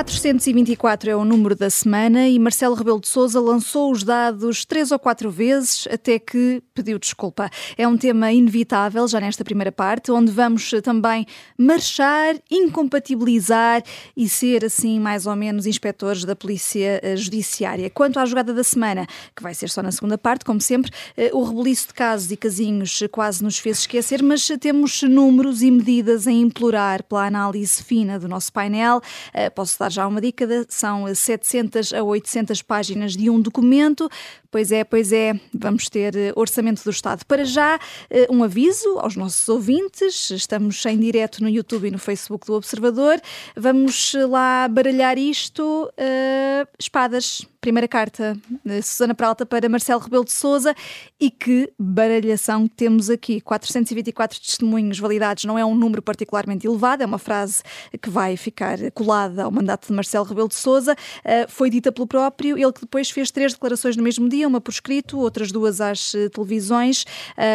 424 0.00 1.10
é 1.10 1.14
o 1.14 1.26
número 1.26 1.54
da 1.54 1.68
semana 1.68 2.26
e 2.26 2.38
Marcelo 2.38 2.74
Rebelo 2.74 2.98
de 2.98 3.06
Sousa 3.06 3.38
lançou 3.38 3.92
os 3.92 4.02
dados 4.02 4.64
três 4.64 4.90
ou 4.90 4.98
quatro 4.98 5.30
vezes 5.30 5.86
até 5.92 6.18
que 6.18 6.62
pediu 6.72 6.98
desculpa. 6.98 7.50
É 7.76 7.86
um 7.86 7.98
tema 7.98 8.32
inevitável 8.32 9.06
já 9.06 9.20
nesta 9.20 9.44
primeira 9.44 9.70
parte, 9.70 10.10
onde 10.10 10.32
vamos 10.32 10.70
também 10.82 11.26
marchar, 11.58 12.34
incompatibilizar 12.50 13.82
e 14.16 14.26
ser 14.26 14.64
assim 14.64 14.98
mais 14.98 15.26
ou 15.26 15.36
menos 15.36 15.66
inspectores 15.66 16.24
da 16.24 16.34
Polícia 16.34 16.98
eh, 17.02 17.14
Judiciária. 17.16 17.90
Quanto 17.90 18.18
à 18.18 18.24
jogada 18.24 18.54
da 18.54 18.64
semana, 18.64 19.06
que 19.36 19.42
vai 19.42 19.52
ser 19.52 19.68
só 19.68 19.82
na 19.82 19.92
segunda 19.92 20.16
parte, 20.16 20.46
como 20.46 20.62
sempre, 20.62 20.90
eh, 21.14 21.28
o 21.34 21.44
rebuliço 21.44 21.88
de 21.88 21.92
casos 21.92 22.30
e 22.30 22.38
casinhos 22.38 23.02
quase 23.12 23.44
nos 23.44 23.58
fez 23.58 23.80
esquecer, 23.80 24.22
mas 24.22 24.48
temos 24.58 25.02
números 25.02 25.60
e 25.60 25.70
medidas 25.70 26.26
a 26.26 26.32
implorar 26.32 27.02
pela 27.02 27.26
análise 27.26 27.82
fina 27.82 28.18
do 28.18 28.26
nosso 28.26 28.50
painel. 28.50 29.02
Eh, 29.34 29.50
posso 29.50 29.78
dar 29.78 29.89
já 29.90 30.06
uma 30.06 30.20
dica, 30.20 30.46
são 30.68 31.12
700 31.12 31.92
a 31.92 32.02
800 32.02 32.62
páginas 32.62 33.12
de 33.12 33.28
um 33.28 33.40
documento. 33.40 34.08
Pois 34.50 34.72
é, 34.72 34.82
pois 34.82 35.12
é, 35.12 35.38
vamos 35.54 35.88
ter 35.88 36.16
eh, 36.16 36.32
Orçamento 36.34 36.82
do 36.82 36.90
Estado. 36.90 37.24
Para 37.24 37.44
já, 37.44 37.78
eh, 38.10 38.26
um 38.28 38.42
aviso 38.42 38.98
aos 38.98 39.14
nossos 39.14 39.48
ouvintes, 39.48 40.28
estamos 40.32 40.84
em 40.86 40.98
direto 40.98 41.40
no 41.40 41.48
YouTube 41.48 41.86
e 41.86 41.90
no 41.92 42.00
Facebook 42.00 42.48
do 42.48 42.54
Observador. 42.54 43.20
Vamos 43.54 44.12
lá 44.28 44.66
baralhar 44.66 45.16
isto. 45.18 45.88
Uh, 45.92 46.66
espadas, 46.76 47.46
primeira 47.60 47.86
carta, 47.86 48.36
Susana 48.82 49.14
Pralta 49.14 49.46
para 49.46 49.68
Marcelo 49.68 50.00
Rebelo 50.00 50.24
de 50.24 50.32
Souza. 50.32 50.74
E 51.20 51.30
que 51.30 51.72
baralhação 51.78 52.66
temos 52.66 53.08
aqui. 53.08 53.40
424 53.40 54.40
testemunhos 54.40 54.98
validados 54.98 55.44
não 55.44 55.56
é 55.56 55.64
um 55.64 55.76
número 55.76 56.02
particularmente 56.02 56.66
elevado, 56.66 57.04
é 57.04 57.06
uma 57.06 57.18
frase 57.18 57.62
que 58.02 58.10
vai 58.10 58.36
ficar 58.36 58.78
colada 58.92 59.44
ao 59.44 59.50
mandato 59.52 59.86
de 59.86 59.92
Marcelo 59.92 60.24
Rebelo 60.24 60.48
de 60.48 60.56
Souza. 60.56 60.94
Uh, 60.94 61.48
foi 61.48 61.70
dita 61.70 61.92
pelo 61.92 62.08
próprio, 62.08 62.58
ele 62.58 62.72
que 62.72 62.80
depois 62.80 63.10
fez 63.10 63.30
três 63.30 63.52
declarações 63.52 63.96
no 63.96 64.02
mesmo 64.02 64.28
dia 64.28 64.39
uma 64.46 64.60
por 64.60 64.70
escrito, 64.70 65.18
outras 65.18 65.50
duas 65.52 65.80
às 65.80 66.14
eh, 66.14 66.28
televisões, 66.28 67.04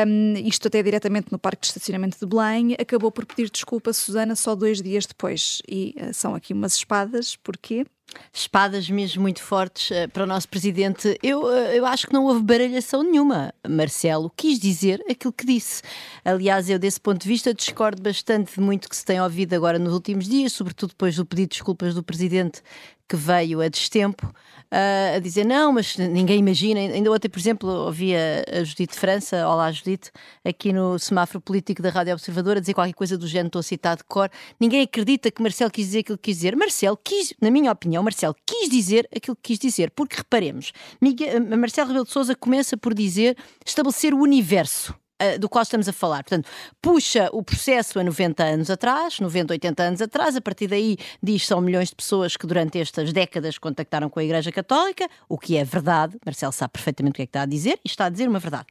um, 0.08 0.34
isto 0.46 0.68
até 0.68 0.82
diretamente 0.82 1.32
no 1.32 1.40
Parque 1.40 1.62
de 1.62 1.68
Estacionamento 1.68 2.18
de 2.20 2.26
Belém, 2.26 2.76
acabou 2.80 3.12
por 3.12 3.26
pedir 3.26 3.50
desculpa 3.50 3.92
a 3.92 3.94
Susana 3.94 4.36
só 4.36 4.56
dois 4.56 4.82
dias 4.82 5.06
depois. 5.06 5.62
E 5.68 5.96
uh, 6.00 6.14
são 6.14 6.36
aqui 6.36 6.54
umas 6.54 6.76
espadas, 6.76 7.36
porquê? 7.36 7.86
Espadas 8.32 8.90
mesmo 8.90 9.22
muito 9.22 9.42
fortes 9.42 9.90
uh, 9.92 10.10
para 10.10 10.24
o 10.24 10.26
nosso 10.26 10.48
presidente. 10.48 11.18
Eu, 11.22 11.44
uh, 11.44 11.50
eu 11.74 11.86
acho 11.86 12.08
que 12.08 12.14
não 12.14 12.26
houve 12.26 12.42
baralhação 12.42 13.04
nenhuma. 13.04 13.54
Marcelo 13.68 14.32
quis 14.36 14.60
dizer 14.60 15.04
aquilo 15.10 15.34
que 15.34 15.46
disse. 15.46 15.82
Aliás, 16.24 16.70
eu, 16.70 16.80
desse 16.80 17.00
ponto 17.00 17.22
de 17.22 17.28
vista, 17.28 17.54
discordo 17.54 18.02
bastante 18.02 18.56
de 18.56 18.62
muito 18.62 18.90
que 18.90 18.96
se 18.96 19.06
tem 19.06 19.22
ouvido 19.22 19.54
agora 19.54 19.80
nos 19.80 19.94
últimos 19.94 20.28
dias, 20.28 20.54
sobretudo 20.54 20.90
depois 20.90 21.16
do 21.16 21.26
pedido 21.26 21.50
de 21.50 21.56
desculpas 21.56 21.94
do 21.94 22.04
presidente 22.04 22.62
que 23.08 23.16
veio 23.16 23.62
a 23.62 23.68
destempo 23.68 24.26
uh, 24.26 25.16
a 25.16 25.20
dizer 25.20 25.46
não, 25.46 25.74
mas 25.74 25.98
ninguém 25.98 26.40
imagina. 26.40 26.80
Ainda 26.80 27.12
ontem, 27.12 27.30
por 27.30 27.40
exemplo, 27.40 27.70
ouvia 27.70 28.44
a 28.52 28.64
Judite 28.64 28.96
França, 28.96 29.48
olá 29.48 29.72
Judite, 29.72 30.12
aqui 30.44 30.74
no 30.74 30.98
semáforo 30.98 31.40
político 31.40 31.82
da 31.82 31.90
Rádio 31.90 32.14
Observadora, 32.14 32.60
dizer 32.60 32.74
qualquer 32.74 32.94
coisa 32.94 33.18
do 33.18 33.28
género, 33.28 33.48
estou 33.48 33.60
a 33.60 33.64
citar 33.64 33.98
de 33.98 34.04
cor. 34.04 34.30
Ninguém 34.60 34.82
acredita 34.82 35.30
que 35.30 35.42
Marcelo 35.42 35.72
quis 35.72 35.88
dizer 35.88 36.00
aquilo 36.00 36.18
que 36.18 36.32
quis 36.32 36.38
dizer. 36.38 36.56
Marcelo 36.56 36.98
quis, 37.02 37.34
na 37.42 37.52
minha 37.52 37.72
opinião, 37.72 37.95
Marcelo 38.04 38.36
quis 38.46 38.70
dizer 38.70 39.08
aquilo 39.16 39.36
que 39.36 39.54
quis 39.54 39.60
dizer, 39.60 39.92
porque 39.92 40.18
reparemos, 40.18 40.72
Miguel, 41.02 41.42
Marcelo 41.58 41.88
Rebelo 41.88 42.06
de 42.06 42.12
Souza 42.12 42.36
começa 42.36 42.78
por 42.78 42.94
dizer 42.94 43.38
estabelecer 43.66 44.14
o 44.14 44.20
universo 44.20 44.94
uh, 45.22 45.40
do 45.40 45.50
qual 45.50 45.64
estamos 45.64 45.88
a 45.88 45.94
falar. 45.94 46.24
Portanto, 46.24 46.50
puxa 46.82 47.30
o 47.32 47.44
processo 47.44 48.00
a 48.00 48.04
90 48.04 48.44
anos 48.44 48.70
atrás, 48.70 49.20
90, 49.20 49.54
80 49.54 49.84
anos 49.84 50.02
atrás, 50.02 50.36
a 50.36 50.42
partir 50.42 50.68
daí 50.68 50.98
diz 51.22 51.46
são 51.46 51.62
milhões 51.62 51.90
de 51.90 51.96
pessoas 51.96 52.36
que 52.38 52.48
durante 52.48 52.80
estas 52.80 53.12
décadas 53.14 53.58
contactaram 53.58 54.10
com 54.10 54.20
a 54.20 54.24
Igreja 54.24 54.52
Católica, 54.52 55.08
o 55.30 55.38
que 55.38 55.58
é 55.58 55.64
verdade, 55.64 56.18
Marcelo 56.26 56.52
sabe 56.52 56.74
perfeitamente 56.74 57.14
o 57.14 57.16
que 57.16 57.22
é 57.22 57.26
que 57.26 57.30
está 57.30 57.42
a 57.42 57.46
dizer, 57.46 57.80
e 57.84 57.88
está 57.88 58.06
a 58.06 58.10
dizer 58.10 58.28
uma 58.28 58.40
verdade. 58.40 58.68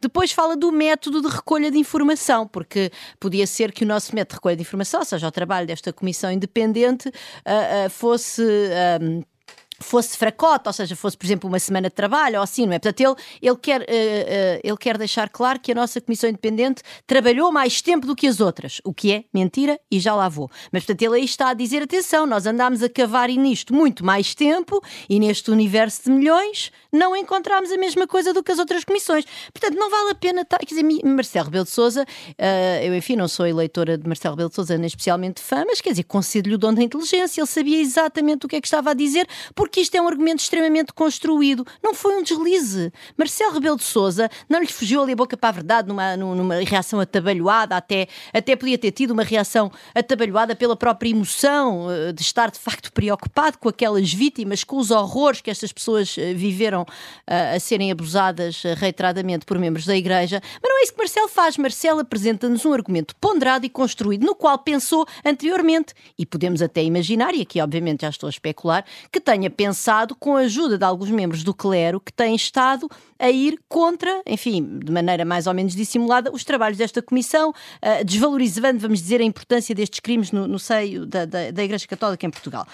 Depois 0.00 0.30
fala 0.30 0.56
do 0.56 0.70
método 0.70 1.22
de 1.22 1.28
recolha 1.28 1.70
de 1.70 1.78
informação, 1.78 2.46
porque 2.46 2.90
podia 3.18 3.46
ser 3.46 3.72
que 3.72 3.82
o 3.82 3.86
nosso 3.86 4.14
método 4.14 4.30
de 4.30 4.36
recolha 4.36 4.56
de 4.56 4.62
informação, 4.62 5.00
ou 5.00 5.06
seja, 5.06 5.26
o 5.26 5.30
trabalho 5.30 5.66
desta 5.66 5.92
comissão 5.92 6.30
independente, 6.30 7.08
uh, 7.08 7.86
uh, 7.86 7.90
fosse 7.90 8.42
fosse 9.80 10.16
fracota, 10.16 10.70
ou 10.70 10.72
seja, 10.72 10.96
fosse, 10.96 11.16
por 11.16 11.26
exemplo, 11.26 11.48
uma 11.48 11.58
semana 11.58 11.88
de 11.88 11.94
trabalho 11.94 12.36
ou 12.36 12.42
assim, 12.42 12.66
não 12.66 12.72
é? 12.72 12.78
Portanto, 12.78 13.00
ele, 13.00 13.14
ele, 13.42 13.56
quer, 13.56 13.80
uh, 13.80 13.84
uh, 13.84 14.60
ele 14.62 14.76
quer 14.76 14.96
deixar 14.98 15.28
claro 15.28 15.60
que 15.60 15.72
a 15.72 15.74
nossa 15.74 16.00
Comissão 16.00 16.28
Independente 16.30 16.82
trabalhou 17.06 17.52
mais 17.52 17.82
tempo 17.82 18.06
do 18.06 18.16
que 18.16 18.26
as 18.26 18.40
outras, 18.40 18.80
o 18.84 18.92
que 18.92 19.12
é 19.12 19.24
mentira 19.32 19.78
e 19.90 19.98
já 19.98 20.14
lá 20.14 20.28
vou. 20.28 20.50
Mas, 20.72 20.84
portanto, 20.84 21.02
ele 21.02 21.20
aí 21.20 21.24
está 21.24 21.50
a 21.50 21.54
dizer: 21.54 21.82
atenção, 21.82 22.26
nós 22.26 22.46
andámos 22.46 22.82
a 22.82 22.88
cavar 22.88 23.28
nisto 23.28 23.74
muito 23.74 24.04
mais 24.04 24.34
tempo 24.34 24.80
e 25.08 25.18
neste 25.18 25.50
universo 25.50 26.04
de 26.04 26.10
milhões 26.10 26.70
não 26.92 27.16
encontramos 27.16 27.70
a 27.70 27.76
mesma 27.76 28.06
coisa 28.06 28.32
do 28.32 28.42
que 28.42 28.52
as 28.52 28.58
outras 28.58 28.84
comissões. 28.84 29.24
Portanto, 29.52 29.76
não 29.76 29.90
vale 29.90 30.10
a 30.10 30.14
pena 30.14 30.42
estar. 30.42 30.58
Quer 30.58 30.74
dizer, 30.74 31.04
Marcelo 31.04 31.46
Rebelo 31.46 31.64
de 31.64 31.70
Souza, 31.70 32.02
uh, 32.02 32.84
eu, 32.84 32.94
enfim, 32.94 33.16
não 33.16 33.28
sou 33.28 33.46
eleitora 33.46 33.98
de 33.98 34.06
Marcelo 34.06 34.34
Rebelo 34.34 34.48
de 34.48 34.54
Souza, 34.54 34.78
nem 34.78 34.86
especialmente 34.86 35.40
fã, 35.40 35.64
mas 35.66 35.80
quer 35.80 35.90
dizer, 35.90 36.04
concedo-lhe 36.04 36.54
o 36.54 36.58
dom 36.58 36.72
da 36.72 36.82
inteligência, 36.82 37.40
ele 37.40 37.48
sabia 37.48 37.80
exatamente 37.80 38.46
o 38.46 38.48
que 38.48 38.56
é 38.56 38.60
que 38.60 38.66
estava 38.66 38.90
a 38.90 38.94
dizer, 38.94 39.26
porque 39.54 39.65
isto 39.74 39.94
é 39.94 40.00
um 40.00 40.08
argumento 40.08 40.40
extremamente 40.40 40.92
construído. 40.92 41.66
Não 41.82 41.94
foi 41.94 42.16
um 42.16 42.22
deslize. 42.22 42.92
Marcelo 43.16 43.52
Rebelo 43.52 43.76
de 43.76 43.84
Souza 43.84 44.28
não 44.48 44.60
lhe 44.60 44.66
fugiu 44.66 45.02
ali 45.02 45.12
a 45.12 45.16
boca 45.16 45.36
para 45.36 45.48
a 45.48 45.52
verdade 45.52 45.88
numa, 45.88 46.16
numa 46.16 46.56
reação 46.56 47.00
atabalhoada, 47.00 47.76
até, 47.76 48.08
até 48.32 48.56
podia 48.56 48.78
ter 48.78 48.92
tido 48.92 49.10
uma 49.10 49.22
reação 49.22 49.70
atabalhoada 49.94 50.54
pela 50.54 50.76
própria 50.76 51.10
emoção 51.10 51.86
uh, 51.86 52.12
de 52.12 52.22
estar 52.22 52.50
de 52.50 52.58
facto 52.58 52.92
preocupado 52.92 53.58
com 53.58 53.68
aquelas 53.68 54.12
vítimas, 54.12 54.64
com 54.64 54.76
os 54.76 54.90
horrores 54.90 55.40
que 55.40 55.50
estas 55.50 55.72
pessoas 55.72 56.16
uh, 56.16 56.20
viveram 56.34 56.82
uh, 56.82 57.56
a 57.56 57.60
serem 57.60 57.90
abusadas 57.90 58.62
reiteradamente 58.76 59.44
por 59.44 59.58
membros 59.58 59.86
da 59.86 59.96
Igreja. 59.96 60.40
Mas 60.62 60.70
não 60.70 60.80
é 60.80 60.82
isso 60.82 60.92
que 60.92 60.98
Marcelo 60.98 61.28
faz. 61.28 61.56
Marcelo 61.56 62.00
apresenta-nos 62.00 62.64
um 62.64 62.72
argumento 62.72 63.14
ponderado 63.16 63.66
e 63.66 63.68
construído, 63.68 64.24
no 64.24 64.34
qual 64.34 64.58
pensou 64.58 65.06
anteriormente. 65.24 65.94
E 66.18 66.24
podemos 66.24 66.62
até 66.62 66.82
imaginar, 66.82 67.34
e 67.34 67.42
aqui 67.42 67.60
obviamente 67.60 68.02
já 68.02 68.10
estou 68.10 68.26
a 68.26 68.30
especular, 68.30 68.84
que 69.10 69.20
tenha 69.20 69.50
pensado 69.56 70.14
com 70.14 70.36
a 70.36 70.40
ajuda 70.40 70.76
de 70.76 70.84
alguns 70.84 71.10
membros 71.10 71.42
do 71.42 71.54
clero 71.54 72.00
que 72.00 72.12
têm 72.12 72.34
estado 72.34 72.88
a 73.18 73.30
ir 73.30 73.58
contra, 73.68 74.22
enfim, 74.26 74.78
de 74.78 74.92
maneira 74.92 75.24
mais 75.24 75.46
ou 75.46 75.54
menos 75.54 75.74
dissimulada, 75.74 76.30
os 76.32 76.44
trabalhos 76.44 76.78
desta 76.78 77.02
comissão, 77.02 77.50
uh, 77.50 78.04
desvalorizando, 78.04 78.78
vamos 78.78 79.00
dizer, 79.00 79.20
a 79.20 79.24
importância 79.24 79.74
destes 79.74 80.00
crimes 80.00 80.32
no, 80.32 80.46
no 80.46 80.58
seio 80.58 81.06
da, 81.06 81.24
da, 81.24 81.50
da, 81.50 81.64
Igreja 81.64 81.86
Católica 81.86 82.26
em 82.26 82.30
Portugal. 82.30 82.66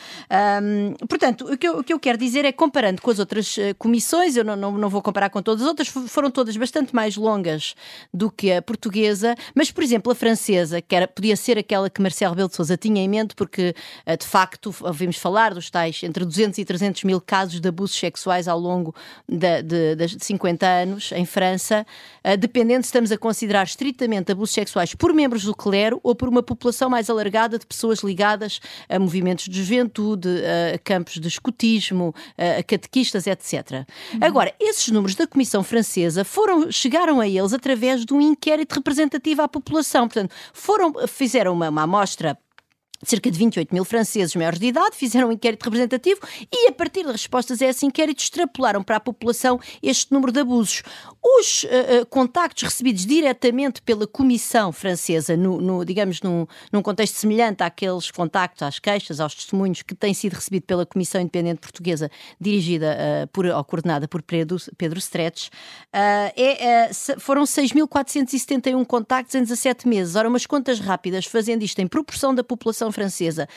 Um, 0.63 0.95
portanto, 1.07 1.53
o 1.53 1.57
que, 1.57 1.67
eu, 1.67 1.79
o 1.79 1.85
que, 1.85 1.93
eu, 1.93 2.01
quero 2.01 2.19
dizer 2.19 2.45
é, 2.45 2.53
comparando 2.53 3.01
com 3.01 3.11
as 3.11 3.19
outras 3.19 3.57
uh, 3.57 3.75
comissões, 3.79 4.37
eu 4.37 4.45
não, 4.45 4.57
não, 4.57 4.73
não, 4.73 4.89
vou 4.89 5.03
comparar 5.03 5.31
com 5.31 5.43
todas 5.43 5.63
as 5.63 5.69
outras, 5.69 5.89
foram 5.89 6.31
todas 6.31 6.57
bastante 6.57 6.95
mais 6.95 7.17
longas 7.17 7.75
do 8.13 8.31
que 8.31 8.53
a 8.53 8.63
portuguesa, 8.63 9.35
mas, 9.55 9.71
por 9.71 9.83
exemplo, 9.83 10.13
a 10.13 10.15
francesa, 10.15 10.81
que 10.81 10.95
era, 10.95 11.07
podia 11.07 11.37
ser 11.37 11.59
aquela 11.59 11.89
que 11.89 12.01
Marcelo 12.01 12.33
Rebelo 12.33 12.49
de 12.49 12.57
Sousa 12.57 12.77
tinha 12.77 13.03
em 13.03 13.09
mente, 13.09 13.35
porque, 13.35 13.75
uh, 14.07 14.17
de 14.17 14.27
facto, 14.27 14.75
ouvimos 14.81 15.17
falar 15.17 15.55
dos 15.55 15.71
tais 15.71 16.03
entre 16.03 16.25
200 16.25 16.59
e 16.59 16.65
300 16.65 17.05
mil 17.05 17.21
casos 17.21 17.61
de 17.61 17.69
abusos 17.69 17.97
sexuais 17.97 18.49
ao 18.49 18.59
longo 18.59 18.95
da, 19.29 19.61
de, 19.61 19.95
das 19.95 20.13
50 20.32 20.66
anos 20.66 21.12
em 21.12 21.25
França, 21.25 21.87
uh, 22.25 22.37
dependendo 22.37 22.82
se 22.82 22.88
estamos 22.88 23.12
a 23.12 23.19
considerar 23.19 23.65
estritamente 23.65 24.32
abusos 24.32 24.54
sexuais 24.54 24.94
por 24.94 25.12
membros 25.12 25.44
do 25.44 25.54
clero 25.54 26.00
ou 26.03 26.15
por 26.15 26.28
uma 26.28 26.43
população 26.43 26.88
mais 26.88 27.09
alargada 27.09 27.59
de 27.59 27.66
pessoas 27.66 28.00
ligadas 28.00 28.60
a 28.88 28.98
movimentos 28.98 29.48
de 29.48 29.62
juventude, 29.62 30.28
a 30.75 30.78
campos 30.78 31.15
de 31.15 31.28
escutismo, 31.28 32.15
a 32.37 32.62
catequistas, 32.62 33.26
etc. 33.26 33.53
Uhum. 34.12 34.19
Agora, 34.20 34.54
esses 34.60 34.88
números 34.88 35.14
da 35.14 35.26
Comissão 35.26 35.62
Francesa 35.62 36.25
foram, 36.25 36.70
chegaram 36.70 37.20
a 37.20 37.28
eles 37.28 37.52
através 37.52 38.05
de 38.05 38.12
um 38.12 38.20
inquérito 38.20 38.75
representativo 38.75 39.43
à 39.43 39.49
população. 39.49 40.08
Portanto, 40.08 40.35
foram, 40.52 41.06
fizeram 41.06 41.52
uma, 41.52 41.69
uma 41.69 41.82
amostra 41.82 42.38
cerca 43.02 43.31
de 43.31 43.38
28 43.38 43.75
mil 43.75 43.84
franceses 43.84 44.34
maiores 44.34 44.58
de 44.58 44.66
idade 44.66 44.96
fizeram 44.96 45.28
um 45.28 45.32
inquérito 45.32 45.64
representativo 45.64 46.20
e, 46.52 46.69
a 46.69 46.72
partir 46.72 47.04
de 47.04 47.12
respostas 47.12 47.60
a 47.60 47.66
esse 47.66 47.84
inquérito, 47.84 48.20
extrapolaram 48.20 48.82
para 48.82 48.96
a 48.96 49.00
população 49.00 49.60
este 49.82 50.12
número 50.12 50.32
de 50.32 50.40
abusos. 50.40 50.82
Os 51.22 51.64
uh, 51.64 52.02
uh, 52.02 52.06
contactos 52.06 52.62
recebidos 52.62 53.04
diretamente 53.04 53.82
pela 53.82 54.06
Comissão 54.06 54.72
Francesa, 54.72 55.37
no, 55.37 55.60
no 55.60 55.84
digamos, 55.84 56.20
num, 56.22 56.46
num, 56.72 56.82
contexto 56.82 57.14
semelhante 57.14 57.62
àqueles 57.62 58.10
contactos, 58.10 58.62
às 58.62 58.78
queixas, 58.78 59.20
aos 59.20 59.34
testemunhos 59.34 59.82
que 59.82 59.94
têm 59.94 60.14
sido 60.14 60.34
recebidos 60.34 60.66
pela 60.66 60.87
Comissão 60.87 61.20
Independente 61.20 61.60
Portuguesa, 61.60 62.10
dirigida 62.40 62.96
uh, 62.96 63.26
por, 63.28 63.46
ou 63.46 63.64
coordenada 63.64 64.06
por 64.06 64.22
Pedro, 64.22 64.56
Pedro 64.76 64.99
Stretch, 64.99 65.49
é, 65.93 66.90
foram 67.19 67.43
6.471 67.44 68.84
contactos 68.87 69.34
em 69.34 69.40
17 69.40 69.88
meses. 69.88 70.16
Ora, 70.16 70.28
umas 70.28 70.46
contas 70.46 70.78
rápidas, 70.78 71.25
fazendo 71.25 71.62
isto 71.62 71.78
em 71.81 71.87
proporção 71.87 72.34
da 72.34 72.44
população 72.44 72.92
Francesa 72.93 73.49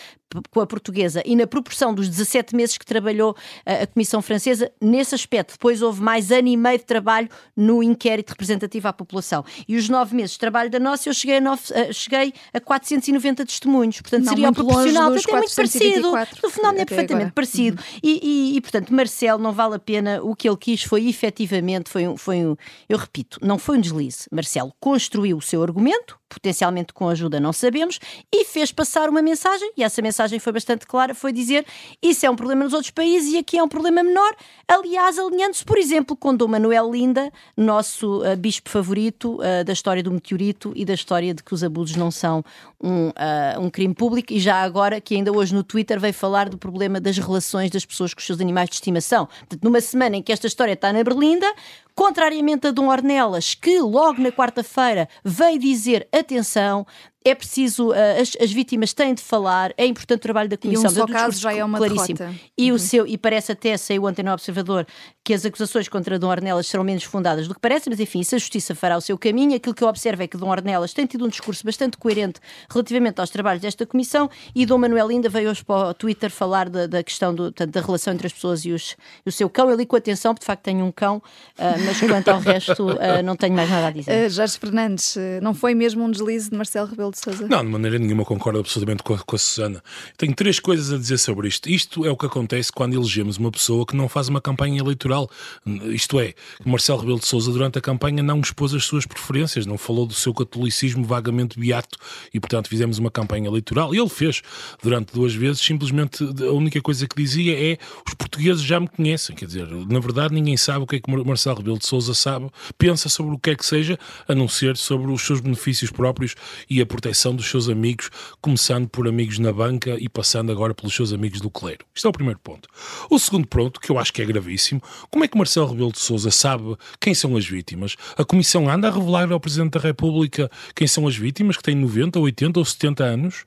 com 0.49 0.59
a 0.59 0.67
Portuguesa 0.67 1.21
e 1.25 1.35
na 1.35 1.47
proporção 1.47 1.93
dos 1.93 2.09
17 2.09 2.55
meses 2.55 2.77
que 2.77 2.85
trabalhou 2.85 3.35
a, 3.65 3.83
a 3.83 3.87
Comissão 3.87 4.21
Francesa, 4.21 4.71
nesse 4.81 5.15
aspecto, 5.15 5.53
depois 5.53 5.81
houve 5.81 6.01
mais 6.01 6.31
ano 6.31 6.47
e 6.47 6.57
meio 6.57 6.77
de 6.77 6.85
trabalho 6.85 7.29
no 7.55 7.81
inquérito 7.81 8.31
representativo 8.31 8.87
à 8.87 8.93
população. 8.93 9.43
E 9.67 9.75
os 9.75 9.87
nove 9.89 10.15
meses 10.15 10.31
de 10.31 10.39
trabalho 10.39 10.69
da 10.69 10.79
nossa, 10.79 11.09
eu 11.09 11.13
cheguei 11.13 11.37
a, 11.37 11.41
nove, 11.41 11.61
cheguei 11.93 12.33
a 12.53 12.59
490 12.59 13.45
testemunhos. 13.45 14.01
Portanto, 14.01 14.25
não, 14.25 14.33
seria 14.33 14.51
proporcional, 14.51 15.13
até 15.13 15.31
muito 15.31 15.55
parecido. 15.55 16.13
O 16.43 16.49
fenómeno 16.49 16.81
é 16.81 16.85
perfeitamente 16.85 17.27
agora. 17.27 17.33
parecido. 17.33 17.81
Uhum. 17.81 17.99
E, 18.03 18.19
e, 18.23 18.57
e, 18.57 18.61
portanto, 18.61 18.93
Marcelo, 18.93 19.41
não 19.41 19.51
vale 19.51 19.75
a 19.75 19.79
pena. 19.79 20.21
O 20.21 20.35
que 20.35 20.47
ele 20.47 20.57
quis 20.57 20.83
foi 20.83 21.07
efetivamente, 21.07 21.89
foi 21.89 22.07
um, 22.07 22.17
foi 22.17 22.45
um, 22.45 22.55
eu 22.89 22.97
repito, 22.97 23.39
não 23.41 23.57
foi 23.57 23.77
um 23.77 23.81
deslize. 23.81 24.27
Marcelo 24.31 24.73
construiu 24.79 25.37
o 25.37 25.41
seu 25.41 25.63
argumento, 25.63 26.19
potencialmente 26.27 26.93
com 26.93 27.07
ajuda, 27.07 27.39
não 27.39 27.53
sabemos, 27.53 27.99
e 28.33 28.45
fez 28.45 28.71
passar 28.71 29.09
uma 29.09 29.21
mensagem, 29.25 29.69
e 29.75 29.83
essa 29.83 30.01
mensagem 30.01 30.39
foi 30.39 30.53
bastante 30.53 30.87
clara, 30.87 31.13
foi 31.13 31.33
dizer 31.33 31.65
isso 32.01 32.25
é 32.25 32.29
um 32.29 32.35
problema 32.35 32.63
nos 32.63 32.71
outros 32.71 32.91
países 32.91 33.33
e 33.33 33.37
aqui 33.37 33.57
é 33.57 33.63
um 33.63 33.67
problema 33.67 34.01
menor, 34.01 34.33
aliás, 34.67 35.19
alinhando-se, 35.19 35.65
por 35.65 35.77
exemplo, 35.77 36.15
com 36.15 36.33
Dom 36.33 36.47
Manuel 36.47 36.91
Linda, 36.91 37.31
nosso 37.57 38.21
uh, 38.21 38.37
bispo 38.37 38.69
favorito 38.69 39.39
uh, 39.41 39.63
da 39.65 39.73
história 39.73 40.01
do 40.01 40.11
meteorito 40.11 40.71
e 40.75 40.85
da 40.85 40.93
história 40.93 41.33
de 41.33 41.43
que 41.43 41.53
os 41.53 41.63
abusos 41.63 41.97
não 41.97 42.11
são 42.11 42.43
um, 42.81 43.09
uh, 43.09 43.59
um 43.59 43.69
crime 43.69 43.93
público, 43.93 44.31
e 44.31 44.39
já 44.39 44.61
agora 44.61 45.01
que 45.01 45.15
ainda 45.15 45.31
hoje 45.31 45.53
no 45.53 45.63
Twitter 45.63 45.99
veio 45.99 46.13
falar 46.13 46.47
do 46.47 46.57
problema 46.57 47.01
das 47.01 47.17
relações 47.17 47.71
das 47.71 47.85
pessoas 47.85 48.13
com 48.13 48.19
os 48.19 48.25
seus 48.25 48.39
animais 48.39 48.69
de 48.69 48.75
estimação. 48.75 49.25
Portanto, 49.25 49.63
numa 49.63 49.81
semana 49.81 50.15
em 50.17 50.21
que 50.21 50.31
esta 50.31 50.47
história 50.47 50.73
está 50.73 50.93
na 50.93 51.03
Berlinda, 51.03 51.51
Contrariamente 51.95 52.67
a 52.67 52.71
Dom 52.71 52.87
Ornelas, 52.87 53.55
que 53.55 53.79
logo 53.79 54.21
na 54.21 54.31
quarta-feira 54.31 55.07
veio 55.23 55.57
dizer: 55.57 56.07
atenção, 56.11 56.85
é 57.25 57.33
preciso, 57.33 57.89
uh, 57.89 58.21
as, 58.21 58.37
as, 58.39 58.51
vítimas 58.51 58.93
têm 58.93 59.15
de 59.15 59.21
falar, 59.21 59.73
é 59.77 59.85
importante 59.87 60.19
o 60.19 60.21
trabalho 60.21 60.47
da 60.47 60.55
Comissão. 60.55 60.91
E 60.91 60.93
um 60.93 60.95
só 60.95 61.07
caso 61.07 61.39
já 61.39 61.51
é 61.51 61.65
uma 61.65 61.79
claríssimo. 61.79 62.19
derrota. 62.19 62.39
E, 62.55 62.69
uhum. 62.69 62.75
o 62.75 62.79
seu, 62.79 63.07
e 63.07 63.17
parece 63.17 63.51
até, 63.51 63.75
saiu 63.77 64.03
ontem 64.03 64.21
no 64.21 64.31
Observador, 64.31 64.85
que 65.23 65.33
as 65.33 65.43
acusações 65.43 65.89
contra 65.89 66.19
Dom 66.19 66.27
Ornelas 66.27 66.67
serão 66.67 66.83
menos 66.83 67.03
fundadas 67.03 67.47
do 67.47 67.55
que 67.55 67.59
parece, 67.59 67.89
mas 67.89 67.99
enfim, 67.99 68.21
se 68.21 68.35
a 68.35 68.37
Justiça 68.37 68.75
fará 68.75 68.95
o 68.95 69.01
seu 69.01 69.17
caminho, 69.17 69.55
aquilo 69.55 69.73
que 69.73 69.83
eu 69.83 69.87
observo 69.87 70.21
é 70.21 70.27
que 70.27 70.37
Dom 70.37 70.49
Ornelas 70.49 70.93
tem 70.93 71.07
tido 71.07 71.25
um 71.25 71.27
discurso 71.27 71.65
bastante 71.65 71.97
coerente 71.97 72.39
relativamente 72.69 73.19
aos 73.19 73.31
trabalhos 73.31 73.59
desta 73.59 73.87
Comissão 73.87 74.29
e 74.53 74.63
Dom 74.63 74.77
Manuel 74.77 75.07
ainda 75.07 75.27
veio 75.27 75.49
hoje 75.49 75.65
para 75.65 75.89
o 75.89 75.93
Twitter 75.95 76.29
falar 76.29 76.69
da, 76.69 76.85
da 76.85 77.01
questão 77.01 77.33
do, 77.33 77.49
da 77.49 77.81
relação 77.81 78.13
entre 78.13 78.27
as 78.27 78.33
pessoas 78.33 78.63
e, 78.65 78.71
os, 78.71 78.95
e 79.25 79.29
o 79.29 79.31
seu 79.31 79.49
cão. 79.49 79.67
Eu 79.67 79.75
li 79.75 79.87
com 79.87 79.95
atenção, 79.95 80.35
porque 80.35 80.43
de 80.43 80.45
facto 80.45 80.61
tenho 80.61 80.85
um 80.85 80.91
cão, 80.91 81.17
uh, 81.57 81.84
mas 81.85 81.99
quanto 81.99 82.27
ao 82.29 82.39
resto 82.39 82.91
uh, 82.91 83.23
não 83.23 83.35
tenho 83.35 83.55
mais 83.55 83.69
nada 83.69 83.87
a 83.87 83.91
dizer. 83.91 84.27
Uh, 84.27 84.29
Jorge 84.29 84.57
Fernandes, 84.57 85.17
não 85.41 85.53
foi 85.53 85.73
mesmo 85.73 86.03
um 86.03 86.11
deslize 86.11 86.49
de 86.49 86.57
Marcelo 86.57 86.87
Rebelo 86.87 87.11
de 87.11 87.19
Sousa? 87.19 87.47
Não, 87.47 87.63
de 87.63 87.71
maneira 87.71 87.95
maneira 87.95 87.99
nenhuma 87.99 88.25
concordo 88.25 88.59
absolutamente 88.59 89.03
com 89.03 89.13
a, 89.13 89.19
com 89.19 89.35
a 89.35 89.39
Susana. 89.39 89.83
Tenho 90.17 90.35
três 90.35 90.59
coisas 90.59 90.91
a 90.91 90.97
dizer 90.97 91.17
sobre 91.17 91.47
isto. 91.47 91.69
Isto 91.69 92.05
é 92.05 92.09
o 92.09 92.17
que 92.17 92.25
acontece 92.25 92.71
quando 92.71 92.93
elegemos 92.93 93.37
uma 93.37 93.51
pessoa 93.51 93.85
que 93.85 93.95
não 93.95 94.09
faz 94.09 94.27
uma 94.27 94.41
campanha 94.41 94.79
eleitoral. 94.79 95.29
Isto 95.65 96.19
é, 96.19 96.33
Marcelo 96.63 96.99
Rebelo 96.99 97.19
de 97.19 97.25
Sousa 97.25 97.51
durante 97.51 97.77
a 97.77 97.81
campanha 97.81 98.21
não 98.21 98.39
expôs 98.39 98.73
as 98.73 98.83
suas 98.85 99.05
preferências, 99.05 99.65
não 99.65 99.77
falou 99.77 100.05
do 100.05 100.13
seu 100.13 100.33
catolicismo 100.33 101.05
vagamente 101.05 101.59
beato 101.59 101.97
e, 102.33 102.39
portanto, 102.39 102.67
fizemos 102.67 102.97
uma 102.97 103.11
campanha 103.11 103.47
eleitoral. 103.47 103.93
E 103.93 103.99
ele 103.99 104.09
fez 104.09 104.41
durante 104.81 105.13
duas 105.13 105.33
vezes, 105.33 105.61
simplesmente 105.61 106.23
a 106.23 106.51
única 106.51 106.81
coisa 106.81 107.07
que 107.07 107.15
dizia 107.15 107.73
é 107.73 107.77
os 108.05 108.13
portugueses 108.13 108.61
já 108.61 108.79
me 108.79 108.87
conhecem. 108.87 109.35
Quer 109.35 109.45
dizer, 109.45 109.67
na 109.67 109.99
verdade, 109.99 110.33
ninguém 110.33 110.57
sabe 110.57 110.83
o 110.83 110.87
que 110.87 110.97
é 110.97 110.99
que 110.99 111.09
Marcelo 111.09 111.57
Rebelo 111.57 111.74
de 111.77 111.85
Sousa 111.85 112.13
sabe, 112.13 112.49
pensa 112.77 113.09
sobre 113.09 113.35
o 113.35 113.39
que 113.39 113.51
é 113.51 113.55
que 113.55 113.65
seja, 113.65 113.97
a 114.27 114.35
não 114.35 114.47
ser 114.47 114.77
sobre 114.77 115.11
os 115.11 115.21
seus 115.21 115.39
benefícios 115.39 115.91
próprios 115.91 116.35
e 116.69 116.81
a 116.81 116.85
proteção 116.85 117.35
dos 117.35 117.49
seus 117.49 117.69
amigos 117.69 118.09
começando 118.41 118.87
por 118.87 119.07
amigos 119.07 119.39
na 119.39 119.51
banca 119.51 119.97
e 119.99 120.09
passando 120.09 120.51
agora 120.51 120.73
pelos 120.73 120.93
seus 120.93 121.13
amigos 121.13 121.41
do 121.41 121.49
clero. 121.49 121.85
Isto 121.93 122.07
é 122.07 122.09
o 122.09 122.13
primeiro 122.13 122.39
ponto. 122.39 122.69
O 123.09 123.19
segundo 123.19 123.47
ponto, 123.47 123.79
que 123.79 123.91
eu 123.91 123.99
acho 123.99 124.13
que 124.13 124.21
é 124.21 124.25
gravíssimo, 124.25 124.81
como 125.09 125.23
é 125.23 125.27
que 125.27 125.37
Marcelo 125.37 125.67
Rebelo 125.67 125.91
de 125.91 125.99
Sousa 125.99 126.31
sabe 126.31 126.75
quem 126.99 127.13
são 127.13 127.35
as 127.37 127.45
vítimas? 127.45 127.95
A 128.17 128.23
Comissão 128.23 128.69
anda 128.69 128.87
a 128.87 128.91
revelar 128.91 129.31
ao 129.31 129.39
Presidente 129.39 129.73
da 129.73 129.79
República 129.79 130.49
quem 130.75 130.87
são 130.87 131.07
as 131.07 131.15
vítimas, 131.15 131.57
que 131.57 131.63
têm 131.63 131.75
90, 131.75 132.19
80 132.19 132.59
ou 132.59 132.65
70 132.65 133.03
anos? 133.03 133.45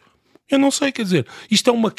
Eu 0.51 0.59
não 0.59 0.71
sei, 0.71 0.91
quer 0.91 1.03
dizer, 1.03 1.27
isto 1.51 1.69
é 1.69 1.73
uma. 1.73 1.93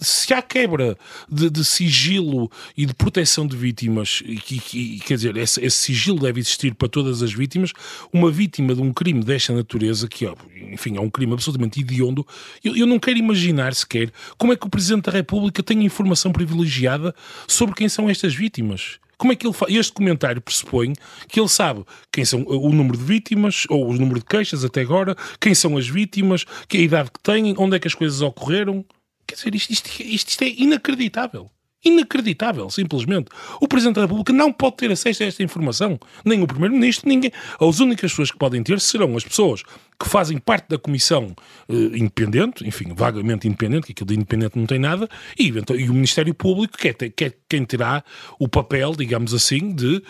Se 0.00 0.34
há 0.34 0.42
quebra 0.42 0.98
de, 1.30 1.48
de, 1.48 1.64
sigilo 1.64 2.50
e 2.76 2.84
de 2.84 2.92
proteção 2.94 3.46
de 3.46 3.56
vítimas, 3.56 4.22
e, 4.26 4.40
e 4.74 5.00
quer 5.00 5.14
dizer, 5.14 5.36
esse, 5.36 5.64
esse, 5.64 5.76
sigilo 5.76 6.18
deve 6.18 6.40
existir 6.40 6.74
para 6.74 6.88
todas 6.88 7.22
as 7.22 7.32
vítimas, 7.32 7.72
uma 8.12 8.28
vítima 8.28 8.74
de 8.74 8.80
um 8.80 8.92
crime 8.92 9.22
desta 9.22 9.52
natureza, 9.52 10.08
que, 10.08 10.28
enfim, 10.72 10.96
é 10.96 11.00
um 11.00 11.08
crime 11.08 11.32
absolutamente 11.32 11.80
hediondo, 11.80 12.26
eu, 12.64 12.76
eu 12.76 12.86
não 12.86 12.98
quero 12.98 13.18
imaginar 13.18 13.72
sequer 13.72 14.12
como 14.36 14.52
é 14.52 14.56
que 14.56 14.66
o 14.66 14.70
Presidente 14.70 15.04
da 15.04 15.12
República 15.12 15.62
tem 15.62 15.84
informação 15.84 16.32
privilegiada 16.32 17.14
sobre 17.46 17.74
quem 17.74 17.88
são 17.88 18.10
estas 18.10 18.34
vítimas. 18.34 19.01
Como 19.22 19.32
é 19.32 19.36
que 19.36 19.46
ele 19.46 19.54
faz? 19.54 19.72
Este 19.72 19.92
comentário 19.92 20.42
pressupõe 20.42 20.94
que 21.28 21.38
ele 21.38 21.48
sabe 21.48 21.84
quem 22.10 22.24
são 22.24 22.42
o 22.42 22.72
número 22.72 22.98
de 22.98 23.04
vítimas, 23.04 23.66
ou 23.68 23.88
o 23.88 23.92
número 23.92 24.18
de 24.18 24.24
queixas 24.24 24.64
até 24.64 24.80
agora, 24.80 25.14
quem 25.40 25.54
são 25.54 25.76
as 25.76 25.86
vítimas, 25.86 26.44
que 26.66 26.78
a 26.78 26.80
idade 26.80 27.12
que 27.12 27.20
têm, 27.20 27.54
onde 27.56 27.76
é 27.76 27.78
que 27.78 27.86
as 27.86 27.94
coisas 27.94 28.20
ocorreram. 28.20 28.84
Quer 29.24 29.36
dizer, 29.36 29.54
isto, 29.54 29.70
isto, 29.70 30.02
isto, 30.02 30.28
isto 30.28 30.42
é 30.42 30.48
inacreditável. 30.48 31.48
Inacreditável, 31.84 32.70
simplesmente. 32.70 33.26
O 33.60 33.66
Presidente 33.66 33.96
da 33.96 34.02
República 34.02 34.32
não 34.32 34.52
pode 34.52 34.76
ter 34.76 34.92
acesso 34.92 35.22
a 35.22 35.26
esta 35.26 35.42
informação. 35.42 35.98
Nem 36.24 36.42
o 36.42 36.46
Primeiro-Ministro, 36.46 37.08
ninguém. 37.08 37.32
As 37.60 37.80
únicas 37.80 38.12
pessoas 38.12 38.30
que 38.30 38.38
podem 38.38 38.62
ter 38.62 38.80
serão 38.80 39.16
as 39.16 39.24
pessoas 39.24 39.62
que 39.98 40.08
fazem 40.08 40.38
parte 40.38 40.68
da 40.68 40.78
comissão 40.78 41.34
uh, 41.68 41.96
independente, 41.96 42.66
enfim, 42.66 42.92
vagamente 42.94 43.46
independente, 43.46 43.86
que 43.86 43.92
aquilo 43.92 44.08
de 44.08 44.14
independente 44.14 44.58
não 44.58 44.66
tem 44.66 44.78
nada, 44.78 45.08
e, 45.38 45.48
e 45.48 45.90
o 45.90 45.94
Ministério 45.94 46.34
Público, 46.34 46.76
que 46.76 46.88
é, 46.88 46.92
que 46.92 47.24
é 47.24 47.32
quem 47.48 47.64
terá 47.64 48.02
o 48.38 48.48
papel, 48.48 48.94
digamos 48.96 49.32
assim, 49.34 49.72
de 49.74 50.02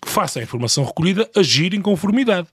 que 0.00 0.08
faça 0.08 0.38
a 0.38 0.42
informação 0.42 0.84
recolhida 0.84 1.28
agir 1.34 1.74
em 1.74 1.82
conformidade. 1.82 2.48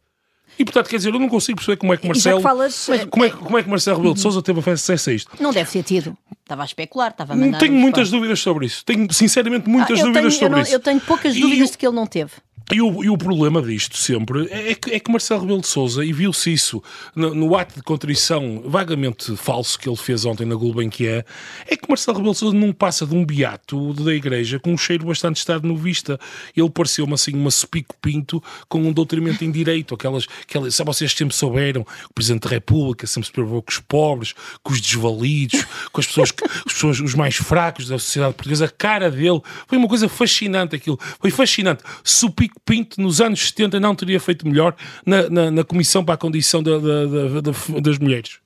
E 0.60 0.66
portanto, 0.66 0.90
quer 0.90 0.98
dizer, 0.98 1.14
eu 1.14 1.20
não 1.20 1.30
consigo 1.30 1.58
perceber 1.58 1.78
como 1.78 1.94
é 1.94 1.98
que 1.98 2.08
Marcelo. 2.08 2.42
Falas... 2.42 2.90
Como, 3.10 3.26
é, 3.26 3.30
como 3.30 3.58
é 3.58 3.64
que 3.64 3.70
Marcelo 3.70 3.98
Rebelo 3.98 4.16
de 4.16 4.22
Souza 4.22 4.42
teve 4.42 4.72
acesso 4.72 5.10
a 5.10 5.14
isto? 5.14 5.32
Não 5.40 5.52
deve 5.52 5.72
ter 5.72 5.84
tido. 5.84 6.18
Estava 6.42 6.64
a 6.64 6.66
especular, 6.66 7.12
estava 7.12 7.34
a 7.34 7.36
mandar. 7.36 7.60
Tenho 7.60 7.74
muitas 7.74 8.10
dúvidas 8.10 8.40
sobre 8.40 8.66
isso. 8.66 8.84
Tenho, 8.86 9.12
sinceramente, 9.12 9.70
muitas 9.70 10.00
ah, 10.00 10.04
dúvidas 10.04 10.22
tenho, 10.22 10.32
sobre 10.32 10.56
não, 10.56 10.62
isso. 10.62 10.74
Eu 10.74 10.80
tenho 10.80 11.00
poucas 11.02 11.36
dúvidas 11.36 11.72
de 11.72 11.78
que 11.78 11.86
ele 11.86 11.96
não 11.96 12.08
teve. 12.08 12.32
E 12.70 12.82
o, 12.82 13.02
e 13.02 13.10
o, 13.10 13.18
problema 13.18 13.62
disto 13.62 13.96
sempre 13.96 14.46
é 14.52 14.76
que, 14.76 14.92
é 14.92 15.00
que 15.00 15.10
Marcelo 15.10 15.40
Rebelo 15.40 15.62
de 15.62 15.68
Sousa, 15.68 16.04
e 16.04 16.12
viu-se 16.12 16.52
isso 16.52 16.84
no, 17.16 17.34
no, 17.34 17.56
ato 17.56 17.76
de 17.76 17.82
contrição 17.82 18.62
vagamente 18.66 19.38
falso 19.38 19.80
que 19.80 19.88
ele 19.88 19.96
fez 19.96 20.26
ontem 20.26 20.46
na 20.46 20.54
Gulbenkian, 20.54 21.24
é 21.66 21.78
que 21.78 21.88
Marcelo 21.88 22.18
Rebelo 22.18 22.34
de 22.34 22.40
Sousa 22.40 22.58
não 22.58 22.74
passa 22.74 23.06
de 23.06 23.16
um 23.16 23.26
beato 23.26 23.94
da 23.94 24.14
igreja 24.14 24.60
com 24.60 24.74
um 24.74 24.78
cheiro 24.78 25.06
bastante 25.06 25.38
estado 25.38 25.66
no 25.66 25.78
vista. 25.78 26.20
Ele 26.58 26.70
pareceu-me 26.70 27.14
assim 27.14 27.32
uma 27.36 27.52
supico 27.52 27.96
pinto 28.02 28.44
com 28.68 28.80
um 28.80 28.92
doutrinamento 28.92 29.46
em 29.46 29.52
direito, 29.52 29.96
aquelas, 29.96 30.28
aquelas 30.42 30.76
sabe, 30.76 30.90
vocês 30.90 31.14
sempre 31.14 31.36
souberam, 31.36 31.86
o 32.10 32.14
Presidente 32.14 32.44
da 32.44 32.50
República 32.50 33.08
sempre 33.08 33.28
se 33.28 33.32
preocupou 33.32 33.62
com 33.62 33.72
os 33.72 33.80
pobres, 33.80 34.34
com 34.62 34.74
os 34.74 34.82
desvalidos, 34.82 35.64
com 35.94 36.02
as 36.02 36.08
pessoas, 36.08 36.32
que, 36.32 36.44
as 36.44 36.74
pessoas 36.74 37.00
os 37.00 37.16
mais 37.16 37.38
fracos 37.38 37.88
da 37.88 37.98
sociedade 37.98 38.34
portuguesa. 38.34 38.66
A 38.66 38.70
cara 38.70 39.10
dele 39.10 39.40
foi 39.68 39.78
uma 39.78 39.88
coisa 39.88 40.10
fascinante 40.10 40.76
aquilo, 40.76 41.00
foi 41.22 41.32
fascinante. 41.32 41.82
Supico 42.04 42.57
Pinto, 42.66 43.02
nos 43.02 43.22
anos 43.22 43.48
70, 43.50 43.80
não 43.80 43.96
teria 43.96 44.20
feito 44.20 44.48
melhor 44.48 44.76
na, 45.06 45.30
na, 45.30 45.52
na 45.52 45.64
Comissão 45.64 46.04
para 46.04 46.16
a 46.16 46.18
Condição 46.18 46.62
da, 46.62 46.78
da, 46.78 47.42
da, 47.42 47.80
das 47.82 47.98
Mulheres. 47.98 48.40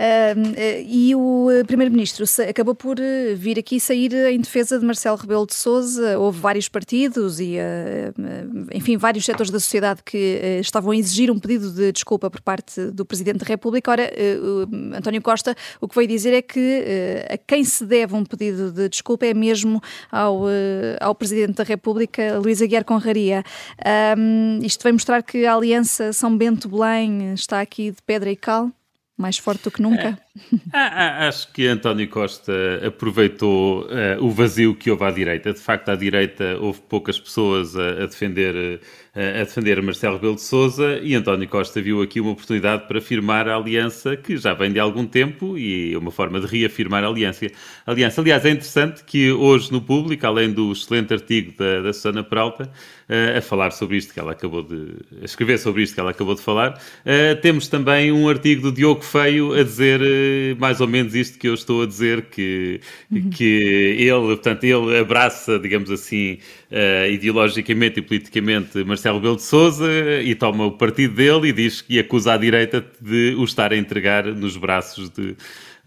Uh, 0.00 0.82
e 0.86 1.14
o 1.14 1.50
eh, 1.50 1.62
Primeiro-Ministro 1.64 2.24
acabou 2.48 2.74
por 2.74 2.98
eh, 2.98 3.34
vir 3.34 3.58
aqui 3.58 3.78
sair 3.78 4.14
em 4.32 4.40
defesa 4.40 4.78
de 4.78 4.86
Marcelo 4.86 5.16
Rebelo 5.16 5.46
de 5.46 5.54
Sousa. 5.54 6.18
Houve 6.18 6.40
vários 6.40 6.68
partidos 6.68 7.38
e, 7.38 7.56
uh, 7.58 8.66
enfim, 8.72 8.96
vários 8.96 9.26
setores 9.26 9.50
da 9.50 9.60
sociedade 9.60 10.00
que 10.02 10.40
uh, 10.42 10.60
estavam 10.60 10.92
a 10.92 10.96
exigir 10.96 11.30
um 11.30 11.38
pedido 11.38 11.70
de 11.70 11.92
desculpa 11.92 12.30
por 12.30 12.40
parte 12.40 12.90
do 12.90 13.04
Presidente 13.04 13.40
da 13.40 13.46
República. 13.46 13.90
Ora, 13.90 14.10
António 14.96 15.20
Costa 15.20 15.54
o 15.80 15.86
que 15.86 15.94
veio 15.94 16.08
dizer 16.08 16.32
é 16.32 16.42
que 16.42 16.84
a 17.28 17.36
quem 17.36 17.62
se 17.64 17.84
deve 17.84 18.14
um 18.14 18.24
pedido 18.24 18.72
de 18.72 18.88
desculpa 18.88 19.26
é 19.26 19.34
mesmo 19.34 19.82
ao, 20.10 20.44
ao 21.00 21.14
Presidente 21.14 21.56
da 21.56 21.64
República, 21.64 22.38
Luís 22.38 22.62
Aguiar 22.62 22.84
Conraria. 22.84 23.42
isto 24.62 24.82
vai 24.82 24.92
mostrar 24.92 25.22
que 25.22 25.44
a 25.44 25.54
Aliança 25.54 26.12
São 26.12 26.36
Bento-Belém 26.36 27.34
está 27.34 27.60
aqui 27.60 27.90
de 27.90 28.02
pedra 28.02 28.30
e 28.30 28.36
cal? 28.36 28.70
Mais 29.20 29.36
forte 29.38 29.64
do 29.64 29.70
que 29.70 29.82
nunca. 29.82 30.18
É. 30.72 31.26
Acho 31.28 31.52
que 31.52 31.66
António 31.66 32.08
Costa 32.08 32.52
aproveitou 32.86 33.82
uh, 33.82 34.24
o 34.24 34.30
vazio 34.30 34.74
que 34.74 34.90
houve 34.90 35.04
à 35.04 35.10
direita. 35.10 35.52
De 35.52 35.60
facto, 35.60 35.90
à 35.90 35.96
direita 35.96 36.56
houve 36.58 36.80
poucas 36.80 37.18
pessoas 37.18 37.76
a, 37.76 38.02
a 38.02 38.06
defender. 38.06 38.54
Uh, 38.54 39.10
a 39.12 39.42
defender 39.42 39.82
Marcelo 39.82 40.14
Rebelo 40.14 40.36
de 40.36 40.42
Sousa 40.42 41.00
e 41.02 41.16
António 41.16 41.48
Costa 41.48 41.82
viu 41.82 42.00
aqui 42.00 42.20
uma 42.20 42.30
oportunidade 42.30 42.86
para 42.86 43.00
firmar 43.00 43.48
a 43.48 43.56
aliança 43.56 44.16
que 44.16 44.36
já 44.36 44.54
vem 44.54 44.72
de 44.72 44.78
algum 44.78 45.04
tempo 45.04 45.58
e 45.58 45.92
é 45.92 45.98
uma 45.98 46.12
forma 46.12 46.40
de 46.40 46.46
reafirmar 46.46 47.02
a 47.02 47.08
aliança. 47.08 47.50
aliança. 47.84 48.20
Aliás, 48.20 48.44
é 48.44 48.50
interessante 48.50 49.02
que 49.02 49.32
hoje 49.32 49.72
no 49.72 49.80
público, 49.80 50.24
além 50.24 50.52
do 50.52 50.70
excelente 50.70 51.12
artigo 51.12 51.52
da, 51.58 51.82
da 51.82 51.92
Susana 51.92 52.22
Peralta, 52.22 52.70
uh, 53.10 53.38
a 53.38 53.40
falar 53.42 53.72
sobre 53.72 53.96
isto 53.96 54.14
que 54.14 54.20
ela 54.20 54.32
acabou 54.32 54.62
de... 54.62 54.94
a 55.20 55.24
escrever 55.24 55.58
sobre 55.58 55.82
isto 55.82 55.94
que 55.94 56.00
ela 56.00 56.12
acabou 56.12 56.34
de 56.34 56.40
falar, 56.40 56.74
uh, 56.74 57.40
temos 57.42 57.66
também 57.66 58.12
um 58.12 58.28
artigo 58.28 58.62
do 58.62 58.72
Diogo 58.72 59.02
Feio 59.02 59.52
a 59.52 59.64
dizer 59.64 60.00
mais 60.58 60.80
ou 60.80 60.86
menos 60.86 61.14
isto 61.14 61.38
que 61.38 61.48
eu 61.48 61.54
estou 61.54 61.82
a 61.82 61.86
dizer, 61.86 62.26
que, 62.26 62.80
uhum. 63.10 63.30
que 63.30 63.96
ele, 63.98 64.10
portanto, 64.10 64.64
ele 64.64 64.98
abraça, 64.98 65.58
digamos 65.58 65.90
assim, 65.90 66.38
uh, 66.70 67.10
ideologicamente 67.10 67.98
e 67.98 68.02
politicamente 68.02 68.84
Marcelo 68.84 69.16
Rebelo 69.16 69.36
de 69.36 69.42
Sousa 69.42 69.90
e 70.22 70.34
toma 70.34 70.66
o 70.66 70.72
partido 70.72 71.14
dele 71.14 71.48
e 71.48 71.52
diz 71.52 71.80
que 71.82 71.98
acusa 71.98 72.34
a 72.34 72.36
direita 72.36 72.84
de 73.00 73.34
o 73.36 73.44
estar 73.44 73.72
a 73.72 73.76
entregar 73.76 74.24
nos 74.26 74.56
braços 74.56 75.10
de 75.10 75.36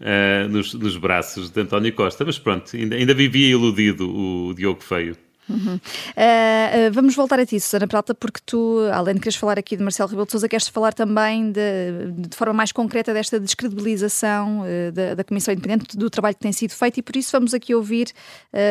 uh, 0.00 0.48
nos, 0.48 0.74
nos, 0.74 0.96
braços 0.96 1.50
de 1.50 1.60
António 1.60 1.92
Costa. 1.92 2.24
Mas 2.24 2.38
pronto, 2.38 2.74
ainda, 2.76 2.96
ainda 2.96 3.14
vivia 3.14 3.48
iludido 3.48 4.08
o 4.08 4.54
Diogo 4.54 4.82
Feio. 4.82 5.16
Uhum. 5.48 5.76
Uh, 5.76 6.92
vamos 6.92 7.14
voltar 7.14 7.38
a 7.38 7.44
ti, 7.44 7.60
Susana 7.60 7.86
Prata, 7.86 8.14
porque 8.14 8.40
tu, 8.44 8.78
além 8.92 9.14
de 9.14 9.20
quereres 9.20 9.36
falar 9.36 9.58
aqui 9.58 9.76
de 9.76 9.82
Marcelo 9.82 10.08
Rebelo 10.08 10.26
de 10.26 10.32
Sousa, 10.32 10.48
queres 10.48 10.68
falar 10.68 10.94
também 10.94 11.52
de, 11.52 12.12
de 12.28 12.36
forma 12.36 12.54
mais 12.54 12.72
concreta 12.72 13.12
desta 13.12 13.38
descredibilização 13.38 14.62
uh, 14.62 14.92
da, 14.92 15.14
da, 15.14 15.24
Comissão 15.24 15.52
Independente, 15.52 15.96
do 15.96 16.08
trabalho 16.08 16.34
que 16.34 16.40
tem 16.40 16.52
sido 16.52 16.72
feito, 16.72 16.98
e 16.98 17.02
por 17.02 17.16
isso 17.16 17.30
vamos 17.32 17.52
aqui 17.52 17.74
ouvir, 17.74 18.08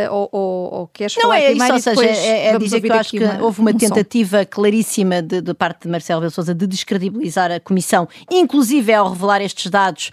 ou, 0.09 0.29
ou, 0.31 0.73
ou 0.73 0.87
queres 0.87 1.15
Não 1.15 1.23
falar 1.23 1.39
é 1.39 1.49
primeiro 1.49 1.75
isso, 1.75 1.95
seja, 1.95 2.03
é, 2.05 2.47
é 2.47 2.57
dizer 2.57 2.81
que 2.81 2.87
eu 2.87 2.93
acho 2.93 3.11
que 3.11 3.23
uma, 3.23 3.43
houve 3.43 3.59
uma 3.61 3.71
um 3.71 3.77
tentativa 3.77 4.39
som. 4.39 4.45
claríssima 4.49 5.21
de, 5.21 5.41
de, 5.41 5.53
parte 5.53 5.83
de 5.83 5.89
Marcelo 5.89 6.19
Rebelo 6.19 6.29
de 6.29 6.35
Sousa 6.35 6.55
de 6.55 6.67
descredibilizar 6.67 7.51
a 7.51 7.59
Comissão, 7.59 8.07
inclusive 8.31 8.93
ao 8.93 9.11
revelar 9.11 9.41
estes 9.41 9.69
dados, 9.69 10.11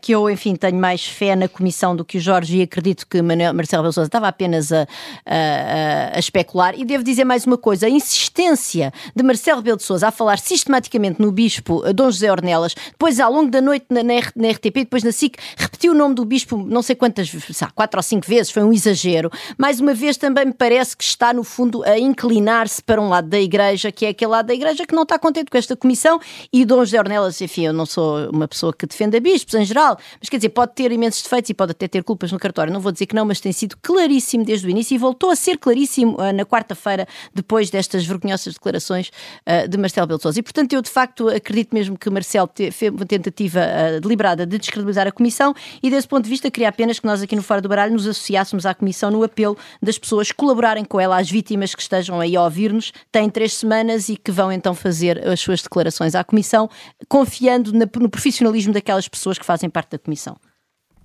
que 0.00 0.12
eu, 0.12 0.28
enfim, 0.30 0.54
tenho 0.54 0.78
mais 0.78 1.04
fé 1.04 1.36
na 1.36 1.48
Comissão 1.48 1.94
do 1.94 2.04
que 2.04 2.18
o 2.18 2.20
Jorge 2.20 2.58
e 2.58 2.62
acredito 2.62 3.06
que 3.06 3.20
Manuel, 3.20 3.54
Marcelo 3.54 3.82
Rebelo 3.82 3.90
de 3.90 3.94
Sousa 3.94 4.08
estava 4.08 4.28
apenas 4.28 4.72
a, 4.72 4.86
a 5.26 5.91
a 5.91 5.91
especular. 6.16 6.78
E 6.78 6.84
devo 6.84 7.04
dizer 7.04 7.24
mais 7.24 7.46
uma 7.46 7.58
coisa: 7.58 7.86
a 7.86 7.90
insistência 7.90 8.92
de 9.14 9.22
Marcelo 9.22 9.58
Rebelo 9.58 9.76
de 9.76 9.82
Sousa 9.82 10.08
a 10.08 10.10
falar 10.10 10.38
sistematicamente 10.38 11.20
no 11.20 11.30
Bispo 11.30 11.82
Dom 11.92 12.10
José 12.10 12.30
Ornelas, 12.30 12.74
depois 12.74 13.20
ao 13.20 13.32
longo 13.32 13.50
da 13.50 13.60
noite 13.60 13.86
na, 13.90 14.02
na, 14.02 14.14
na 14.36 14.50
RTP, 14.50 14.74
depois 14.74 15.02
na 15.02 15.12
SIC, 15.12 15.36
repetiu 15.56 15.92
o 15.92 15.94
nome 15.94 16.14
do 16.14 16.24
Bispo 16.24 16.56
não 16.56 16.82
sei 16.82 16.94
quantas, 16.94 17.30
sabe, 17.52 17.72
quatro 17.74 17.98
ou 17.98 18.02
cinco 18.02 18.26
vezes, 18.26 18.50
foi 18.50 18.62
um 18.62 18.72
exagero. 18.72 19.30
Mais 19.58 19.80
uma 19.80 19.94
vez 19.94 20.16
também 20.16 20.46
me 20.46 20.52
parece 20.52 20.96
que 20.96 21.04
está, 21.04 21.32
no 21.32 21.44
fundo, 21.44 21.82
a 21.84 21.98
inclinar-se 21.98 22.82
para 22.82 23.00
um 23.00 23.08
lado 23.08 23.28
da 23.28 23.40
Igreja, 23.40 23.92
que 23.92 24.06
é 24.06 24.08
aquele 24.10 24.30
lado 24.30 24.46
da 24.46 24.54
Igreja 24.54 24.86
que 24.86 24.94
não 24.94 25.02
está 25.02 25.18
contente 25.18 25.50
com 25.50 25.58
esta 25.58 25.76
comissão. 25.76 26.20
E 26.52 26.64
Dom 26.64 26.84
José 26.84 26.98
Ornelas, 26.98 27.40
enfim, 27.40 27.66
eu 27.66 27.72
não 27.72 27.86
sou 27.86 28.30
uma 28.30 28.48
pessoa 28.48 28.72
que 28.72 28.86
defenda 28.86 29.20
bispos 29.20 29.54
em 29.54 29.64
geral, 29.64 29.98
mas 30.20 30.28
quer 30.28 30.36
dizer, 30.36 30.50
pode 30.50 30.74
ter 30.74 30.90
imensos 30.90 31.22
defeitos 31.22 31.50
e 31.50 31.54
pode 31.54 31.72
até 31.72 31.86
ter 31.88 32.02
culpas 32.02 32.32
no 32.32 32.38
cartório. 32.38 32.72
Não 32.72 32.80
vou 32.80 32.92
dizer 32.92 33.06
que 33.06 33.14
não, 33.14 33.24
mas 33.24 33.40
tem 33.40 33.52
sido 33.52 33.76
claríssimo 33.82 34.44
desde 34.44 34.66
o 34.66 34.70
início 34.70 34.94
e 34.94 34.98
voltou 34.98 35.30
a 35.30 35.36
ser 35.36 35.58
claríssimo 35.58 35.81
uh, 36.14 36.32
na 36.32 36.44
quarta-feira, 36.44 37.06
depois 37.34 37.70
destas 37.70 38.04
vergonhosas 38.04 38.54
declarações 38.54 39.10
uh, 39.46 39.68
de 39.68 39.76
Marcelo 39.78 40.06
Belo 40.06 40.20
E, 40.36 40.42
portanto, 40.42 40.72
eu 40.72 40.82
de 40.82 40.90
facto 40.90 41.28
acredito 41.28 41.74
mesmo 41.74 41.98
que 41.98 42.08
Marcelo 42.10 42.50
fez 42.72 42.92
uma 42.92 43.06
tentativa 43.06 43.60
uh, 43.60 44.00
deliberada 44.00 44.46
de 44.46 44.58
descredibilizar 44.58 45.06
a 45.06 45.12
Comissão 45.12 45.54
e, 45.82 45.90
desse 45.90 46.08
ponto 46.08 46.24
de 46.24 46.30
vista, 46.30 46.50
queria 46.50 46.68
apenas 46.68 46.98
que 46.98 47.06
nós 47.06 47.22
aqui 47.22 47.36
no 47.36 47.42
Fora 47.42 47.60
do 47.60 47.68
Baralho 47.68 47.92
nos 47.92 48.06
associássemos 48.06 48.66
à 48.66 48.74
Comissão 48.74 49.10
no 49.10 49.22
apelo 49.22 49.56
das 49.82 49.98
pessoas 49.98 50.32
colaborarem 50.32 50.84
com 50.84 51.00
ela, 51.00 51.18
às 51.18 51.30
vítimas 51.30 51.74
que 51.74 51.82
estejam 51.82 52.20
aí 52.20 52.36
a 52.36 52.42
ouvir-nos, 52.42 52.92
têm 53.10 53.28
três 53.28 53.54
semanas 53.54 54.08
e 54.08 54.16
que 54.16 54.30
vão 54.30 54.52
então 54.52 54.74
fazer 54.74 55.26
as 55.26 55.40
suas 55.40 55.62
declarações 55.62 56.14
à 56.14 56.24
Comissão, 56.24 56.68
confiando 57.08 57.72
no 57.72 58.08
profissionalismo 58.08 58.72
daquelas 58.72 59.08
pessoas 59.08 59.38
que 59.38 59.44
fazem 59.44 59.68
parte 59.68 59.92
da 59.92 59.98
Comissão. 59.98 60.36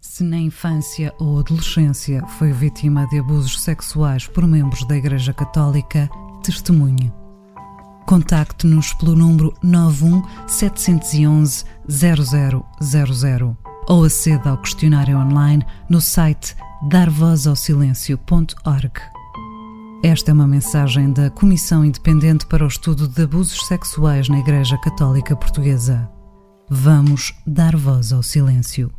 Se 0.01 0.23
na 0.23 0.37
infância 0.37 1.13
ou 1.19 1.39
adolescência 1.39 2.23
foi 2.37 2.51
vítima 2.51 3.07
de 3.07 3.17
abusos 3.19 3.59
sexuais 3.61 4.27
por 4.27 4.45
membros 4.45 4.85
da 4.85 4.95
Igreja 4.95 5.33
Católica, 5.33 6.07
testemunhe. 6.43 7.11
Contacte-nos 8.05 8.93
pelo 8.93 9.15
número 9.15 9.53
91 9.63 10.21
711 10.47 11.65
0000 11.89 13.57
ou 13.87 14.03
aceda 14.03 14.51
ao 14.51 14.57
questionário 14.57 15.17
online 15.17 15.65
no 15.89 15.99
site 15.99 16.55
darvozausilêncio.org. 16.89 19.01
Esta 20.03 20.29
é 20.29 20.33
uma 20.33 20.47
mensagem 20.47 21.11
da 21.11 21.31
Comissão 21.31 21.83
Independente 21.83 22.45
para 22.45 22.63
o 22.63 22.67
Estudo 22.67 23.07
de 23.07 23.23
Abusos 23.23 23.65
Sexuais 23.65 24.29
na 24.29 24.37
Igreja 24.39 24.77
Católica 24.77 25.35
Portuguesa. 25.35 26.07
Vamos 26.69 27.33
dar 27.47 27.75
voz 27.75 28.13
ao 28.13 28.21
silêncio. 28.21 28.93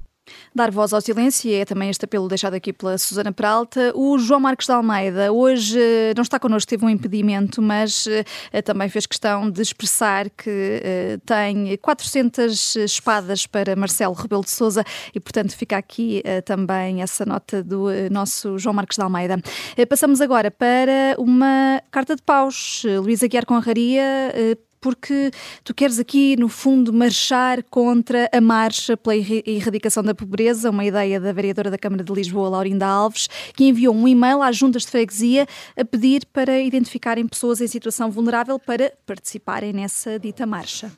Dar 0.54 0.70
voz 0.70 0.92
ao 0.92 1.00
silêncio 1.00 1.52
é 1.52 1.64
também 1.64 1.90
este 1.90 2.04
apelo 2.04 2.28
deixado 2.28 2.54
aqui 2.54 2.72
pela 2.72 2.98
Susana 2.98 3.32
Peralta. 3.32 3.92
O 3.94 4.18
João 4.18 4.40
Marcos 4.40 4.66
de 4.66 4.72
Almeida 4.72 5.32
hoje 5.32 5.78
eh, 5.78 6.12
não 6.16 6.22
está 6.22 6.38
connosco, 6.38 6.68
teve 6.68 6.84
um 6.84 6.90
impedimento, 6.90 7.62
mas 7.62 8.06
eh, 8.52 8.62
também 8.62 8.88
fez 8.88 9.06
questão 9.06 9.50
de 9.50 9.62
expressar 9.62 10.30
que 10.30 10.80
eh, 10.82 11.18
tem 11.24 11.76
400 11.78 12.76
espadas 12.76 13.46
para 13.46 13.76
Marcelo 13.76 14.14
Rebelo 14.14 14.42
de 14.42 14.50
Sousa 14.50 14.84
e, 15.14 15.20
portanto, 15.20 15.56
fica 15.56 15.76
aqui 15.76 16.22
também 16.44 17.02
essa 17.02 17.24
nota 17.24 17.62
do 17.62 17.86
nosso 18.10 18.58
João 18.58 18.74
Marcos 18.74 18.96
de 18.96 19.02
Almeida. 19.02 19.40
Passamos 19.88 20.20
agora 20.20 20.50
para 20.50 21.14
uma 21.18 21.82
carta 21.90 22.14
de 22.16 22.22
paus. 22.22 22.82
Luísa 23.02 23.26
Guiar 23.26 23.46
Conraria 23.46 24.32
porque 24.80 25.30
tu 25.64 25.74
queres 25.74 25.98
aqui, 25.98 26.36
no 26.36 26.48
fundo, 26.48 26.92
marchar 26.92 27.62
contra 27.64 28.28
a 28.32 28.40
marcha 28.40 28.96
pela 28.96 29.16
erradicação 29.16 30.02
da 30.02 30.14
pobreza, 30.14 30.70
uma 30.70 30.84
ideia 30.84 31.20
da 31.20 31.32
vereadora 31.32 31.70
da 31.70 31.78
Câmara 31.78 32.04
de 32.04 32.12
Lisboa, 32.12 32.48
Laurinda 32.48 32.86
Alves, 32.86 33.28
que 33.54 33.64
enviou 33.64 33.94
um 33.94 34.06
e-mail 34.06 34.42
às 34.42 34.56
juntas 34.56 34.82
de 34.82 34.88
freguesia 34.88 35.46
a 35.76 35.84
pedir 35.84 36.26
para 36.32 36.60
identificarem 36.60 37.26
pessoas 37.26 37.60
em 37.60 37.66
situação 37.66 38.10
vulnerável 38.10 38.58
para 38.58 38.92
participarem 39.06 39.72
nessa 39.72 40.18
dita 40.18 40.46
marcha. 40.46 40.90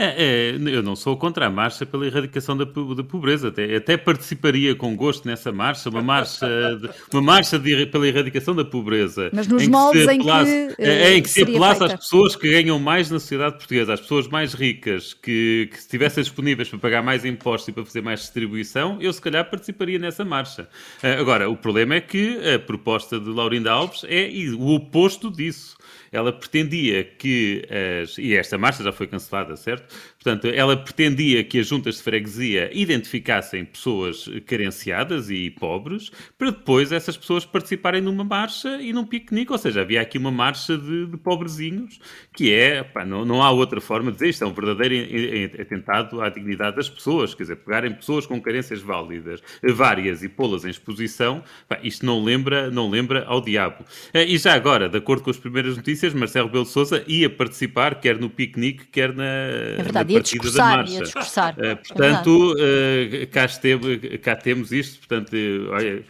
É, 0.00 0.52
é, 0.54 0.54
eu 0.54 0.80
não 0.80 0.94
sou 0.94 1.16
contra 1.16 1.46
a 1.46 1.50
marcha 1.50 1.84
pela 1.84 2.06
erradicação 2.06 2.56
da, 2.56 2.64
da 2.64 3.02
pobreza, 3.02 3.48
até, 3.48 3.74
até, 3.74 3.96
participaria 3.96 4.72
com 4.76 4.94
gosto 4.94 5.26
nessa 5.26 5.50
marcha, 5.50 5.90
uma 5.90 6.00
marcha, 6.00 6.46
de, 6.76 6.88
uma 7.12 7.20
marcha 7.20 7.58
de, 7.58 7.84
pela 7.86 8.06
erradicação 8.06 8.54
da 8.54 8.64
pobreza. 8.64 9.28
Mas 9.32 9.48
nos 9.48 9.64
em 9.64 9.68
moldes 9.68 10.06
em 10.06 10.20
que, 10.20 10.30
é, 10.30 10.74
é, 10.78 11.16
em 11.16 11.20
que 11.22 11.28
se 11.28 11.42
apelasse 11.42 11.82
às 11.82 11.94
pessoas 11.94 12.36
que 12.36 12.48
ganham 12.48 12.78
mais 12.78 13.10
na 13.10 13.18
sociedade 13.18 13.56
portuguesa, 13.56 13.94
às 13.94 14.00
pessoas 14.00 14.28
mais 14.28 14.54
ricas, 14.54 15.14
que, 15.14 15.68
que 15.72 15.78
estivessem 15.78 16.22
disponíveis 16.22 16.68
para 16.68 16.78
pagar 16.78 17.02
mais 17.02 17.24
impostos 17.24 17.66
e 17.66 17.72
para 17.72 17.84
fazer 17.84 18.00
mais 18.00 18.20
distribuição, 18.20 18.98
eu 19.00 19.12
se 19.12 19.20
calhar 19.20 19.50
participaria 19.50 19.98
nessa 19.98 20.24
marcha. 20.24 20.68
Eh, 21.02 21.14
agora, 21.14 21.50
o 21.50 21.56
problema 21.56 21.96
é 21.96 22.00
que 22.00 22.38
a 22.54 22.58
proposta 22.60 23.18
de 23.18 23.30
Laurinda 23.30 23.72
Alves 23.72 24.04
é 24.08 24.30
o 24.56 24.74
oposto 24.74 25.28
disso 25.28 25.76
ela 26.10 26.32
pretendia 26.32 27.04
que 27.04 27.66
as. 28.02 28.18
E 28.18 28.36
esta 28.36 28.56
marcha 28.58 28.82
já 28.82 28.92
foi 28.92 29.06
cancelada, 29.06 29.56
certo? 29.56 29.94
Portanto, 30.22 30.48
ela 30.48 30.76
pretendia 30.76 31.44
que 31.44 31.60
as 31.60 31.68
juntas 31.68 31.96
de 31.96 32.02
freguesia 32.02 32.70
identificassem 32.72 33.64
pessoas 33.64 34.28
carenciadas 34.46 35.30
e 35.30 35.48
pobres, 35.48 36.10
para 36.36 36.50
depois 36.50 36.90
essas 36.90 37.16
pessoas 37.16 37.44
participarem 37.44 38.00
numa 38.00 38.24
marcha 38.24 38.80
e 38.82 38.92
num 38.92 39.06
piquenique. 39.06 39.52
Ou 39.52 39.58
seja, 39.58 39.82
havia 39.82 40.00
aqui 40.00 40.18
uma 40.18 40.32
marcha 40.32 40.76
de, 40.76 41.06
de 41.06 41.16
pobrezinhos, 41.16 42.00
que 42.34 42.52
é. 42.52 42.82
Pá, 42.82 43.04
não, 43.04 43.24
não 43.24 43.42
há 43.42 43.50
outra 43.50 43.80
forma 43.80 44.10
de 44.10 44.18
dizer 44.18 44.30
isto, 44.30 44.42
é 44.42 44.46
um 44.46 44.52
verdadeiro 44.52 45.60
atentado 45.60 46.20
à 46.20 46.28
dignidade 46.28 46.76
das 46.76 46.88
pessoas. 46.88 47.32
Quer 47.32 47.44
dizer, 47.44 47.56
pegarem 47.56 47.92
pessoas 47.92 48.26
com 48.26 48.40
carências 48.40 48.80
válidas, 48.80 49.40
várias, 49.62 50.24
e 50.24 50.28
pô-las 50.28 50.64
em 50.64 50.70
exposição, 50.70 51.44
pá, 51.68 51.78
isto 51.82 52.04
não 52.04 52.22
lembra, 52.22 52.70
não 52.70 52.90
lembra 52.90 53.24
ao 53.24 53.40
diabo. 53.40 53.84
Eh, 54.12 54.24
e 54.24 54.38
já 54.38 54.54
agora, 54.54 54.88
de 54.88 54.98
acordo 54.98 55.22
com 55.22 55.30
as 55.30 55.36
primeiras 55.36 55.76
notícias, 55.76 56.12
Marcelo 56.12 56.48
Belo 56.48 56.66
Souza 56.66 57.04
ia 57.06 57.30
participar, 57.30 58.00
quer 58.00 58.18
no 58.18 58.28
piquenique, 58.28 58.86
quer 58.86 59.14
na. 59.14 59.24
É 59.24 59.82
verdade, 59.82 60.07
ia 60.08 60.20
discursar, 60.20 60.88
ia 60.88 61.02
discursar. 61.02 61.56
Uh, 61.58 61.76
portanto, 61.76 62.54
é 62.58 63.24
uh, 63.24 63.26
cá, 63.28 63.44
esteve, 63.44 64.18
cá 64.18 64.36
temos 64.36 64.72
isto, 64.72 64.98
portanto, 65.06 65.34
olha, 65.70 66.04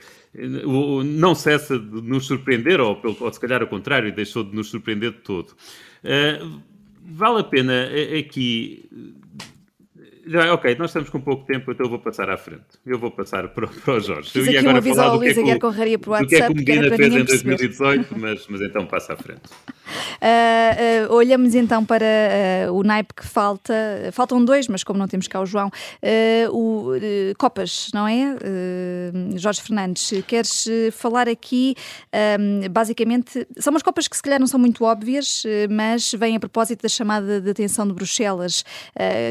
não 1.04 1.34
cessa 1.34 1.78
de 1.78 2.02
nos 2.02 2.26
surpreender, 2.26 2.80
ou, 2.80 3.00
ou 3.20 3.32
se 3.32 3.40
calhar 3.40 3.60
ao 3.62 3.68
contrário, 3.68 4.14
deixou 4.14 4.44
de 4.44 4.54
nos 4.54 4.68
surpreender 4.68 5.12
de 5.12 5.18
todo. 5.18 5.50
Uh, 6.04 6.60
vale 7.04 7.40
a 7.40 7.44
pena 7.44 7.88
aqui 8.18 8.88
já, 10.28 10.52
ok, 10.52 10.76
nós 10.76 10.90
estamos 10.90 11.08
com 11.08 11.20
pouco 11.20 11.46
tempo, 11.46 11.72
então 11.72 11.86
eu 11.86 11.90
vou 11.90 11.98
passar 11.98 12.28
à 12.28 12.36
frente. 12.36 12.64
Eu 12.84 12.98
vou 12.98 13.10
passar 13.10 13.48
para, 13.48 13.66
para 13.66 13.94
o 13.94 14.00
Jorge. 14.00 14.30
Fiz 14.30 14.46
eu 14.46 14.52
ia 14.52 14.60
agora 14.60 14.82
falar 14.82 15.10
do 15.10 15.20
que, 15.20 15.26
é 15.28 15.34
que, 15.34 15.40
o, 15.40 15.68
do 15.70 16.26
que 16.26 16.36
é 16.36 16.46
que 16.46 16.52
o 16.52 16.54
Medina 16.54 16.96
fez 16.96 17.14
em 17.14 17.24
2018, 17.24 18.18
mas, 18.18 18.46
mas 18.46 18.60
então 18.60 18.86
passa 18.86 19.14
à 19.14 19.16
frente. 19.16 19.40
Uh, 19.88 21.10
uh, 21.10 21.14
olhamos 21.14 21.54
então 21.54 21.84
para 21.84 22.04
uh, 22.68 22.74
o 22.74 22.82
naipe 22.82 23.14
que 23.14 23.26
falta. 23.26 23.74
Faltam 24.12 24.44
dois, 24.44 24.68
mas 24.68 24.84
como 24.84 24.98
não 24.98 25.08
temos 25.08 25.26
cá 25.28 25.40
o 25.40 25.46
João, 25.46 25.70
o 26.50 26.92
Copas, 27.38 27.90
não 27.94 28.06
é? 28.06 28.36
Jorge 29.36 29.62
Fernandes, 29.62 30.12
queres 30.26 30.66
falar 30.92 31.28
aqui? 31.28 31.74
basicamente, 32.70 33.46
são 33.56 33.72
umas 33.72 33.82
Copas 33.82 34.08
que 34.08 34.16
se 34.16 34.22
calhar 34.22 34.38
não 34.38 34.46
são 34.46 34.60
muito 34.60 34.84
óbvias, 34.84 35.44
mas 35.70 36.12
vêm 36.12 36.36
a 36.36 36.40
propósito 36.40 36.82
da 36.82 36.88
chamada 36.88 37.40
de 37.40 37.50
atenção 37.50 37.86
de 37.86 37.94
Bruxelas, 37.94 38.64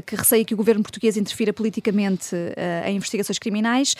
que 0.05 0.15
receia 0.15 0.43
que 0.43 0.53
o 0.53 0.57
governo 0.57 0.83
português 0.87 1.17
interfira 1.17 1.51
politicamente 1.51 2.35
em 2.85 2.95
investigações 2.95 3.37
criminais, 3.37 3.95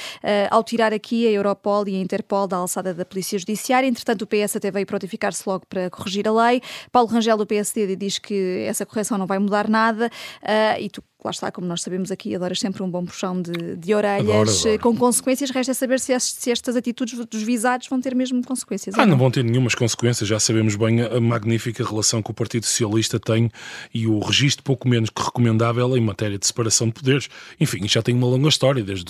ao 0.50 0.63
tirar 0.63 0.94
aqui 0.94 1.27
a 1.27 1.32
Europol 1.32 1.88
e 1.88 1.96
a 1.96 2.00
Interpol 2.00 2.48
da 2.48 2.58
alçada 2.58 2.94
da 2.94 3.06
Polícia 3.06 3.38
Judiciária. 3.38 3.88
Entretanto, 3.88 4.24
o 4.24 4.27
PS 4.27 4.56
até 4.56 4.72
veio 4.72 4.86
prontificar-se 4.86 5.44
logo 5.46 5.65
para 5.67 5.89
corrigir 5.89 6.27
a 6.27 6.32
lei. 6.32 6.62
Paulo 6.91 7.10
Rangel, 7.10 7.38
do 7.38 7.46
PSD, 7.46 7.96
diz 7.96 8.20
que 8.20 8.65
essa 8.67 8.86
correção 8.86 9.17
não 9.17 9.25
vai 9.25 9.39
mudar 9.39 9.67
nada 9.67 10.10
uh, 10.41 10.79
e 10.82 10.89
tu 10.89 11.03
lá 11.24 11.31
está, 11.31 11.51
como 11.51 11.67
nós 11.67 11.81
sabemos 11.81 12.12
aqui, 12.12 12.36
adoras 12.36 12.59
sempre 12.59 12.83
um 12.83 12.89
bom 12.89 13.05
puxão 13.05 13.41
de, 13.41 13.75
de 13.75 13.93
orelhas 13.93 14.29
adoro, 14.29 14.50
adoro. 14.50 14.79
com 14.79 14.95
consequências. 14.95 15.50
Resta 15.50 15.74
saber 15.74 16.00
se, 16.00 16.17
se, 16.19 16.51
estas 16.51 16.75
atitudes 16.75 17.17
dos 17.25 17.43
visados 17.43 17.88
vão 17.88 18.00
ter 18.00 18.15
mesmo 18.15 18.43
consequências. 18.45 18.95
Ah, 18.95 19.00
não? 19.00 19.12
não 19.12 19.17
vão 19.17 19.31
ter 19.31 19.43
nenhumas 19.43 19.75
consequências. 19.75 20.27
Já 20.27 20.39
sabemos 20.39 20.75
bem 20.75 21.01
a, 21.01 21.19
magnífica 21.19 21.83
relação 21.83 22.21
que 22.21 22.31
o 22.31 22.33
Partido 22.33 22.65
Socialista 22.65 23.19
tem 23.19 23.51
e 23.93 24.07
o 24.07 24.19
registro 24.19 24.63
pouco 24.63 24.88
menos 24.88 25.09
que 25.09 25.21
recomendável 25.21 25.97
em 25.97 26.01
matéria 26.01 26.38
de 26.38 26.45
separação 26.45 26.88
de 26.88 26.93
poderes. 26.93 27.29
Enfim, 27.59 27.88
já 27.88 28.01
tem 28.01 28.15
uma 28.15 28.27
longa 28.27 28.50
história, 28.50 28.83
desde 28.83 29.07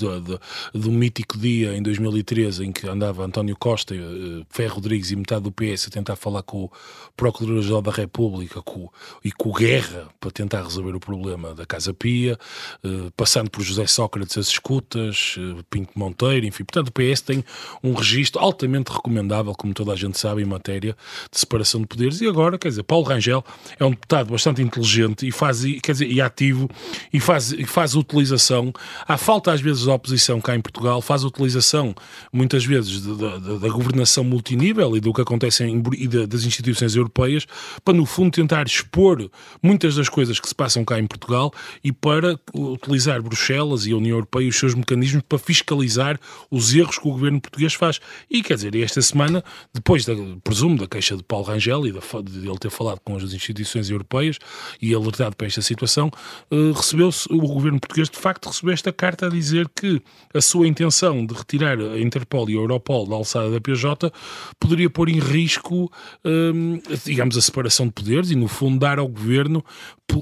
do 0.73 0.91
mítico 0.91 1.37
dia 1.37 1.75
em 1.75 1.81
2013 1.81 2.65
em 2.65 2.71
que 2.71 2.87
andava 2.87 3.25
António 3.25 3.55
Costa, 3.57 3.95
eh, 3.95 4.45
Ferro 4.49 4.75
Rodrigues 4.75 5.11
e 5.11 5.15
metade 5.15 5.41
do 5.41 5.51
PS 5.51 5.87
a 5.87 5.89
tentar 5.89 6.15
falar 6.15 6.43
com 6.43 6.65
o 6.65 6.71
Procurador-Geral 7.15 7.81
da 7.81 7.91
República 7.91 8.61
com, 8.61 8.89
e 9.23 9.31
com 9.31 9.49
o 9.49 9.53
Guerra 9.53 10.07
para 10.19 10.31
tentar 10.31 10.63
resolver 10.63 10.95
o 10.95 10.99
problema 10.99 11.53
da 11.53 11.65
Casa 11.65 11.93
Eh, 12.05 13.11
passando 13.15 13.49
por 13.49 13.61
José 13.61 13.87
Sócrates 13.87 14.37
as 14.37 14.47
escutas, 14.47 15.35
eh, 15.37 15.63
Pinto 15.69 15.91
Monteiro, 15.95 16.45
enfim. 16.45 16.63
Portanto, 16.63 16.89
o 16.89 16.91
PS 16.91 17.21
tem 17.21 17.43
um 17.83 17.93
registro 17.93 18.41
altamente 18.41 18.91
recomendável, 18.91 19.53
como 19.53 19.73
toda 19.73 19.93
a 19.93 19.95
gente 19.95 20.17
sabe, 20.17 20.41
em 20.41 20.45
matéria 20.45 20.95
de 21.31 21.39
separação 21.39 21.81
de 21.81 21.87
poderes. 21.87 22.21
E 22.21 22.27
agora, 22.27 22.57
quer 22.57 22.69
dizer, 22.69 22.83
Paulo 22.83 23.05
Rangel 23.05 23.43
é 23.79 23.85
um 23.85 23.91
deputado 23.91 24.31
bastante 24.31 24.61
inteligente 24.61 25.27
e 25.27 25.31
faz, 25.31 25.63
quer 25.81 25.93
dizer, 25.93 26.11
e 26.11 26.21
ativo 26.21 26.69
e 27.11 27.19
faz, 27.19 27.51
e 27.51 27.65
faz 27.65 27.95
utilização. 27.95 28.71
Há 29.07 29.17
falta 29.17 29.51
às 29.51 29.61
vezes 29.61 29.85
da 29.85 29.93
oposição 29.93 30.39
cá 30.39 30.55
em 30.55 30.61
Portugal, 30.61 31.01
faz 31.01 31.23
utilização 31.23 31.95
muitas 32.31 32.65
vezes 32.65 33.01
da 33.01 33.69
governação 33.69 34.23
multinível 34.23 34.95
e 34.95 34.99
do 34.99 35.13
que 35.13 35.21
acontece 35.21 35.63
em, 35.63 35.81
e 35.97 36.07
das 36.07 36.43
instituições 36.43 36.95
europeias 36.95 37.45
para, 37.83 37.93
no 37.93 38.05
fundo, 38.05 38.31
tentar 38.31 38.65
expor 38.65 39.29
muitas 39.61 39.95
das 39.95 40.09
coisas 40.09 40.39
que 40.39 40.47
se 40.47 40.55
passam 40.55 40.85
cá 40.85 40.99
em 40.99 41.07
Portugal 41.07 41.51
e 41.88 41.91
para 41.94 42.38
utilizar 42.53 43.22
Bruxelas 43.22 43.86
e 43.86 43.94
a 43.94 43.96
União 43.96 44.17
Europeia 44.17 44.44
e 44.44 44.50
os 44.50 44.58
seus 44.58 44.75
mecanismos 44.75 45.24
para 45.24 45.38
fiscalizar 45.38 46.20
os 46.51 46.75
erros 46.75 46.98
que 46.98 47.08
o 47.08 47.12
governo 47.12 47.39
português 47.39 47.74
faz. 47.74 48.01
E 48.29 48.44
quer 48.44 48.56
dizer, 48.56 48.75
esta 48.75 49.01
semana, 49.01 49.41
depois, 49.74 50.03
da, 50.03 50.13
presumo, 50.44 50.77
da 50.77 50.86
queixa 50.86 51.15
de 51.15 51.24
Paulo 51.24 51.46
Rangel 51.46 51.88
e 51.88 51.94
de, 51.94 52.46
ele 52.46 52.58
ter 52.60 52.70
falado 52.70 53.00
com 53.06 53.15
as 53.15 53.24
instituições 53.32 53.89
europeias 53.89 54.38
e 54.82 54.94
alertado 54.94 55.38
para 55.38 55.48
esta 55.48 55.62
situação, 55.62 56.12
uh, 56.51 56.74
recebeu-se, 56.74 57.32
o 57.32 57.39
governo 57.39 57.79
português 57.79 58.10
de 58.10 58.17
facto 58.17 58.48
recebeu 58.50 58.74
esta 58.74 58.91
carta 58.91 59.27
a 59.27 59.29
dizer 59.29 59.70
que 59.74 60.01
a 60.34 60.41
sua 60.41 60.67
intenção 60.67 61.25
de 61.25 61.34
retirar 61.34 61.79
a 61.79 61.98
Interpol 61.98 62.50
e 62.50 62.53
a 62.53 62.58
Europol 62.58 63.08
da 63.08 63.15
alçada 63.15 63.50
da 63.50 63.62
PJ 63.62 64.12
poderia 64.60 64.89
pôr 64.89 65.08
em 65.08 65.20
risco, 65.20 65.89
um, 66.25 66.82
digamos, 67.06 67.38
a 67.38 67.41
separação 67.41 67.86
de 67.86 67.94
poderes 67.94 68.29
e, 68.29 68.36
no 68.36 68.50
fundo, 68.50 68.77
dar 68.77 69.00
ao 69.00 69.08
governo 69.08 69.63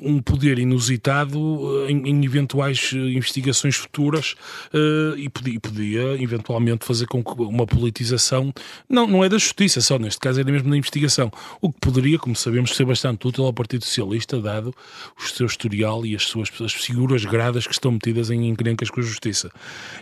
um 0.02 0.22
poder 0.22 0.58
inusitado 0.60 1.40
eh, 1.86 1.92
em, 1.92 2.10
em 2.10 2.26
eventuais 2.26 2.92
eh, 2.94 2.98
investigações 2.98 3.76
futuras 3.76 4.36
uh, 4.74 5.18
e 5.18 5.30
podia, 5.30 5.60
podia, 5.60 6.22
eventualmente 6.22 6.86
fazer 6.86 7.06
com 7.08 7.24
que 7.24 7.32
uma 7.42 7.66
politização, 7.66 8.54
não, 8.90 9.08
não 9.08 9.24
é 9.24 9.30
da 9.30 9.38
justiça 9.38 9.82
só, 9.82 9.98
neste 9.98 10.20
caso 10.20 10.40
era 10.40 10.52
mesmo 10.52 10.70
da 10.70 10.78
investigação, 10.78 11.32
o 11.62 11.72
que 11.72 11.80
poderia, 11.80 12.18
como 12.20 12.36
sabemos, 12.36 12.76
ser 12.76 12.86
bastante 12.86 13.28
útil 13.28 13.46
ao 13.46 13.54
Partido 13.54 13.84
Socialista, 13.84 14.40
dado 14.40 14.74
o 15.18 15.28
seu 15.28 15.46
historial 15.46 16.06
e 16.06 16.16
as 16.16 16.24
suas 16.24 16.50
as 16.62 16.74
figuras 16.74 17.26
gradas 17.26 17.68
que 17.68 17.74
estão 17.74 17.92
metidas 17.92 18.30
em 18.30 18.48
encrencas 18.48 18.90
com 18.90 19.00
a 19.00 19.04
justiça. 19.04 19.52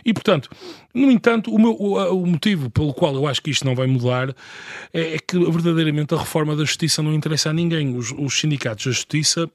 E, 0.04 0.12
portanto, 0.12 0.48
no 0.94 1.10
entanto, 1.10 1.52
o, 1.52 1.58
meu, 1.58 1.72
o, 1.72 2.22
o 2.22 2.26
motivo 2.26 2.70
pelo 2.70 2.94
qual 2.94 3.14
eu 3.14 3.26
acho 3.26 3.42
que 3.42 3.50
isto 3.50 3.64
não 3.64 3.74
vai 3.74 3.86
mudar 3.86 4.34
é, 4.92 5.14
é 5.14 5.18
que 5.18 5.38
verdadeiramente 5.38 6.14
a 6.14 6.18
reforma 6.18 6.54
da 6.54 6.64
justiça 6.64 7.02
não 7.02 7.12
interessa 7.12 7.50
a 7.50 7.52
ninguém. 7.52 7.96
Os, 7.96 8.12
os 8.16 8.38
sindicatos 8.38 8.86
da 8.86 8.92
justiça 8.92 9.50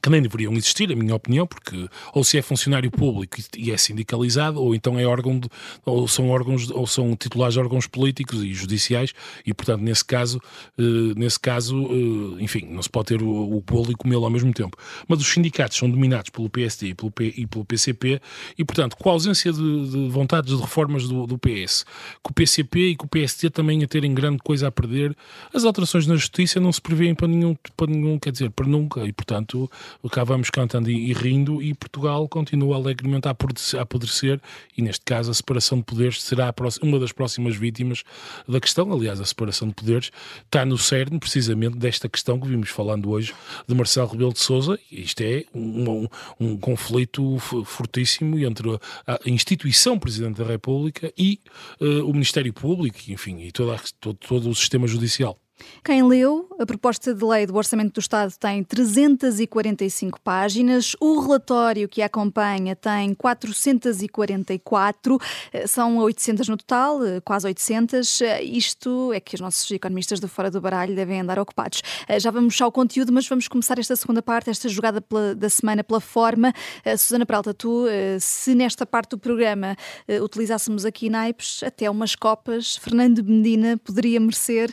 que 0.00 0.10
nem 0.10 0.22
deveriam 0.22 0.52
existir, 0.54 0.90
a 0.90 0.96
minha 0.96 1.14
opinião, 1.14 1.46
porque 1.46 1.88
ou 2.12 2.24
se 2.24 2.38
é 2.38 2.42
funcionário 2.42 2.90
público 2.90 3.36
e 3.56 3.70
é 3.70 3.76
sindicalizado, 3.76 4.60
ou 4.60 4.74
então 4.74 4.98
é 4.98 5.04
órgão 5.04 5.38
de, 5.38 5.48
ou 5.84 6.08
são 6.08 6.30
órgãos 6.30 6.70
ou 6.70 6.86
são 6.86 7.14
titulares 7.16 7.54
de 7.54 7.60
órgãos 7.60 7.86
políticos 7.86 8.42
e 8.42 8.52
judiciais, 8.54 9.12
e 9.44 9.52
portanto 9.52 9.82
nesse 9.82 10.04
caso, 10.04 10.40
eh, 10.78 11.14
nesse 11.16 11.38
caso, 11.38 11.86
eh, 11.90 12.42
enfim, 12.42 12.66
não 12.70 12.82
se 12.82 12.88
pode 12.88 13.08
ter 13.08 13.22
o, 13.22 13.56
o 13.56 13.60
bolo 13.60 13.92
e 13.92 13.94
comê-lo 13.94 14.24
ao 14.24 14.30
mesmo 14.30 14.52
tempo. 14.52 14.76
Mas 15.06 15.20
os 15.20 15.26
sindicatos 15.26 15.76
são 15.76 15.90
dominados 15.90 16.30
pelo 16.30 16.48
PSD 16.48 16.88
e 16.88 16.94
pelo, 16.94 17.10
P, 17.10 17.34
e 17.36 17.46
pelo 17.46 17.64
PCP, 17.64 18.20
e 18.56 18.64
portanto, 18.64 18.96
com 18.96 19.08
a 19.08 19.12
ausência 19.12 19.52
de, 19.52 19.90
de 19.90 20.08
vontades 20.08 20.54
de 20.54 20.60
reformas 20.60 21.06
do, 21.08 21.26
do 21.26 21.38
PS, 21.38 21.84
com 22.22 22.30
o 22.30 22.34
PCP 22.34 22.90
e 22.90 22.96
com 22.96 23.06
o 23.06 23.08
PSD 23.08 23.50
também 23.50 23.82
a 23.82 23.88
terem 23.88 24.14
grande 24.14 24.38
coisa 24.38 24.68
a 24.68 24.70
perder, 24.70 25.16
as 25.52 25.64
alterações 25.64 26.06
na 26.06 26.16
justiça 26.16 26.60
não 26.60 26.72
se 26.72 26.80
prevêem 26.80 27.14
para 27.14 27.28
nenhum, 27.28 27.56
para 27.76 27.90
nenhum 27.90 28.18
quer 28.18 28.32
dizer, 28.32 28.50
para 28.50 28.66
nunca, 28.66 29.04
e 29.04 29.12
portanto 29.12 29.70
cá 30.10 30.24
vamos 30.24 30.50
cantando 30.50 30.90
e, 30.90 31.10
e, 31.10 31.12
rindo 31.12 31.62
e 31.62 31.74
Portugal 31.74 32.28
continua 32.28 32.76
alegremente 32.76 33.28
a 33.28 33.36
apodrecer 33.80 34.40
e 34.76 34.82
neste 34.82 35.04
caso 35.04 35.30
a 35.30 35.34
separação 35.34 35.78
de 35.78 35.84
poderes 35.84 36.22
será 36.22 36.52
uma 36.82 36.98
das 36.98 37.12
próximas 37.12 37.56
vítimas 37.56 38.04
da 38.48 38.60
questão, 38.60 38.92
aliás 38.92 39.20
a 39.20 39.24
separação 39.24 39.68
de 39.68 39.74
poderes 39.74 40.10
está 40.44 40.64
no 40.64 40.76
cerne 40.76 41.18
precisamente 41.18 41.76
desta 41.76 42.08
questão 42.08 42.38
que 42.38 42.48
vimos 42.48 42.68
falando 42.68 43.10
hoje 43.10 43.34
de 43.66 43.74
Marcelo 43.74 44.08
Rebelo 44.08 44.32
de 44.32 44.40
Sousa, 44.40 44.78
isto 44.90 45.22
é 45.22 45.44
um, 45.54 45.90
um, 45.90 46.08
um 46.40 46.56
conflito 46.56 47.38
fortíssimo 47.38 48.38
entre 48.38 48.68
a, 49.06 49.18
instituição 49.26 49.98
Presidente 49.98 50.38
da 50.38 50.44
República 50.44 51.12
e 51.16 51.40
uh, 51.80 52.08
o 52.08 52.12
Ministério 52.12 52.52
Público, 52.52 52.98
enfim, 53.08 53.40
e 53.40 53.52
toda, 53.52 53.80
todo, 54.00 54.16
todo 54.16 54.50
o 54.50 54.54
sistema 54.54 54.86
judicial. 54.86 55.41
Quem 55.84 56.02
leu, 56.02 56.48
a 56.58 56.64
proposta 56.64 57.12
de 57.12 57.24
lei 57.24 57.46
do 57.46 57.56
Orçamento 57.56 57.94
do 57.94 58.00
Estado 58.00 58.32
tem 58.38 58.62
345 58.62 60.20
páginas, 60.20 60.94
o 61.00 61.20
relatório 61.20 61.88
que 61.88 62.00
a 62.00 62.08
acompanha 62.12 62.76
tem 62.76 63.14
444, 63.14 65.18
eh, 65.52 65.66
são 65.66 65.96
800 65.98 66.48
no 66.48 66.56
total, 66.56 67.04
eh, 67.04 67.20
quase 67.20 67.46
800. 67.46 68.20
Eh, 68.20 68.42
isto 68.44 69.12
é 69.12 69.20
que 69.20 69.34
os 69.34 69.40
nossos 69.40 69.70
economistas 69.70 70.20
do 70.20 70.28
Fora 70.28 70.50
do 70.50 70.60
Baralho 70.60 70.94
devem 70.94 71.20
andar 71.20 71.38
ocupados. 71.38 71.82
Já 72.18 72.30
vamos 72.30 72.60
ao 72.60 72.70
conteúdo, 72.70 73.12
mas 73.12 73.26
vamos 73.26 73.48
começar 73.48 73.78
esta 73.78 73.96
segunda 73.96 74.22
parte, 74.22 74.50
esta 74.50 74.68
jogada 74.68 75.00
pela, 75.00 75.34
da 75.34 75.48
semana 75.48 75.82
pela 75.82 76.00
forma. 76.00 76.52
Susana 76.98 77.24
Peralta, 77.24 77.54
tu, 77.54 77.86
se 78.20 78.54
nesta 78.54 78.84
parte 78.84 79.10
do 79.10 79.18
programa 79.18 79.76
utilizássemos 80.22 80.84
aqui 80.84 81.08
naipes, 81.08 81.62
até 81.62 81.90
umas 81.90 82.14
copas, 82.14 82.76
Fernando 82.76 83.24
Medina 83.24 83.78
poderia 83.78 84.20
merecer 84.20 84.72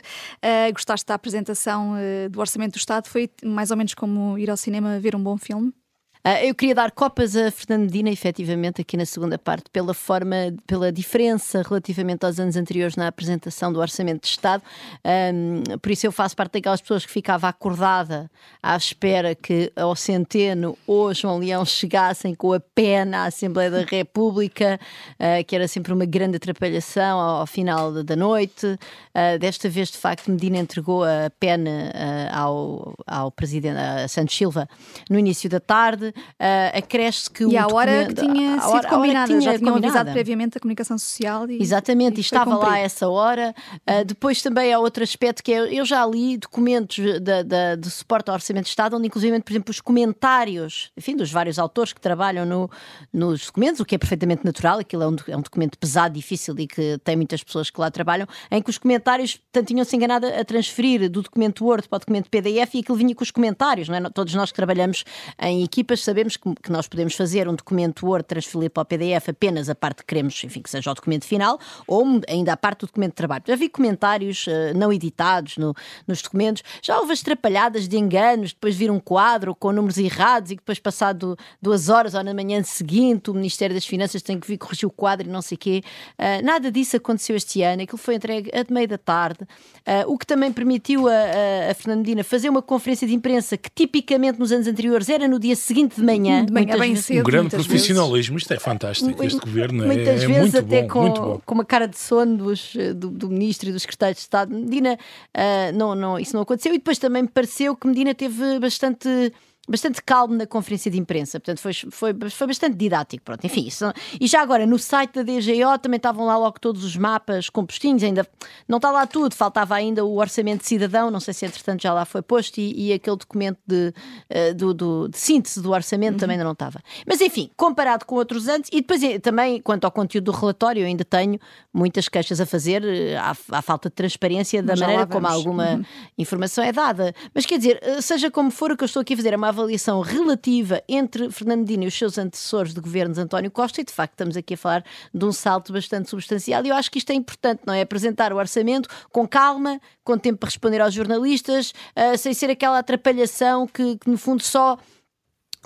gostaste 0.80 1.06
da 1.06 1.14
apresentação 1.14 1.92
uh, 1.92 2.28
do 2.30 2.40
Orçamento 2.40 2.72
do 2.72 2.78
Estado? 2.78 3.08
Foi 3.08 3.30
mais 3.44 3.70
ou 3.70 3.76
menos 3.76 3.94
como 3.94 4.38
ir 4.38 4.50
ao 4.50 4.56
cinema 4.56 4.98
ver 4.98 5.14
um 5.14 5.22
bom 5.22 5.36
filme? 5.36 5.72
Uh, 6.22 6.44
eu 6.44 6.54
queria 6.54 6.74
dar 6.74 6.90
copas 6.90 7.34
a 7.34 7.50
Fernando 7.50 7.84
Medina, 7.84 8.10
efetivamente, 8.10 8.82
aqui 8.82 8.94
na 8.94 9.06
segunda 9.06 9.38
parte, 9.38 9.70
pela 9.72 9.94
forma, 9.94 10.36
pela 10.66 10.92
diferença 10.92 11.62
relativamente 11.66 12.26
aos 12.26 12.38
anos 12.38 12.56
anteriores 12.56 12.94
na 12.94 13.06
apresentação 13.06 13.72
do 13.72 13.80
Orçamento 13.80 14.24
de 14.24 14.28
Estado. 14.28 14.62
Um, 15.02 15.78
por 15.78 15.90
isso 15.90 16.06
eu 16.06 16.12
faço 16.12 16.36
parte 16.36 16.52
daquelas 16.52 16.82
pessoas 16.82 17.06
que 17.06 17.10
ficava 17.10 17.48
acordada 17.48 18.30
à 18.62 18.76
espera 18.76 19.34
que 19.34 19.72
ao 19.74 19.96
Centeno 19.96 20.76
ou 20.86 21.14
João 21.14 21.38
Leão 21.38 21.64
chegassem 21.64 22.34
com 22.34 22.52
a 22.52 22.60
pena 22.60 23.20
à 23.20 23.24
Assembleia 23.24 23.70
da 23.70 23.80
República, 23.82 24.78
uh, 25.14 25.42
que 25.46 25.56
era 25.56 25.66
sempre 25.66 25.90
uma 25.90 26.04
grande 26.04 26.36
atrapalhação 26.36 27.18
ao, 27.18 27.40
ao 27.40 27.46
final 27.46 28.04
da 28.04 28.14
noite. 28.14 28.66
Uh, 28.66 29.38
desta 29.38 29.70
vez, 29.70 29.90
de 29.90 29.96
facto, 29.96 30.30
Medina 30.30 30.58
entregou 30.58 31.02
a 31.02 31.30
pena 31.40 32.30
ao, 32.30 32.94
ao 33.06 33.30
Presidente 33.30 33.78
Santos 34.08 34.36
Silva 34.36 34.68
no 35.08 35.18
início 35.18 35.48
da 35.48 35.60
tarde 35.60 36.09
uh, 36.10 36.78
acresce 36.78 37.30
que 37.30 37.44
e 37.44 37.56
a 37.56 37.66
hora 37.66 38.06
que 38.06 38.14
tinha 38.14 38.60
sido 38.60 38.70
hora, 38.70 38.88
combinada, 38.88 39.26
tinha 39.26 39.40
já 39.40 39.58
tinham 39.58 39.72
combinada. 39.74 40.00
avisado 40.00 40.12
previamente 40.12 40.58
a 40.58 40.60
comunicação 40.60 40.98
social. 40.98 41.48
E, 41.50 41.62
Exatamente, 41.62 42.16
e, 42.16 42.20
e 42.20 42.20
estava 42.20 42.56
lá 42.56 42.72
a 42.74 42.78
essa 42.78 43.08
hora. 43.08 43.54
Uh, 43.88 44.04
depois 44.04 44.42
também 44.42 44.72
há 44.72 44.78
outro 44.78 45.02
aspecto 45.02 45.42
que 45.42 45.52
é, 45.52 45.72
eu 45.72 45.84
já 45.84 46.04
li 46.06 46.36
documentos 46.36 46.96
de, 46.96 47.20
de, 47.20 47.76
de 47.78 47.90
suporte 47.90 48.28
ao 48.28 48.34
Orçamento 48.34 48.64
de 48.64 48.70
Estado, 48.70 48.96
onde 48.96 49.06
inclusive, 49.06 49.40
por 49.40 49.52
exemplo, 49.52 49.70
os 49.70 49.80
comentários, 49.80 50.90
enfim, 50.96 51.16
dos 51.16 51.30
vários 51.30 51.58
autores 51.58 51.92
que 51.92 52.00
trabalham 52.00 52.44
no, 52.44 52.70
nos 53.12 53.46
documentos, 53.46 53.80
o 53.80 53.84
que 53.84 53.94
é 53.94 53.98
perfeitamente 53.98 54.44
natural, 54.44 54.78
aquilo 54.78 55.02
é 55.02 55.08
um, 55.08 55.16
é 55.28 55.36
um 55.36 55.42
documento 55.42 55.78
pesado, 55.78 56.14
difícil 56.14 56.54
e 56.58 56.66
que 56.66 56.98
tem 57.04 57.16
muitas 57.16 57.42
pessoas 57.42 57.70
que 57.70 57.80
lá 57.80 57.90
trabalham, 57.90 58.26
em 58.50 58.62
que 58.62 58.70
os 58.70 58.78
comentários 58.78 59.38
tanto 59.52 59.66
tinham-se 59.66 59.94
enganado 59.94 60.26
a 60.26 60.44
transferir 60.44 61.08
do 61.10 61.22
documento 61.22 61.64
Word 61.64 61.88
para 61.88 61.96
o 61.96 62.00
documento 62.00 62.30
PDF 62.30 62.74
e 62.74 62.78
aquilo 62.80 62.96
vinha 62.96 63.14
com 63.14 63.22
os 63.22 63.30
comentários, 63.30 63.88
não 63.88 63.96
é? 63.96 64.10
Todos 64.10 64.34
nós 64.34 64.50
que 64.50 64.56
trabalhamos 64.56 65.04
em 65.40 65.62
equipas 65.62 65.99
sabemos 66.02 66.36
que, 66.36 66.54
que, 66.62 66.70
nós 66.70 66.88
podemos 66.88 67.14
fazer 67.14 67.48
um 67.48 67.54
documento 67.54 68.06
Word, 68.06 68.26
transferir 68.26 68.70
para 68.70 68.82
o 68.82 68.84
PDF 68.84 69.28
apenas 69.28 69.68
a 69.68 69.74
parte 69.74 69.98
que 69.98 70.06
queremos, 70.06 70.42
enfim, 70.44 70.62
que 70.62 70.70
seja 70.70 70.90
o 70.90 70.94
documento 70.94 71.24
final, 71.24 71.58
ou 71.86 72.04
ainda 72.28 72.52
a 72.52 72.56
parte 72.56 72.80
do 72.80 72.86
documento 72.86 73.10
de 73.10 73.16
trabalho. 73.16 73.44
Já 73.46 73.56
vi 73.56 73.68
comentários 73.68 74.46
uh, 74.46 74.76
não 74.76 74.92
editados 74.92 75.56
no, 75.56 75.74
nos 76.06 76.22
documentos, 76.22 76.62
já 76.82 76.98
houve 76.98 77.12
as 77.12 77.22
trapalhadas 77.22 77.88
de 77.88 77.96
enganos, 77.96 78.52
depois 78.52 78.76
vir 78.76 78.90
um 78.90 79.00
quadro 79.00 79.54
com 79.54 79.72
números 79.72 79.98
errados 79.98 80.50
e 80.50 80.56
depois 80.56 80.78
passado 80.78 81.36
duas 81.60 81.88
horas 81.88 82.14
ou 82.14 82.22
na 82.22 82.34
manhã 82.34 82.62
seguinte 82.62 83.30
o 83.30 83.34
Ministério 83.34 83.74
das 83.74 83.86
Finanças 83.86 84.22
tem 84.22 84.38
que 84.38 84.46
vir 84.46 84.58
corrigir 84.58 84.86
o 84.86 84.90
quadro 84.90 85.28
e 85.28 85.30
não 85.30 85.42
sei 85.42 85.56
o 85.56 85.58
quê. 85.58 85.82
Uh, 86.18 86.44
nada 86.44 86.70
disso 86.70 86.96
aconteceu 86.96 87.36
este 87.36 87.62
ano, 87.62 87.82
aquilo 87.82 87.98
foi 87.98 88.14
entregue 88.14 88.50
a 88.54 88.62
de 88.62 88.72
meio 88.72 88.88
da 88.88 88.98
tarde, 88.98 89.42
uh, 89.42 90.12
o 90.12 90.18
que 90.18 90.26
também 90.26 90.52
permitiu 90.52 91.08
a, 91.08 91.12
a, 91.12 91.70
a 91.70 91.74
Fernandina 91.74 92.24
fazer 92.24 92.48
uma 92.48 92.62
conferência 92.62 93.06
de 93.06 93.14
imprensa 93.14 93.56
que 93.56 93.70
tipicamente 93.70 94.38
nos 94.38 94.52
anos 94.52 94.66
anteriores 94.66 95.08
era 95.08 95.26
no 95.28 95.38
dia 95.38 95.56
seguinte 95.56 95.89
de 95.96 96.02
manhã. 96.02 96.44
De 96.44 96.52
manhã 96.52 96.78
bem 96.78 96.90
vezes, 96.90 97.06
cedo. 97.06 97.20
Um 97.20 97.24
grande 97.24 97.50
profissionalismo, 97.50 98.38
isto 98.38 98.52
é 98.52 98.58
fantástico. 98.58 99.22
Este 99.22 99.40
governo 99.40 99.84
é, 99.84 99.86
Muitas 99.86 100.22
é 100.22 100.26
vezes 100.26 100.40
muito 100.40 100.58
até 100.58 100.82
bom, 100.82 100.88
com, 100.88 101.00
muito 101.02 101.20
bom. 101.20 101.40
com 101.44 101.54
uma 101.54 101.64
cara 101.64 101.86
de 101.86 101.98
sono 101.98 102.36
dos, 102.36 102.74
do, 102.96 103.10
do 103.10 103.28
ministro 103.28 103.68
e 103.68 103.72
do 103.72 103.80
secretário 103.80 104.14
de 104.14 104.20
Estado. 104.20 104.54
Medina, 104.54 104.98
ah, 105.34 105.72
não, 105.72 105.94
não, 105.94 106.18
isso 106.18 106.34
não 106.34 106.42
aconteceu. 106.42 106.74
E 106.74 106.78
depois 106.78 106.98
também 106.98 107.22
me 107.22 107.28
pareceu 107.28 107.76
que 107.76 107.86
Medina 107.86 108.14
teve 108.14 108.58
bastante 108.58 109.32
bastante 109.70 110.02
calmo 110.02 110.34
na 110.34 110.46
conferência 110.46 110.90
de 110.90 110.98
imprensa, 110.98 111.38
portanto 111.38 111.60
foi, 111.60 111.72
foi, 111.72 112.30
foi 112.30 112.46
bastante 112.48 112.76
didático, 112.76 113.24
pronto, 113.24 113.44
enfim, 113.46 113.66
isso, 113.66 113.84
e 114.20 114.26
já 114.26 114.42
agora 114.42 114.66
no 114.66 114.78
site 114.78 115.14
da 115.14 115.22
DGO 115.22 115.78
também 115.80 115.96
estavam 115.96 116.26
lá 116.26 116.36
logo 116.36 116.58
todos 116.58 116.82
os 116.82 116.96
mapas 116.96 117.48
compostinhos, 117.48 118.02
ainda 118.02 118.26
não 118.66 118.78
está 118.78 118.90
lá 118.90 119.06
tudo, 119.06 119.34
faltava 119.34 119.76
ainda 119.76 120.04
o 120.04 120.16
orçamento 120.16 120.62
de 120.62 120.66
cidadão, 120.66 121.10
não 121.10 121.20
sei 121.20 121.32
se 121.32 121.46
entretanto 121.46 121.82
já 121.82 121.92
lá 121.94 122.04
foi 122.04 122.20
posto 122.20 122.58
e, 122.58 122.88
e 122.88 122.92
aquele 122.92 123.16
documento 123.16 123.58
de, 123.64 123.94
uh, 124.30 124.54
do, 124.54 124.74
do, 124.74 125.08
de 125.08 125.18
síntese 125.18 125.62
do 125.62 125.70
orçamento 125.70 126.14
uhum. 126.14 126.18
também 126.18 126.34
ainda 126.34 126.44
não 126.44 126.52
estava. 126.52 126.80
Mas 127.06 127.20
enfim, 127.20 127.48
comparado 127.56 128.04
com 128.04 128.16
outros 128.16 128.48
anos, 128.48 128.68
e 128.72 128.80
depois 128.80 129.02
eh, 129.02 129.18
também 129.18 129.60
quanto 129.60 129.84
ao 129.84 129.92
conteúdo 129.92 130.32
do 130.32 130.32
relatório, 130.32 130.82
eu 130.82 130.86
ainda 130.86 131.04
tenho 131.04 131.38
muitas 131.72 132.08
queixas 132.08 132.40
a 132.40 132.46
fazer 132.46 132.84
eh, 132.84 133.16
à, 133.16 133.36
à 133.52 133.62
falta 133.62 133.88
de 133.88 133.94
transparência 133.94 134.62
da 134.62 134.74
maneira 134.74 135.06
como 135.06 135.26
alguma 135.26 135.74
uhum. 135.74 135.84
informação 136.18 136.64
é 136.64 136.72
dada. 136.72 137.14
Mas 137.32 137.46
quer 137.46 137.58
dizer, 137.58 137.80
seja 138.02 138.30
como 138.30 138.50
for, 138.50 138.72
o 138.72 138.76
que 138.76 138.82
eu 138.82 138.86
estou 138.86 139.00
aqui 139.00 139.14
a 139.14 139.16
fazer 139.16 139.32
é 139.32 139.36
uma 139.36 139.48
avaliação 139.48 139.59
relativa 140.02 140.82
entre 140.88 141.30
Fernando 141.30 141.60
Medina 141.60 141.84
e 141.84 141.86
os 141.88 141.94
seus 141.94 142.18
antecessores 142.18 142.72
de 142.72 142.80
governos 142.80 143.18
António 143.18 143.50
Costa 143.50 143.80
e 143.80 143.84
de 143.84 143.92
facto 143.92 144.12
estamos 144.12 144.36
aqui 144.36 144.54
a 144.54 144.56
falar 144.56 144.84
de 145.12 145.24
um 145.24 145.32
salto 145.32 145.72
bastante 145.72 146.08
substancial 146.08 146.64
e 146.64 146.68
eu 146.68 146.74
acho 146.74 146.90
que 146.90 146.98
isto 146.98 147.10
é 147.10 147.14
importante, 147.14 147.62
não 147.66 147.74
é? 147.74 147.82
Apresentar 147.82 148.32
o 148.32 148.36
orçamento 148.36 148.88
com 149.10 149.26
calma, 149.26 149.80
com 150.04 150.16
tempo 150.18 150.38
para 150.38 150.48
responder 150.48 150.80
aos 150.80 150.94
jornalistas, 150.94 151.72
uh, 151.96 152.16
sem 152.16 152.32
ser 152.34 152.50
aquela 152.50 152.78
atrapalhação 152.78 153.66
que, 153.66 153.96
que 153.98 154.10
no 154.10 154.16
fundo 154.16 154.42
só 154.42 154.78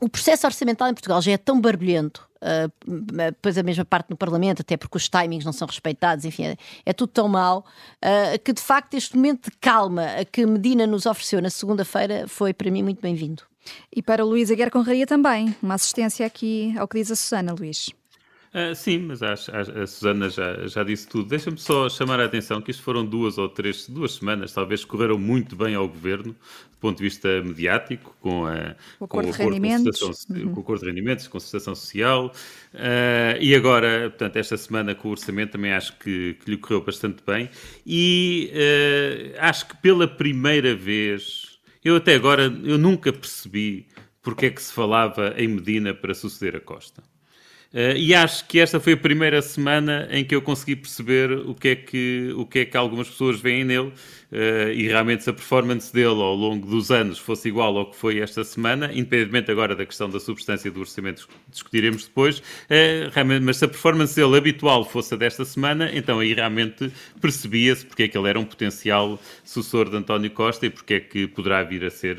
o 0.00 0.08
processo 0.08 0.46
orçamental 0.46 0.88
em 0.88 0.94
Portugal 0.94 1.22
já 1.22 1.32
é 1.32 1.36
tão 1.36 1.60
barulhento, 1.60 2.28
uh, 2.42 3.30
depois 3.30 3.56
a 3.56 3.62
mesma 3.62 3.84
parte 3.84 4.10
no 4.10 4.16
Parlamento, 4.16 4.62
até 4.62 4.76
porque 4.76 4.96
os 4.96 5.08
timings 5.08 5.44
não 5.44 5.52
são 5.52 5.66
respeitados, 5.66 6.24
enfim, 6.24 6.44
é, 6.44 6.56
é 6.86 6.92
tudo 6.92 7.10
tão 7.10 7.28
mau, 7.28 7.64
uh, 8.02 8.38
que 8.42 8.52
de 8.52 8.60
facto 8.60 8.94
este 8.94 9.16
momento 9.16 9.50
de 9.50 9.56
calma 9.58 10.06
que 10.30 10.44
Medina 10.44 10.86
nos 10.86 11.06
ofereceu 11.06 11.40
na 11.40 11.50
segunda-feira 11.50 12.26
foi 12.26 12.52
para 12.52 12.70
mim 12.70 12.82
muito 12.82 13.00
bem-vindo. 13.00 13.42
E 13.94 14.02
para 14.02 14.24
o 14.24 14.28
Luís 14.28 14.50
Aguiar 14.50 14.70
Conraria 14.70 15.06
também, 15.06 15.56
uma 15.62 15.74
assistência 15.74 16.26
aqui 16.26 16.74
ao 16.76 16.86
que 16.86 16.98
diz 16.98 17.10
a 17.10 17.16
Susana, 17.16 17.54
Luís. 17.58 17.90
Uh, 18.54 18.72
sim, 18.72 18.98
mas 18.98 19.20
a, 19.20 19.30
a, 19.30 19.82
a 19.82 19.86
Susana 19.88 20.30
já, 20.30 20.68
já 20.68 20.84
disse 20.84 21.08
tudo. 21.08 21.28
Deixa-me 21.28 21.58
só 21.58 21.88
chamar 21.88 22.20
a 22.20 22.26
atenção 22.26 22.62
que 22.62 22.70
isto 22.70 22.84
foram 22.84 23.04
duas 23.04 23.36
ou 23.36 23.48
três, 23.48 23.88
duas 23.88 24.12
semanas, 24.12 24.52
talvez, 24.52 24.84
correram 24.84 25.18
muito 25.18 25.56
bem 25.56 25.74
ao 25.74 25.88
governo, 25.88 26.32
do 26.34 26.78
ponto 26.78 26.98
de 26.98 27.02
vista 27.02 27.42
mediático, 27.42 28.16
com, 28.20 28.46
a, 28.46 28.76
o 29.00 29.06
acordo, 29.06 29.08
com, 29.08 29.16
o 29.16 29.20
acordo 29.20 29.32
de 29.32 29.42
rendimentos, 29.42 30.26
uhum. 30.30 30.52
com 30.52 30.60
o 30.60 30.62
acordo 30.62 30.80
de 30.82 30.86
rendimentos, 30.86 31.26
concertação 31.26 31.74
social. 31.74 32.32
Uh, 32.72 33.40
e 33.40 33.56
agora, 33.56 34.10
portanto, 34.10 34.36
esta 34.36 34.56
semana 34.56 34.94
com 34.94 35.08
o 35.08 35.10
orçamento 35.10 35.50
também 35.50 35.72
acho 35.72 35.98
que, 35.98 36.34
que 36.34 36.48
lhe 36.48 36.56
correu 36.56 36.80
bastante 36.80 37.24
bem. 37.26 37.50
E 37.84 38.52
uh, 38.54 39.36
acho 39.40 39.66
que 39.66 39.76
pela 39.78 40.06
primeira 40.06 40.76
vez, 40.76 41.58
eu 41.84 41.96
até 41.96 42.14
agora, 42.14 42.44
eu 42.62 42.78
nunca 42.78 43.12
percebi 43.12 43.88
porque 44.22 44.46
é 44.46 44.50
que 44.50 44.62
se 44.62 44.72
falava 44.72 45.34
em 45.36 45.48
Medina 45.48 45.92
para 45.92 46.14
suceder 46.14 46.54
a 46.54 46.60
Costa. 46.60 47.02
Uh, 47.74 47.96
e 47.96 48.14
acho 48.14 48.46
que 48.46 48.60
esta 48.60 48.78
foi 48.78 48.92
a 48.92 48.96
primeira 48.96 49.42
semana 49.42 50.06
em 50.12 50.24
que 50.24 50.32
eu 50.32 50.40
consegui 50.40 50.76
perceber 50.76 51.32
o 51.32 51.56
que 51.56 51.68
é 51.68 51.74
que, 51.74 52.32
o 52.36 52.46
que, 52.46 52.60
é 52.60 52.64
que 52.64 52.76
algumas 52.76 53.08
pessoas 53.08 53.40
veem 53.40 53.64
nele 53.64 53.88
uh, 53.88 54.70
e 54.72 54.86
realmente 54.86 55.24
se 55.24 55.30
a 55.30 55.32
performance 55.32 55.92
dele 55.92 56.22
ao 56.22 56.36
longo 56.36 56.68
dos 56.68 56.92
anos 56.92 57.18
fosse 57.18 57.48
igual 57.48 57.76
ao 57.76 57.90
que 57.90 57.96
foi 57.96 58.20
esta 58.20 58.44
semana, 58.44 58.92
independentemente 58.92 59.50
agora 59.50 59.74
da 59.74 59.84
questão 59.84 60.08
da 60.08 60.20
substância 60.20 60.70
do 60.70 60.78
orçamento 60.78 61.26
que 61.26 61.34
discutiremos 61.50 62.04
depois, 62.04 62.38
uh, 62.38 63.42
mas 63.42 63.56
se 63.56 63.64
a 63.64 63.68
performance 63.68 64.14
dele 64.14 64.36
habitual 64.36 64.84
fosse 64.84 65.14
a 65.14 65.16
desta 65.16 65.44
semana, 65.44 65.90
então 65.92 66.20
aí 66.20 66.32
realmente 66.32 66.92
percebia-se 67.20 67.84
porque 67.84 68.04
é 68.04 68.08
que 68.08 68.16
ele 68.16 68.28
era 68.28 68.38
um 68.38 68.44
potencial 68.44 69.18
sucessor 69.42 69.90
de 69.90 69.96
António 69.96 70.30
Costa 70.30 70.64
e 70.66 70.70
porque 70.70 70.94
é 70.94 71.00
que 71.00 71.26
poderá 71.26 71.64
vir 71.64 71.84
a 71.84 71.90
ser 71.90 72.18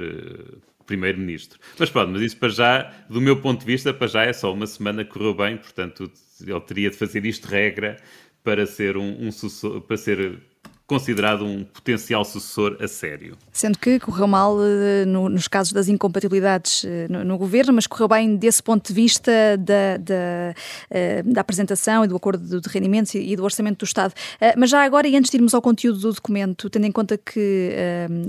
primeiro-ministro. 0.85 1.59
Mas 1.77 1.89
pronto, 1.89 2.11
mas 2.11 2.21
isso 2.21 2.37
para 2.37 2.49
já, 2.49 2.93
do 3.09 3.21
meu 3.21 3.41
ponto 3.41 3.59
de 3.61 3.65
vista, 3.65 3.93
para 3.93 4.07
já 4.07 4.23
é 4.23 4.33
só 4.33 4.53
uma 4.53 4.67
semana 4.67 5.03
que 5.03 5.11
correu 5.11 5.33
bem, 5.33 5.57
portanto 5.57 6.11
ele 6.41 6.61
teria 6.61 6.89
de 6.89 6.97
fazer 6.97 7.25
isto 7.25 7.45
regra 7.47 7.97
para 8.43 8.65
ser 8.65 8.97
um, 8.97 9.27
um 9.27 9.81
para 9.81 9.97
ser 9.97 10.41
considerado 10.87 11.43
um 11.43 11.63
potencial 11.63 12.23
sucessor 12.23 12.77
a 12.79 12.87
sério. 12.87 13.35
Sendo 13.51 13.77
que 13.77 13.99
correu 13.99 14.27
mal 14.27 14.55
uh, 14.55 15.05
no, 15.07 15.29
nos 15.29 15.47
casos 15.47 15.73
das 15.73 15.87
incompatibilidades 15.87 16.83
uh, 16.83 16.87
no, 17.09 17.23
no, 17.23 17.37
governo, 17.37 17.73
mas 17.73 17.87
correu 17.87 18.07
bem 18.07 18.35
desse 18.35 18.61
ponto 18.61 18.87
de 18.87 18.93
vista 18.93 19.31
da, 19.57 19.97
da, 19.97 20.53
uh, 20.91 21.33
da 21.33 21.41
apresentação 21.41 22.05
e 22.05 22.07
do 22.07 22.15
acordo 22.15 22.61
de 22.61 22.69
rendimentos 22.69 23.15
e, 23.15 23.35
do 23.35 23.43
orçamento 23.43 23.79
do 23.79 23.85
Estado. 23.85 24.13
mas 24.57 24.69
já 24.69 24.83
agora, 24.83 25.07
e 25.07 25.15
antes 25.15 25.31
de 25.31 25.37
irmos 25.37 25.53
ao 25.53 25.61
conteúdo 25.61 25.99
do 25.99 26.13
documento, 26.13 26.69
tendo 26.69 26.85
em 26.85 26.91
conta 26.91 27.17
que 27.17 27.71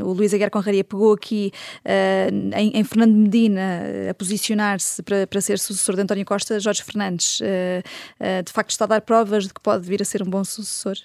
o 0.02 0.12
Luís 0.12 0.32
Aguiar 0.32 0.50
Conraria 0.50 0.82
pegou 0.82 1.12
aqui 1.12 1.52
em, 2.54 2.78
em, 2.78 2.84
Fernando 2.84 3.14
Medina 3.14 3.82
a 4.10 4.14
posicionar-se 4.14 5.02
para, 5.02 5.26
para 5.26 5.40
ser 5.40 5.58
sucessor 5.58 5.94
de 5.94 6.02
António 6.02 6.24
Costa, 6.24 6.58
Jorge 6.58 6.82
Fernandes, 6.82 7.38
de 7.38 8.52
facto 8.52 8.70
está 8.70 8.84
a 8.84 8.88
dar 8.88 9.00
provas 9.00 9.46
de 9.46 9.54
que 9.54 9.60
pode 9.60 9.86
vir 9.86 10.02
a 10.02 10.04
ser 10.04 10.22
um 10.22 10.26
bom 10.26 10.44
sucessor? 10.44 10.96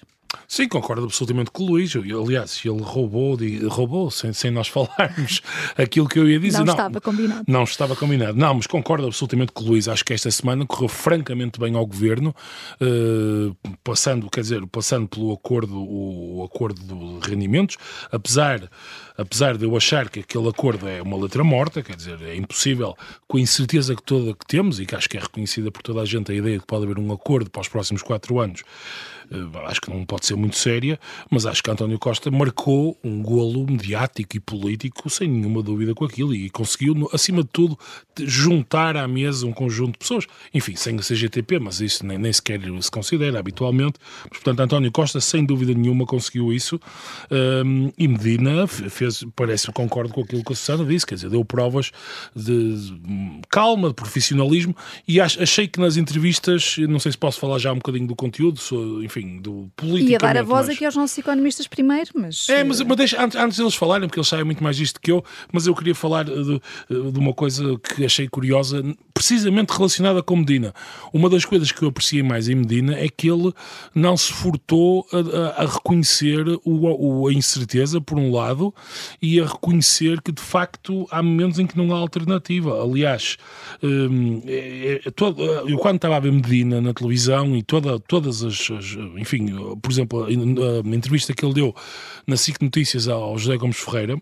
Sim, 0.48 0.68
concordo 0.68 1.04
absolutamente 1.04 1.50
com 1.50 1.64
o 1.64 1.66
Luís. 1.66 1.94
Aliás, 1.96 2.60
ele 2.64 2.80
roubou, 2.80 3.38
roubou 3.68 4.10
sem, 4.10 4.32
sem 4.32 4.50
nós 4.50 4.68
falarmos 4.68 5.40
aquilo 5.76 6.08
que 6.08 6.18
eu 6.18 6.28
ia 6.28 6.38
dizer. 6.38 6.58
Não, 6.58 6.66
não, 6.66 6.72
estava 6.72 7.00
combinado. 7.00 7.44
Não 7.46 7.64
estava 7.64 7.96
combinado. 7.96 8.38
Não, 8.38 8.54
mas 8.54 8.66
concordo 8.66 9.06
absolutamente 9.06 9.52
com 9.52 9.64
o 9.64 9.68
Luís. 9.68 9.88
Acho 9.88 10.04
que 10.04 10.12
esta 10.12 10.30
semana 10.30 10.66
correu 10.66 10.88
francamente 10.88 11.58
bem 11.58 11.74
ao 11.74 11.86
governo, 11.86 12.34
uh, 12.80 13.56
passando, 13.82 14.28
quer 14.30 14.40
dizer, 14.40 14.66
passando 14.66 15.08
pelo 15.08 15.32
acordo, 15.32 15.76
o 15.76 16.44
acordo 16.44 16.80
de 16.80 17.28
rendimentos, 17.28 17.76
apesar 18.10 18.68
apesar 19.16 19.56
de 19.56 19.64
eu 19.64 19.76
achar 19.76 20.08
que 20.08 20.20
aquele 20.20 20.48
acordo 20.48 20.88
é 20.88 21.02
uma 21.02 21.16
letra 21.16 21.44
morta, 21.44 21.82
quer 21.82 21.96
dizer, 21.96 22.20
é 22.22 22.34
impossível, 22.36 22.96
com 23.26 23.36
a 23.36 23.40
incerteza 23.40 23.94
que 23.94 24.02
toda 24.02 24.34
que 24.34 24.46
temos, 24.46 24.80
e 24.80 24.86
que 24.86 24.94
acho 24.94 25.08
que 25.08 25.16
é 25.16 25.20
reconhecida 25.20 25.70
por 25.70 25.82
toda 25.82 26.00
a 26.00 26.04
gente 26.04 26.32
a 26.32 26.34
ideia 26.34 26.56
de 26.56 26.60
que 26.60 26.66
pode 26.66 26.84
haver 26.84 26.98
um 26.98 27.12
acordo 27.12 27.50
para 27.50 27.60
os 27.60 27.68
próximos 27.68 28.02
quatro 28.02 28.40
anos, 28.40 28.62
eh, 28.62 29.21
acho 29.66 29.80
que 29.80 29.90
não 29.90 30.04
pode 30.04 30.26
ser 30.26 30.36
muito 30.36 30.56
séria, 30.56 30.98
mas 31.30 31.46
acho 31.46 31.62
que 31.62 31.70
António 31.70 31.98
Costa 31.98 32.30
marcou 32.30 32.98
um 33.02 33.22
golo 33.22 33.66
mediático 33.66 34.36
e 34.36 34.40
político 34.40 35.08
sem 35.10 35.28
nenhuma 35.28 35.62
dúvida 35.62 35.94
com 35.94 36.04
aquilo. 36.04 36.34
E 36.34 36.50
conseguiu, 36.50 37.08
acima 37.12 37.42
de 37.42 37.48
tudo, 37.52 37.78
juntar 38.20 38.96
à 38.96 39.06
mesa 39.06 39.46
um 39.46 39.52
conjunto 39.52 39.92
de 39.92 39.98
pessoas, 39.98 40.26
enfim, 40.52 40.76
sem 40.76 40.96
o 40.96 41.00
CGTP, 41.00 41.58
mas 41.58 41.80
isso 41.80 42.04
nem, 42.06 42.18
nem 42.18 42.32
sequer 42.32 42.60
se 42.80 42.90
considera 42.90 43.38
habitualmente. 43.38 43.98
Mas, 44.22 44.40
portanto, 44.40 44.60
António 44.60 44.92
Costa, 44.92 45.20
sem 45.20 45.44
dúvida 45.44 45.72
nenhuma, 45.74 46.06
conseguiu 46.06 46.52
isso. 46.52 46.80
Um, 47.30 47.92
e 47.96 48.08
Medina 48.08 48.66
fez, 48.66 49.24
parece, 49.34 49.70
concordo 49.72 50.12
com 50.12 50.22
aquilo 50.22 50.44
que 50.44 50.52
a 50.52 50.56
Susana 50.56 50.84
disse, 50.84 51.06
quer 51.06 51.16
dizer, 51.16 51.30
deu 51.30 51.44
provas 51.44 51.90
de 52.34 52.76
calma, 53.48 53.88
de 53.88 53.94
profissionalismo. 53.94 54.76
E 55.06 55.20
achei 55.20 55.66
que 55.66 55.80
nas 55.80 55.96
entrevistas, 55.96 56.76
não 56.88 56.98
sei 56.98 57.12
se 57.12 57.18
posso 57.18 57.40
falar 57.40 57.58
já 57.58 57.72
um 57.72 57.76
bocadinho 57.76 58.06
do 58.06 58.16
conteúdo, 58.16 58.60
enfim, 59.02 59.21
enfim, 59.22 59.40
do 59.40 59.70
político. 59.76 60.10
E 60.10 60.14
a 60.16 60.18
dar 60.18 60.36
a 60.36 60.42
voz 60.42 60.66
mas... 60.66 60.76
aqui 60.76 60.84
aos 60.84 60.96
nossos 60.96 61.16
economistas 61.16 61.66
primeiro, 61.66 62.10
mas. 62.14 62.48
É, 62.48 62.64
mas, 62.64 62.80
mas 62.80 62.96
deixa, 62.96 63.22
antes, 63.22 63.36
antes 63.36 63.58
deles 63.58 63.74
falarem, 63.74 64.08
porque 64.08 64.18
eles 64.18 64.28
sabem 64.28 64.44
muito 64.44 64.62
mais 64.62 64.76
disto 64.76 65.00
que 65.00 65.10
eu, 65.10 65.24
mas 65.52 65.66
eu 65.66 65.74
queria 65.74 65.94
falar 65.94 66.24
de, 66.24 66.60
de 66.90 67.18
uma 67.18 67.32
coisa 67.32 67.78
que 67.78 68.04
achei 68.04 68.28
curiosa, 68.28 68.82
precisamente 69.14 69.70
relacionada 69.70 70.22
com 70.22 70.36
Medina. 70.36 70.74
Uma 71.12 71.28
das 71.28 71.44
coisas 71.44 71.70
que 71.70 71.82
eu 71.82 71.88
apreciei 71.88 72.22
mais 72.22 72.48
em 72.48 72.54
Medina 72.54 72.94
é 72.94 73.08
que 73.08 73.30
ele 73.30 73.52
não 73.94 74.16
se 74.16 74.32
furtou 74.32 75.06
a, 75.12 75.62
a, 75.62 75.64
a 75.64 75.66
reconhecer 75.66 76.46
o, 76.64 77.22
o, 77.22 77.28
a 77.28 77.32
incerteza, 77.32 78.00
por 78.00 78.18
um 78.18 78.32
lado, 78.32 78.74
e 79.20 79.40
a 79.40 79.46
reconhecer 79.46 80.20
que 80.20 80.32
de 80.32 80.42
facto 80.42 81.06
há 81.10 81.22
momentos 81.22 81.58
em 81.58 81.66
que 81.66 81.76
não 81.76 81.94
há 81.94 81.98
alternativa. 81.98 82.82
Aliás, 82.82 83.36
hum, 83.82 84.42
é, 84.46 85.00
é, 85.04 85.10
todo, 85.10 85.42
eu 85.42 85.78
quando 85.78 85.96
estava 85.96 86.16
a 86.16 86.20
ver 86.20 86.32
Medina 86.32 86.80
na 86.80 86.92
televisão 86.92 87.56
e 87.56 87.62
toda, 87.62 87.98
todas 88.00 88.42
as, 88.42 88.70
as 88.70 88.96
enfim, 89.16 89.46
por 89.80 89.90
exemplo, 89.90 90.24
a, 90.24 90.30
entrevista 90.94 91.34
que 91.34 91.44
ele 91.44 91.54
deu 91.54 91.74
na 92.26 92.36
SIC 92.36 92.60
Notícias 92.62 93.08
ao 93.08 93.36
José 93.38 93.56
Gomes 93.56 93.78
Ferreira, 93.78 94.16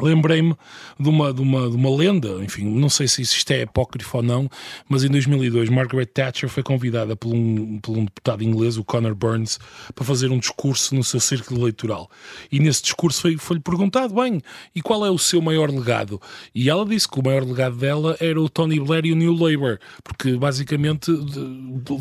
Lembrei-me 0.00 0.54
de 0.98 1.08
uma, 1.08 1.32
de, 1.32 1.40
uma, 1.40 1.68
de 1.68 1.76
uma 1.76 1.96
lenda, 1.96 2.28
enfim, 2.42 2.64
não 2.64 2.88
sei 2.88 3.08
se 3.08 3.22
isto 3.22 3.50
é 3.50 3.62
apócrifo 3.62 4.18
ou 4.18 4.22
não, 4.22 4.50
mas 4.88 5.04
em 5.04 5.08
2002 5.08 5.68
Margaret 5.68 6.06
Thatcher 6.06 6.48
foi 6.48 6.62
convidada 6.62 7.16
por 7.16 7.34
um, 7.34 7.78
por 7.78 7.96
um 7.96 8.04
deputado 8.04 8.42
inglês, 8.42 8.76
o 8.76 8.84
Conor 8.84 9.14
Burns, 9.14 9.58
para 9.94 10.04
fazer 10.04 10.30
um 10.30 10.38
discurso 10.38 10.94
no 10.94 11.02
seu 11.02 11.20
círculo 11.20 11.60
eleitoral. 11.62 12.10
E 12.50 12.60
nesse 12.60 12.82
discurso 12.82 13.20
foi-lhe 13.20 13.38
foi 13.38 13.60
perguntado, 13.60 14.14
bem, 14.14 14.40
e 14.74 14.80
qual 14.80 15.04
é 15.04 15.10
o 15.10 15.18
seu 15.18 15.40
maior 15.40 15.70
legado? 15.70 16.20
E 16.54 16.68
ela 16.68 16.84
disse 16.84 17.08
que 17.08 17.18
o 17.18 17.24
maior 17.24 17.44
legado 17.44 17.76
dela 17.76 18.16
era 18.20 18.40
o 18.40 18.48
Tony 18.48 18.78
Blair 18.78 19.06
e 19.06 19.12
o 19.12 19.16
New 19.16 19.32
Labour, 19.32 19.78
porque 20.04 20.36
basicamente 20.36 21.10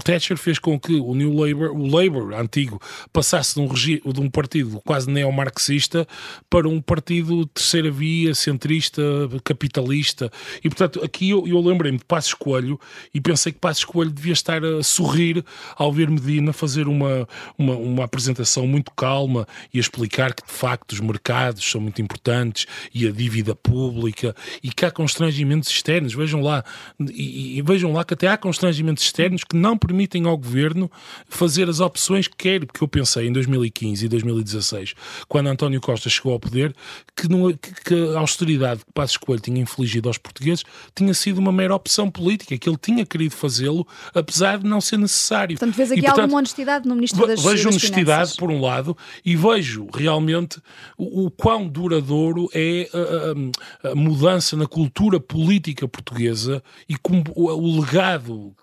Thatcher 0.04 0.38
fez 0.38 0.60
com 0.60 0.80
que 0.80 0.96
o 0.96 1.14
New 1.14 1.34
Labour, 1.34 1.72
o 1.72 1.88
Labour 1.88 2.34
antigo, 2.34 2.80
passasse 3.12 3.56
de 3.56 3.62
um, 3.62 4.12
de 4.12 4.22
um 4.22 4.30
partido 4.30 4.82
quase 4.86 5.10
neomarxista 5.10 6.08
para 6.50 6.68
um 6.68 6.82
partido 6.82 7.46
terceiro 7.48 7.87
terceira 7.88 7.92
via, 7.92 8.36
centrista, 8.36 9.02
capitalista. 9.44 10.32
E, 10.64 10.70
portanto, 10.70 11.04
aqui 11.04 11.30
eu, 11.30 11.48
eu 11.48 11.60
lembrei-me 11.60 11.98
de 11.98 12.06
Passos 12.06 12.34
Coelho 12.34 12.80
e 13.14 13.22
pensei 13.22 13.52
que 13.52 13.60
Passos 13.60 13.86
Coelho 13.86 14.12
devia 14.12 14.34
estar 14.34 14.64
a 14.64 14.84
sorrir 14.84 15.44
ao 15.76 15.92
ver 15.92 16.10
Medina 16.10 16.54
fazer 16.54 16.88
uma, 16.88 17.28
uma, 17.58 17.76
uma 17.76 18.04
apresentação 18.04 18.68
muito 18.68 18.92
calma 18.92 19.48
e 19.74 19.78
a 19.78 19.82
explicar 19.82 20.34
que, 20.34 20.46
de 20.46 20.52
facto, 20.52 20.92
os 20.92 21.00
mercados 21.00 21.64
são 21.70 21.82
muito 21.82 22.02
importantes 22.02 22.66
e 22.94 23.08
a 23.08 23.12
dívida 23.12 23.56
pública 23.56 24.36
e 24.62 24.70
que 24.70 24.86
há 24.86 24.92
constrangimentos 24.92 25.70
externos. 25.70 26.14
Vejam 26.14 26.42
lá, 26.42 26.64
e, 27.00 27.58
e 27.58 27.62
vejam 27.62 27.94
lá 27.94 28.04
que 28.04 28.14
até 28.14 28.28
há 28.28 28.38
constrangimentos 28.38 29.04
externos 29.04 29.44
que 29.44 29.56
não 29.56 29.78
permitem 29.78 30.26
ao 30.26 30.38
governo 30.38 30.92
fazer 31.28 31.70
as 31.70 31.80
opções 31.80 32.28
que 32.28 32.36
quer, 32.36 32.66
porque 32.66 32.84
eu 32.84 32.88
pensei 32.88 33.28
em 33.28 33.32
2015 33.32 34.06
e 34.06 34.10
2016, 34.10 34.94
quando 35.28 35.48
António 35.48 35.80
Costa 35.82 36.10
chegou 36.10 36.34
ao 36.34 36.40
poder, 36.40 36.76
que, 37.16 37.28
não, 37.28 37.52
que, 37.54 37.74
que 37.82 38.16
a 38.16 38.20
austeridade 38.20 38.86
que 38.86 38.92
Passos 38.94 39.18
Coelho 39.18 39.42
tinha 39.42 39.62
infligido 39.62 40.08
aos 40.08 40.18
portugueses 40.18 40.64
tinha 40.96 41.14
sido 41.14 41.38
uma 41.38 41.52
mera 41.52 41.76
opção 41.76 42.10
política, 42.10 42.58
que 42.58 42.70
ele 42.70 42.78
tinha 42.78 43.06
querido 43.06 43.36
fazê-lo, 43.36 43.88
apesar 44.14 44.60
de 44.60 44.66
não 44.66 44.82
ser 44.82 44.98
necessário. 44.98 45.58
Portanto, 45.58 45.76
vês 45.76 45.92
aqui 45.92 46.00
e, 46.00 46.04
portanto, 46.04 46.22
alguma 46.22 46.40
honestidade 46.40 46.88
no 46.88 46.96
Ministro 46.96 47.28
das 47.28 47.44
Vejo 47.44 47.64
das 47.64 47.66
honestidade, 47.66 48.06
Finanças. 48.06 48.36
por 48.36 48.52
um 48.52 48.62
lado, 48.62 48.98
e 49.24 49.36
vejo 49.36 49.88
realmente 49.94 50.62
o, 50.98 51.26
o 51.26 51.32
quão 51.32 51.68
duradouro 51.68 52.50
é 52.54 52.90
a, 52.94 53.88
a, 53.88 53.92
a, 53.92 53.96
mudança 53.96 54.56
na 54.56 54.66
cultura 54.66 55.20
política 55.20 55.88
portuguesa 55.88 56.64
e 56.88 56.96
como 56.98 57.24
o, 57.36 57.48
o 57.48 57.80
legado 57.80 58.56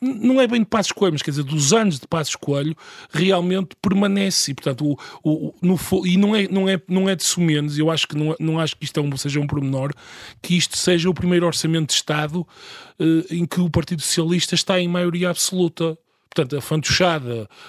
não 0.00 0.40
é 0.40 0.46
bem 0.46 0.60
de 0.60 0.66
Passos 0.66 0.92
Coelho, 0.92 1.14
mas 1.14 1.22
quer 1.22 1.30
dizer, 1.30 1.44
dos 1.44 1.72
anos 1.72 1.98
de 1.98 2.06
Passos 2.06 2.36
Coelho, 2.36 2.76
realmente 3.10 3.76
permanece. 3.80 4.50
E, 4.50 4.54
portanto, 4.54 4.98
o, 5.22 5.48
o, 5.48 5.54
no, 5.62 5.78
e 6.06 6.16
não 6.16 6.34
é, 6.34 6.48
não, 6.48 6.68
é, 6.68 6.80
não 6.88 7.08
é 7.08 7.14
de 7.14 7.22
sumenos, 7.22 7.78
eu 7.78 7.90
acho 7.90 8.08
que 8.08 8.16
não, 8.16 8.34
não 8.38 8.58
acho 8.58 8.76
que 8.76 8.84
isto 8.84 8.98
é 8.98 9.02
um, 9.02 9.16
seja 9.16 9.40
um 9.40 9.46
pormenor, 9.46 9.92
que 10.40 10.56
isto 10.56 10.76
seja 10.76 11.08
o 11.08 11.14
primeiro 11.14 11.46
orçamento 11.46 11.88
de 11.88 11.94
Estado 11.94 12.46
eh, 12.98 13.34
em 13.34 13.46
que 13.46 13.60
o 13.60 13.70
Partido 13.70 14.02
Socialista 14.02 14.54
está 14.54 14.80
em 14.80 14.88
maioria 14.88 15.30
absoluta. 15.30 15.98
Portanto, 16.34 16.56
a 16.56 17.18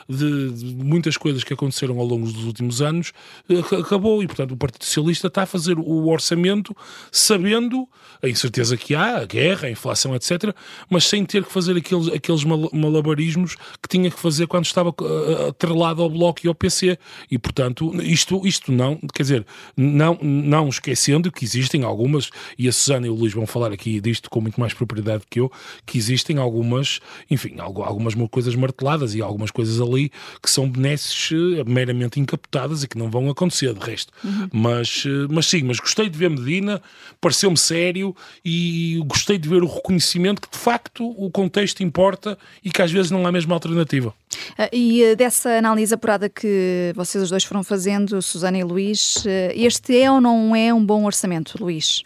de, 0.08 0.52
de, 0.52 0.76
muitas 0.76 1.17
coisas 1.17 1.43
que 1.43 1.54
aconteceram 1.54 1.99
ao 1.99 2.06
longo 2.06 2.32
dos 2.32 2.45
últimos 2.45 2.82
anos 2.82 3.12
eh, 3.49 3.60
acabou 3.78 4.23
e, 4.23 4.28
portanto, 4.28 4.54
o 4.54 4.58
Partido 4.58 4.86
Socialista 4.86 5.28
está 5.28 5.43
a 5.43 5.45
fazer 5.45 5.78
o 5.78 6.08
orçamento 6.08 6.76
sabendo 7.12 7.88
a 8.21 8.30
incerteza 8.30 8.78
que 8.78 8.95
há, 8.95 9.17
a 9.17 9.26
guerra, 9.26 9.67
a 9.67 9.71
inflação, 9.71 10.15
etc., 10.15 10.56
mas 10.89 11.04
sem 11.04 11.26
ter 11.26 11.43
que 11.43 11.52
fazer 11.52 11.76
aqueles, 11.76 12.08
aqueles 12.08 12.43
malabarismos 12.45 13.56
que 13.82 13.89
tinha 13.89 14.10
que 14.10 14.19
fazer 14.19 14.47
quando 14.47 14.65
estava 14.65 14.89
uh, 14.89 15.47
atrelado 15.49 16.02
ao 16.02 16.10
Bloco 16.10 16.39
e 16.45 16.47
ao 16.47 16.56
PC. 16.56 16.97
E, 17.30 17.38
portanto, 17.38 17.93
isto, 18.02 18.47
isto 18.47 18.71
não, 18.71 18.97
quer 19.13 19.23
dizer, 19.23 19.45
não, 19.76 20.17
não 20.21 20.69
esquecendo 20.69 21.32
que 21.32 21.43
existem 21.43 21.84
algumas, 21.84 22.30
e 22.58 22.69
a 22.69 22.71
Susana 22.71 23.08
e 23.08 23.10
o 23.10 23.15
Luís 23.15 23.34
vão 23.34 23.45
falar 23.45 23.73
aqui 23.73 23.99
disto 23.99 24.30
com 24.30 24.39
muito 24.39 24.60
mais 24.60 24.73
propriedade 24.73 25.23
que 25.30 25.41
eu, 25.41 25.52
que 25.86 25.97
existem 25.97 26.38
algumas, 26.38 27.02
enfim, 27.30 27.56
algumas 27.60 28.15
coisas 28.30 28.52
marteladas 28.55 29.15
e 29.15 29.21
algumas 29.21 29.51
coisas 29.51 29.79
ali 29.81 30.11
que 30.41 30.49
são 30.49 30.69
benesses 30.69 31.31
uh, 31.31 31.63
meramente 31.65 32.19
encapotadas 32.19 32.83
e 32.83 32.87
que 32.87 32.97
não 32.97 33.09
vão 33.09 33.29
acontecer 33.29 33.73
de 33.73 33.79
resto. 33.79 34.11
Uhum. 34.23 34.49
Mas, 34.51 35.05
uh, 35.05 35.27
mas 35.29 35.47
sim, 35.47 35.63
mas 35.63 35.79
gostei 35.79 36.09
de 36.09 36.17
ver 36.17 36.29
Medina, 36.29 36.81
pareceu-me 37.19 37.57
sério, 37.57 38.15
e 38.43 39.01
gostei 39.05 39.37
de 39.37 39.47
ver 39.47 39.63
o 39.63 39.67
reconhecimento 39.67 40.41
que 40.41 40.51
de 40.51 40.57
facto 40.57 41.09
o 41.17 41.29
contexto 41.29 41.83
importa 41.83 42.37
e 42.63 42.69
que 42.69 42.81
às 42.81 42.91
vezes 42.91 43.11
não 43.11 43.25
há 43.25 43.31
mesmo 43.31 43.53
alternativa. 43.53 44.13
Ah, 44.57 44.69
e 44.73 45.03
ah, 45.03 45.15
dessa 45.15 45.49
análise 45.57 45.93
apurada 45.93 46.29
que 46.29 46.91
vocês 46.95 47.23
os 47.23 47.29
dois 47.29 47.43
foram 47.43 47.63
fazendo, 47.63 48.21
Susana 48.21 48.57
e 48.57 48.63
Luís, 48.63 49.23
este 49.53 49.99
é 49.99 50.11
ou 50.11 50.19
não 50.19 50.55
é 50.55 50.73
um 50.73 50.83
bom 50.83 51.05
orçamento, 51.05 51.55
Luís? 51.59 52.03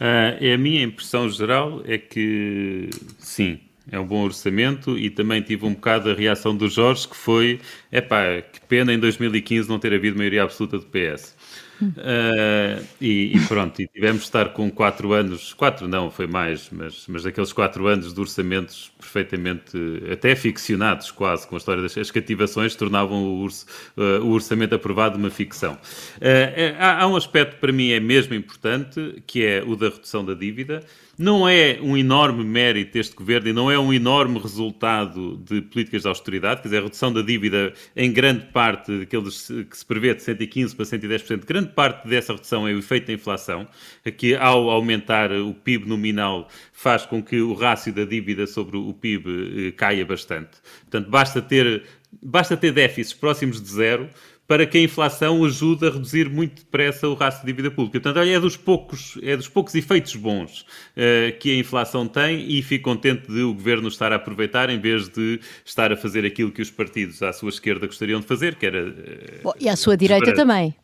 Uh, 0.00 0.54
a 0.54 0.58
minha 0.58 0.82
impressão 0.82 1.28
geral 1.28 1.80
é 1.86 1.96
que 1.96 2.90
sim, 3.18 3.58
é 3.90 3.98
um 3.98 4.06
bom 4.06 4.24
orçamento 4.24 4.98
e 4.98 5.10
também 5.10 5.42
tive 5.42 5.64
um 5.66 5.74
bocado 5.74 6.10
a 6.10 6.14
reação 6.14 6.56
do 6.56 6.68
Jorge 6.68 7.08
que 7.08 7.16
foi, 7.16 7.60
epá, 7.90 8.42
que 8.42 8.60
pena 8.62 8.92
em 8.92 8.98
2015 8.98 9.68
não 9.68 9.78
ter 9.78 9.92
havido 9.92 10.16
maioria 10.16 10.42
absoluta 10.42 10.78
do 10.78 10.86
PS. 10.86 11.36
Uh, 11.80 12.82
e, 13.00 13.36
e, 13.36 13.40
pronto, 13.46 13.80
e 13.82 13.86
tivemos 13.86 14.20
de 14.20 14.24
estar 14.24 14.48
com 14.50 14.70
quatro 14.70 15.12
anos, 15.12 15.52
quatro 15.52 15.86
não, 15.86 16.10
foi 16.10 16.26
mais, 16.26 16.70
mas, 16.70 17.04
mas 17.06 17.26
aqueles 17.26 17.52
quatro 17.52 17.86
anos 17.86 18.14
de 18.14 18.20
orçamentos 18.20 18.90
perfeitamente, 18.98 19.76
até 20.10 20.34
ficcionados 20.34 21.10
quase, 21.10 21.46
com 21.46 21.54
a 21.54 21.58
história 21.58 21.82
das 21.82 21.96
as 21.96 22.10
cativações, 22.10 22.74
tornavam 22.74 23.22
o, 23.24 23.42
urso, 23.42 23.66
uh, 23.96 24.24
o 24.24 24.30
orçamento 24.30 24.74
aprovado 24.74 25.18
uma 25.18 25.30
ficção. 25.30 25.74
Uh, 26.16 26.76
há, 26.78 27.02
há 27.02 27.06
um 27.06 27.16
aspecto 27.16 27.58
para 27.60 27.72
mim 27.72 27.90
é 27.90 28.00
mesmo 28.00 28.34
importante, 28.34 29.22
que 29.26 29.44
é 29.44 29.62
o 29.62 29.76
da 29.76 29.90
redução 29.90 30.24
da 30.24 30.34
dívida. 30.34 30.82
Não 31.18 31.48
é 31.48 31.78
um 31.80 31.96
enorme 31.96 32.44
mérito 32.44 32.92
deste 32.92 33.16
governo 33.16 33.48
e 33.48 33.52
não 33.52 33.70
é 33.70 33.78
um 33.78 33.90
enorme 33.90 34.38
resultado 34.38 35.38
de 35.38 35.62
políticas 35.62 36.02
de 36.02 36.08
austeridade, 36.08 36.60
quer 36.60 36.68
dizer, 36.68 36.78
a 36.78 36.82
redução 36.82 37.10
da 37.10 37.22
dívida 37.22 37.72
em 37.94 38.12
grande 38.12 38.44
parte, 38.46 38.98
daqueles 38.98 39.48
que 39.48 39.76
se 39.76 39.86
prevê 39.86 40.14
de 40.14 40.20
115% 40.20 40.76
para 40.76 40.84
110%, 40.84 41.46
grande 41.46 41.68
parte 41.70 42.06
dessa 42.06 42.34
redução 42.34 42.68
é 42.68 42.72
o 42.72 42.78
efeito 42.78 43.06
da 43.06 43.14
inflação, 43.14 43.66
que 44.18 44.34
ao 44.34 44.68
aumentar 44.68 45.32
o 45.32 45.54
PIB 45.54 45.88
nominal 45.88 46.48
faz 46.70 47.06
com 47.06 47.22
que 47.22 47.40
o 47.40 47.54
rácio 47.54 47.94
da 47.94 48.04
dívida 48.04 48.46
sobre 48.46 48.76
o 48.76 48.92
PIB 48.92 49.68
eh, 49.68 49.72
caia 49.72 50.04
bastante. 50.04 50.58
Portanto, 50.82 51.08
basta 51.08 51.40
ter, 51.40 51.84
basta 52.22 52.58
ter 52.58 52.72
déficits 52.72 53.14
próximos 53.14 53.62
de 53.62 53.70
zero 53.70 54.10
para 54.46 54.66
que 54.66 54.78
a 54.78 54.80
inflação 54.80 55.44
ajude 55.44 55.86
a 55.86 55.90
reduzir 55.90 56.28
muito 56.28 56.62
depressa 56.62 57.08
o 57.08 57.14
rastro 57.14 57.44
de 57.44 57.52
dívida 57.52 57.70
pública. 57.70 58.00
Portanto, 58.00 58.20
olha, 58.20 58.36
é 58.36 58.40
dos 58.40 58.56
poucos, 58.56 59.18
é 59.22 59.36
dos 59.36 59.48
poucos 59.48 59.74
efeitos 59.74 60.14
bons 60.16 60.60
uh, 60.60 61.36
que 61.38 61.50
a 61.50 61.58
inflação 61.58 62.06
tem 62.06 62.50
e 62.50 62.62
fico 62.62 62.84
contente 62.84 63.30
de 63.30 63.42
o 63.42 63.52
governo 63.52 63.88
estar 63.88 64.12
a 64.12 64.16
aproveitar 64.16 64.70
em 64.70 64.78
vez 64.78 65.08
de 65.08 65.40
estar 65.64 65.92
a 65.92 65.96
fazer 65.96 66.24
aquilo 66.24 66.52
que 66.52 66.62
os 66.62 66.70
partidos 66.70 67.22
à 67.22 67.32
sua 67.32 67.48
esquerda 67.48 67.86
gostariam 67.86 68.20
de 68.20 68.26
fazer, 68.26 68.54
que 68.54 68.66
era. 68.66 68.88
Uh, 68.88 69.54
e 69.58 69.68
à 69.68 69.76
sua 69.76 69.96
direita 69.96 70.34
também. 70.34 70.74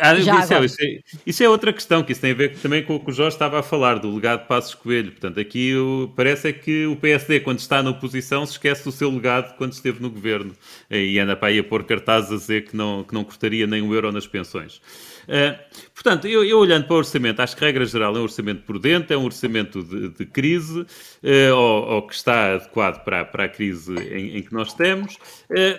Ah, 0.00 0.14
isso, 0.14 0.30
é, 0.30 0.64
isso, 0.64 0.76
é, 0.82 1.00
isso, 1.26 1.42
é, 1.42 1.48
outra 1.48 1.72
questão, 1.72 2.02
que 2.02 2.10
isso 2.10 2.20
tem 2.20 2.32
a 2.32 2.34
ver 2.34 2.56
também 2.56 2.82
com 2.82 2.96
o 2.96 3.00
que 3.00 3.10
o 3.10 3.12
Jorge 3.12 3.36
estava 3.36 3.60
a 3.60 3.62
falar, 3.62 3.98
do 3.98 4.12
legado 4.12 4.42
de 4.42 4.48
Passos 4.48 4.74
Coelho. 4.74 5.12
Portanto, 5.12 5.38
aqui 5.38 5.76
o, 5.76 6.12
parece 6.16 6.48
é 6.48 6.52
que 6.52 6.86
o 6.86 6.96
PSD, 6.96 7.40
quando 7.40 7.58
está 7.58 7.82
na 7.82 7.90
oposição, 7.90 8.44
se 8.44 8.52
esquece 8.52 8.84
do 8.84 8.90
seu 8.90 9.10
legado 9.10 9.56
quando 9.56 9.72
esteve 9.72 10.00
no 10.02 10.10
governo. 10.10 10.52
E 10.90 11.18
anda 11.18 11.36
para 11.36 11.48
aí 11.48 11.58
a 11.58 11.64
pôr 11.64 11.84
cartazes 11.84 12.32
a 12.32 12.36
dizer 12.36 12.64
que 12.64 12.76
não, 12.76 13.04
que 13.04 13.14
não 13.14 13.22
cortaria 13.22 13.66
nem 13.66 13.80
um 13.82 13.94
euro 13.94 14.10
nas 14.10 14.26
pensões. 14.26 14.80
Uh, 15.28 15.58
portanto, 15.94 16.26
eu, 16.26 16.42
eu, 16.42 16.58
olhando 16.58 16.86
para 16.86 16.94
o 16.94 16.98
orçamento, 16.98 17.40
acho 17.40 17.54
que, 17.54 17.62
regra 17.62 17.84
geral, 17.84 18.16
é 18.16 18.18
um 18.18 18.22
orçamento 18.22 18.62
prudente, 18.62 19.12
é 19.12 19.16
um 19.16 19.24
orçamento 19.26 19.84
de, 19.84 20.08
de 20.08 20.24
crise, 20.24 20.80
uh, 20.80 21.54
ou, 21.54 21.88
ou, 21.88 22.02
que 22.06 22.14
está 22.14 22.54
adequado 22.54 23.04
para, 23.04 23.26
para 23.26 23.44
a 23.44 23.48
crise 23.48 23.94
em, 23.94 24.38
em 24.38 24.42
que 24.42 24.52
nós 24.54 24.72
temos. 24.72 25.16
Uh, 25.50 25.78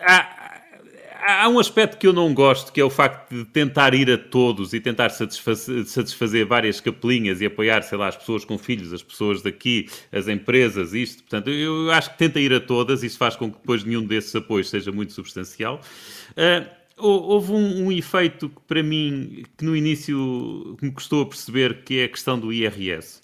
há, 0.00 0.39
há 1.22 1.48
um 1.48 1.58
aspecto 1.58 1.98
que 1.98 2.06
eu 2.06 2.12
não 2.12 2.32
gosto, 2.32 2.72
que 2.72 2.80
é 2.80 2.84
o 2.84 2.90
facto 2.90 3.34
de 3.34 3.44
tentar 3.44 3.94
ir 3.94 4.10
a 4.10 4.18
todos 4.18 4.72
e 4.72 4.80
tentar 4.80 5.10
satisfazer, 5.10 5.84
satisfazer, 5.86 6.46
várias 6.46 6.80
capelinhas 6.80 7.40
e 7.40 7.46
apoiar, 7.46 7.82
sei 7.82 7.98
lá, 7.98 8.08
as 8.08 8.16
pessoas 8.16 8.44
com 8.44 8.58
filhos, 8.58 8.92
as 8.92 9.02
pessoas 9.02 9.42
daqui, 9.42 9.88
as 10.12 10.28
empresas, 10.28 10.94
isto. 10.94 11.22
Portanto, 11.22 11.50
eu 11.50 11.90
acho 11.90 12.10
que 12.10 12.18
tenta 12.18 12.40
ir 12.40 12.52
a 12.52 12.60
todas, 12.60 13.02
isso 13.02 13.18
faz 13.18 13.36
com 13.36 13.50
que 13.50 13.58
depois 13.58 13.84
nenhum 13.84 14.04
desses 14.04 14.34
apoios 14.34 14.68
seja 14.70 14.90
muito 14.90 15.12
substancial. 15.12 15.80
Uh, 16.32 16.68
houve 16.96 17.52
um, 17.52 17.86
um, 17.86 17.92
efeito 17.92 18.48
que, 18.48 18.60
para 18.66 18.82
mim, 18.82 19.44
que 19.56 19.64
no 19.64 19.74
início 19.74 20.76
me 20.82 20.90
custou 20.90 21.22
a 21.22 21.26
perceber, 21.26 21.82
que 21.84 22.00
é 22.00 22.04
a 22.04 22.08
questão 22.08 22.38
do 22.38 22.52
IRS 22.52 23.20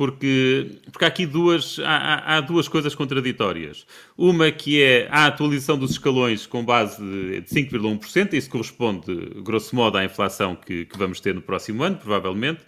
porque, 0.00 0.78
porque 0.90 1.04
há 1.04 1.08
aqui 1.08 1.26
duas, 1.26 1.78
há, 1.84 2.36
há, 2.36 2.40
duas 2.40 2.66
coisas 2.66 2.94
contraditórias. 2.94 3.84
Uma 4.16 4.50
que 4.50 4.82
é 4.82 5.06
a 5.10 5.26
atualização 5.26 5.76
dos 5.76 5.90
escalões 5.90 6.46
com 6.46 6.64
base 6.64 6.96
de 6.96 7.42
5,1%, 7.42 8.32
isso 8.32 8.48
corresponde, 8.48 9.12
grosso 9.42 9.76
modo, 9.76 9.98
à 9.98 10.04
inflação 10.06 10.56
que, 10.56 10.86
que 10.86 10.96
vamos 10.96 11.20
ter 11.20 11.34
no 11.34 11.42
próximo 11.42 11.82
ano, 11.82 11.96
provavelmente 11.96 12.62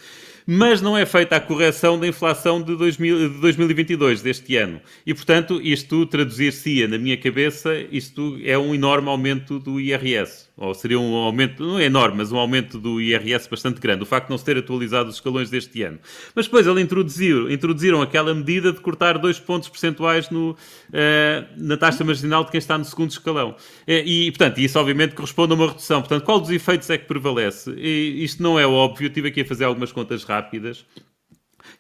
mas 0.47 0.83
não 0.83 0.99
é 0.99 1.07
feita 1.07 1.37
a 1.37 1.41
correção 1.41 1.99
da 1.99 2.07
inflação 2.07 2.61
de, 2.61 2.77
2000, 2.77 3.31
de 3.31 3.41
2022, 3.41 4.23
deste 4.23 4.57
ano. 4.57 4.81
E, 5.07 5.15
portanto, 5.15 5.61
isto 5.63 6.05
traduzir-se-ia 6.07 6.89
na 6.89 6.99
minha 6.99 7.17
cabeça, 7.17 7.75
isto 7.93 8.41
é 8.45 8.59
um 8.59 8.75
enorme 8.75 9.09
aumento 9.09 9.61
do 9.61 9.81
IRS. 9.81 10.49
Ou 10.55 10.75
seria 10.75 11.01
um 11.01 11.15
aumento, 11.15 11.65
não 11.65 11.79
é 11.79 11.85
enorme, 11.85 12.19
mas 12.19 12.31
um 12.31 12.37
aumento 12.37 12.79
do 12.79 13.01
IRS 13.01 13.49
bastante 13.49 13.81
grande. 13.81 14.03
O 14.03 14.07
facto 14.07 14.27
de 14.27 14.31
não 14.31 14.39
se 14.39 14.45
ter 14.45 14.59
atualizado 14.59 15.09
os 15.09 15.15
escalões 15.15 15.49
deste 15.49 15.83
ano. 15.83 15.99
Mas 16.35 16.45
depois 16.45 16.67
eles 16.67 16.83
introduziram, 16.85 17.51
introduziram 17.51 18.03
aquela 18.03 18.35
medida 18.35 18.71
de 18.71 18.79
cortar 18.79 19.17
dois 19.17 19.41
pontos 19.41 19.71
percentuais 19.71 20.29
no, 20.29 20.51
uh, 20.51 20.57
na 21.57 21.77
taxa 21.79 22.05
marginal 22.05 22.45
de 22.45 22.51
quem 22.51 22.59
está 22.59 22.77
no 22.77 22.85
segundo 22.85 23.11
escalão. 23.11 23.57
Eh, 23.87 24.05
e, 24.05 24.31
portanto, 24.31 24.59
isso 24.59 24.79
obviamente 24.79 25.15
corresponde 25.15 25.53
a 25.53 25.57
uma 25.57 25.69
redução. 25.69 26.01
Portanto, 26.03 26.23
qual 26.23 26.39
dos 26.39 26.51
efeitos 26.51 26.91
é 26.91 26.99
que 26.99 27.07
prevalece? 27.07 27.71
E 27.73 28.23
isto 28.23 28.43
não 28.43 28.61
é 28.61 28.67
óbvio. 28.67 29.09
Estive 29.09 29.29
aqui 29.29 29.41
a 29.41 29.47
fazer 29.47 29.65
algumas 29.65 29.91
contas 29.91 30.23
rápidas. 30.23 30.85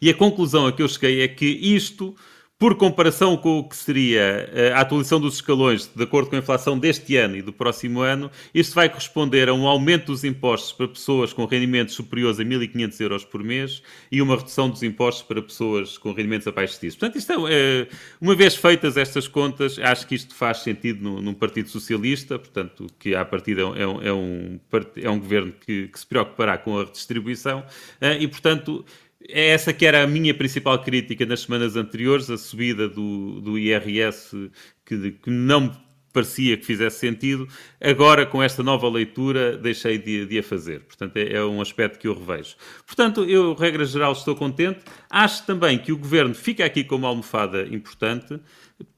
E 0.00 0.08
a 0.08 0.14
conclusão 0.14 0.66
a 0.66 0.72
que 0.72 0.82
eu 0.82 0.88
cheguei 0.88 1.20
é 1.20 1.28
que 1.28 1.46
isto 1.46 2.16
por 2.62 2.77
comparação 2.77 3.37
com 3.37 3.59
o 3.59 3.64
que 3.64 3.75
seria 3.75 4.48
eh, 4.55 4.72
a 4.72 4.83
atualização 4.83 5.20
dos 5.20 5.35
escalões, 5.35 5.90
de 5.92 6.01
acordo 6.01 6.31
com 6.31 6.37
a 6.37 6.38
inflação 6.38 6.79
deste 6.79 7.16
ano 7.16 7.35
e 7.35 7.42
do 7.42 7.53
próximo 7.53 8.03
ano, 8.03 8.31
isto 8.55 8.72
vai 8.72 8.88
corresponder 8.88 9.48
a 9.48 9.53
um 9.53 9.66
aumento 9.66 10.12
dos 10.12 10.22
impostos 10.22 10.70
para 10.70 10.87
pessoas 10.87 11.33
com 11.33 11.44
rendimentos 11.44 11.92
superiores 11.96 12.38
a 12.38 12.44
1.500 12.44 13.01
euros 13.01 13.25
por 13.25 13.42
mês 13.42 13.83
e 14.12 14.22
uma 14.22 14.37
redução 14.37 14.70
dos 14.70 14.81
impostos 14.85 15.25
para 15.25 15.42
pessoas 15.42 15.98
com 15.98 16.12
rendimentos 16.12 16.46
abaixo 16.46 16.81
disso. 16.81 16.96
Portanto, 17.01 17.18
isto 17.18 17.33
é, 17.48 17.88
uma 18.20 18.37
vez 18.37 18.55
feitas 18.55 18.96
estas 18.96 19.27
contas, 19.27 19.77
acho 19.81 20.07
que 20.07 20.14
isto 20.14 20.33
faz 20.33 20.59
sentido 20.59 21.03
num, 21.03 21.35
Partido 21.35 21.68
Socialista, 21.68 22.38
portanto, 22.38 22.87
que 22.96 23.12
à 23.16 23.25
partida 23.25 23.62
é 23.62 23.64
um, 23.64 24.03
é 24.03 24.12
um, 24.12 24.61
é 24.94 25.11
um 25.11 25.18
governo 25.18 25.53
que, 25.66 25.88
que, 25.88 25.98
se 25.98 26.07
preocupará 26.07 26.57
com 26.57 26.79
a 26.79 26.85
redistribuição 26.85 27.64
eh, 28.01 28.18
e, 28.20 28.29
portanto, 28.29 28.85
essa 29.28 29.72
que 29.72 29.87
era 29.87 30.02
a 30.02 30.06
minha 30.06 30.35
principal 30.35 30.78
crítica 30.82 31.24
nas 31.26 31.40
semanas 31.40 31.76
anteriores, 31.76 32.30
a 32.30 32.38
subida 32.38 32.88
do, 32.88 33.40
do 33.40 33.58
IRS 33.58 34.50
que, 34.85 35.12
que 35.12 35.30
não 35.30 35.70
parecia 36.12 36.56
que 36.56 36.64
fizesse 36.64 36.98
sentido. 36.98 37.48
Agora, 37.80 38.26
com 38.26 38.42
esta 38.42 38.62
nova 38.62 38.88
leitura, 38.88 39.56
deixei 39.56 39.98
de, 39.98 40.26
de 40.26 40.38
a 40.38 40.42
fazer. 40.42 40.80
Portanto, 40.80 41.16
é, 41.16 41.32
é, 41.32 41.44
um 41.44 41.61
aspecto 41.61 41.98
que 41.98 42.06
eu 42.06 42.14
revejo. 42.14 42.54
Portanto, 42.87 43.24
eu, 43.24 43.54
regra 43.54 43.85
geral, 43.85 44.12
estou 44.12 44.37
contente. 44.37 44.80
Acho 45.08 45.46
também 45.46 45.78
que 45.78 45.92
o 45.92 45.98
governo 45.98 46.35
fica 46.35 46.64
aqui 46.64 46.85
com 46.85 46.96
uma 46.96 47.08
almofada 47.08 47.62
importante 47.66 48.38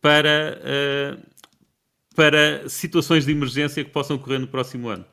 para, 0.00 0.58
uh, 0.60 1.22
para 2.14 2.68
situações 2.68 3.24
de 3.24 3.32
emergência 3.32 3.84
que 3.84 3.90
possam 3.90 4.16
ocorrer 4.16 4.40
no 4.40 4.48
próximo 4.48 4.88
ano. 4.88 5.04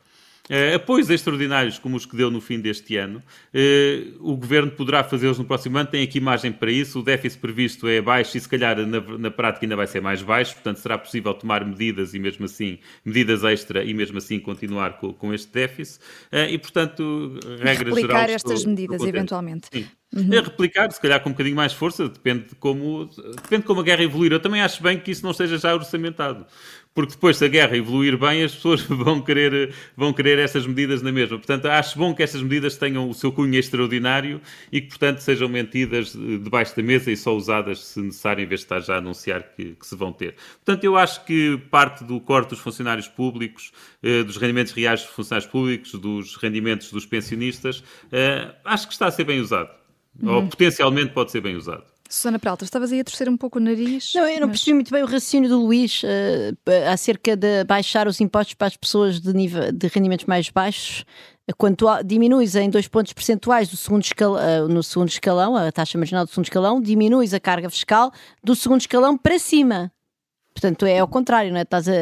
Uh, 0.52 0.76
apoios 0.76 1.10
extraordinários 1.10 1.80
como 1.80 1.96
os 1.96 2.06
que 2.06 2.14
deu 2.14 2.30
no 2.30 2.42
fim 2.42 2.60
deste 2.60 2.98
ano, 2.98 3.20
uh, 3.20 4.18
o 4.20 4.36
Governo 4.36 4.70
poderá 4.70 5.02
fazê-los 5.02 5.40
no 5.40 5.46
próximo 5.46 5.78
ano, 5.78 5.88
tem 5.88 6.04
aqui 6.04 6.20
margem 6.20 6.52
para 6.52 6.70
isso, 6.70 7.00
o 7.00 7.04
déficit 7.04 7.40
previsto 7.40 7.88
é 7.88 8.02
baixo 8.02 8.36
e 8.36 8.42
se 8.42 8.50
calhar 8.50 8.76
na, 8.86 9.00
na, 9.00 9.32
prática 9.32 9.66
ainda 9.66 9.78
vai 9.78 9.88
ser 9.88 10.02
mais 10.02 10.22
baixo, 10.22 10.56
portanto 10.56 10.80
será 10.80 10.98
possível 10.98 11.34
tomar 11.34 11.64
medidas 11.64 12.14
e 12.14 12.20
mesmo 12.20 12.44
assim, 12.44 12.80
medidas 13.06 13.46
extra 13.46 13.82
e 13.82 13.94
mesmo 13.94 14.18
assim 14.18 14.42
continuar 14.42 14.98
com, 15.00 15.14
com 15.14 15.34
este 15.34 15.50
déficit 15.54 16.04
uh, 16.34 16.50
e 16.50 16.58
portanto, 16.58 17.40
regra 17.62 17.86
Replicar 17.86 18.08
geral... 18.08 18.36
estas 18.36 18.52
estou, 18.60 18.70
medidas 18.72 19.02
eventualmente. 19.04 19.70
Sim. 19.72 19.88
Uhum. 20.14 20.34
É 20.34 20.42
replicar, 20.42 20.92
se 20.92 21.00
calhar 21.00 21.22
com 21.22 21.30
um 21.30 21.32
bocadinho 21.32 21.56
mais 21.56 21.72
força, 21.72 22.10
depende 22.10 22.50
de 22.50 22.56
como, 22.56 23.06
depende 23.06 23.62
de 23.62 23.68
como 23.68 23.80
a 23.80 23.84
guerra 23.84 24.04
evoluir. 24.04 24.34
Eu 24.34 24.42
também 24.42 24.62
acho 24.62 24.84
bem 24.84 25.00
que 25.00 25.10
isso 25.10 25.24
não 25.24 25.32
esteja 25.32 25.58
já 25.58 25.74
orçamentado 25.74 26.46
porque 26.94 27.14
depois, 27.14 27.38
se 27.38 27.46
a 27.46 27.48
guerra 27.48 27.78
evoluir 27.78 28.18
bem, 28.18 28.44
as 28.44 28.54
pessoas 28.54 28.82
vão 28.90 29.22
querer, 29.22 29.74
vão 29.96 30.12
querer 30.12 30.40
essas 30.40 30.68
medidas 30.68 31.02
na 31.02 31.12
mesma. 31.12 31.38
Portanto, 31.38 31.66
acho 31.66 31.98
bom 31.98 32.14
que 32.14 32.22
essas 32.22 32.42
medidas 32.42 32.76
tenham 32.78 33.10
o 33.10 33.14
seu 33.14 33.32
cunho 33.32 33.56
extraordinário 33.56 34.42
e 34.72 34.82
que, 34.82 34.90
portanto, 34.90 35.20
sejam 35.20 35.48
mentidas 35.48 36.14
debaixo 36.14 36.76
da 36.76 36.84
mesa 36.84 37.12
e 37.12 37.16
só 37.16 37.36
usadas 37.36 37.80
se 37.80 38.02
necessário, 38.02 38.44
em 38.44 38.48
vez 38.48 38.62
de 38.62 38.66
estar 38.66 38.80
já 38.82 38.96
a 38.96 38.98
anunciar 38.98 39.44
que, 39.56 39.76
que 39.76 39.88
se 39.88 39.96
vão 39.96 40.12
ter. 40.12 40.36
Portanto, 40.66 40.84
eu 40.84 40.98
acho 40.98 41.24
que 41.26 41.58
parte 41.70 42.04
do 42.04 42.20
corte 42.20 42.50
dos 42.50 42.60
funcionários 42.60 43.08
públicos, 43.08 43.72
eh, 44.04 44.24
dos 44.24 44.38
rendimentos 44.38 44.74
reais 44.74 45.02
dos 45.02 45.12
funcionários 45.12 45.50
públicos, 45.50 45.94
dos 45.94 46.36
rendimentos 46.36 46.92
dos 46.92 47.06
pensionistas, 47.06 47.84
eh, 48.12 48.54
acho 48.66 48.88
que 48.88 48.94
está 48.94 49.08
a 49.08 49.12
ser 49.12 49.24
bem 49.24 49.40
usado. 49.40 49.70
Uhum. 50.22 50.34
Ou 50.34 50.48
potencialmente 50.48 51.14
pode 51.14 51.32
ser 51.32 51.42
bem 51.42 51.56
usado. 51.56 51.91
Susana 52.12 52.38
Peralta, 52.38 52.66
estavas 52.66 52.92
aí 52.92 53.00
a 53.00 53.04
torcer 53.06 53.30
um 53.30 53.38
pouco 53.38 53.58
o 53.58 53.62
nariz. 53.62 54.12
Não, 54.14 54.28
eu 54.28 54.42
não 54.42 54.48
mas... 54.48 54.58
percebi 54.58 54.74
muito 54.74 54.92
bem 54.92 55.02
o 55.02 55.06
raciocínio 55.06 55.50
do 55.50 55.62
Luís 55.62 56.04
uh, 56.04 56.92
acerca 56.92 57.38
de 57.38 57.64
baixar 57.64 58.06
os 58.06 58.20
impostos 58.20 58.54
para 58.54 58.68
as 58.68 58.76
pessoas 58.76 59.22
de, 59.22 59.34
nível, 59.34 59.72
de 59.72 59.88
rendimentos 59.88 60.26
mais 60.26 60.50
baixos. 60.50 61.06
Quando 61.58 61.78
tu 61.78 61.86
diminuis 62.04 62.56
em 62.56 62.70
dois 62.70 62.88
pontos 62.88 63.14
percentuais 63.14 63.70
do 63.70 63.78
segundo 63.78 64.04
escalão, 64.04 64.66
uh, 64.66 64.68
no 64.68 64.84
segundo 64.84 65.08
escalão, 65.08 65.56
a 65.56 65.72
taxa 65.72 65.98
marginal 65.98 66.26
do 66.26 66.30
segundo 66.30 66.46
escalão, 66.46 66.82
diminuis 66.82 67.34
a 67.34 67.40
carga 67.40 67.70
fiscal 67.70 68.12
do 68.44 68.56
segundo 68.56 68.82
escalão 68.82 69.18
para 69.18 69.40
cima. 69.40 69.90
Portanto, 70.54 70.86
é 70.86 71.00
ao 71.00 71.08
contrário, 71.08 71.52
não 71.52 71.60
é? 71.60 71.62
Estás 71.64 71.88
a, 71.88 71.94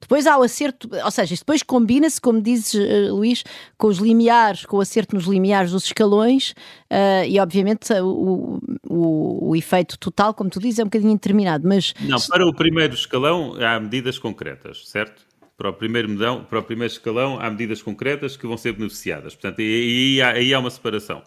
depois 0.00 0.26
há 0.26 0.38
o 0.38 0.42
acerto, 0.42 0.88
ou 1.04 1.10
seja, 1.10 1.34
depois 1.34 1.62
combina-se, 1.62 2.20
como 2.20 2.40
dizes, 2.40 2.74
uh, 2.74 3.14
Luís, 3.14 3.44
com 3.76 3.88
os 3.88 3.98
limiares, 3.98 4.64
com 4.64 4.76
o 4.76 4.80
acerto 4.80 5.16
nos 5.16 5.26
limiares 5.26 5.72
dos 5.72 5.84
escalões 5.84 6.52
uh, 6.90 7.24
e, 7.26 7.38
obviamente, 7.40 7.92
o, 7.94 8.60
o, 8.88 9.48
o, 9.50 9.56
efeito 9.56 9.98
total, 9.98 10.32
como 10.32 10.48
tu 10.48 10.60
dizes, 10.60 10.78
é 10.78 10.82
um 10.82 10.86
bocadinho 10.86 11.10
indeterminado. 11.10 11.66
Mas... 11.66 11.92
Não, 12.00 12.18
para 12.20 12.46
o 12.46 12.54
primeiro 12.54 12.94
escalão 12.94 13.54
há 13.60 13.78
medidas 13.80 14.18
concretas, 14.18 14.88
certo? 14.88 15.26
Para 15.56 15.70
o 15.70 15.72
primeiro 15.72 16.08
medão, 16.08 16.44
para 16.44 16.60
o 16.60 16.62
primeiro 16.62 16.92
escalão 16.92 17.38
há 17.40 17.50
medidas 17.50 17.82
concretas 17.82 18.36
que 18.36 18.46
vão 18.46 18.56
ser 18.56 18.72
beneficiadas. 18.72 19.34
Portanto, 19.34 19.60
aí, 19.60 20.22
aí, 20.22 20.36
aí 20.36 20.54
há 20.54 20.58
uma 20.60 20.70
separação. 20.70 21.20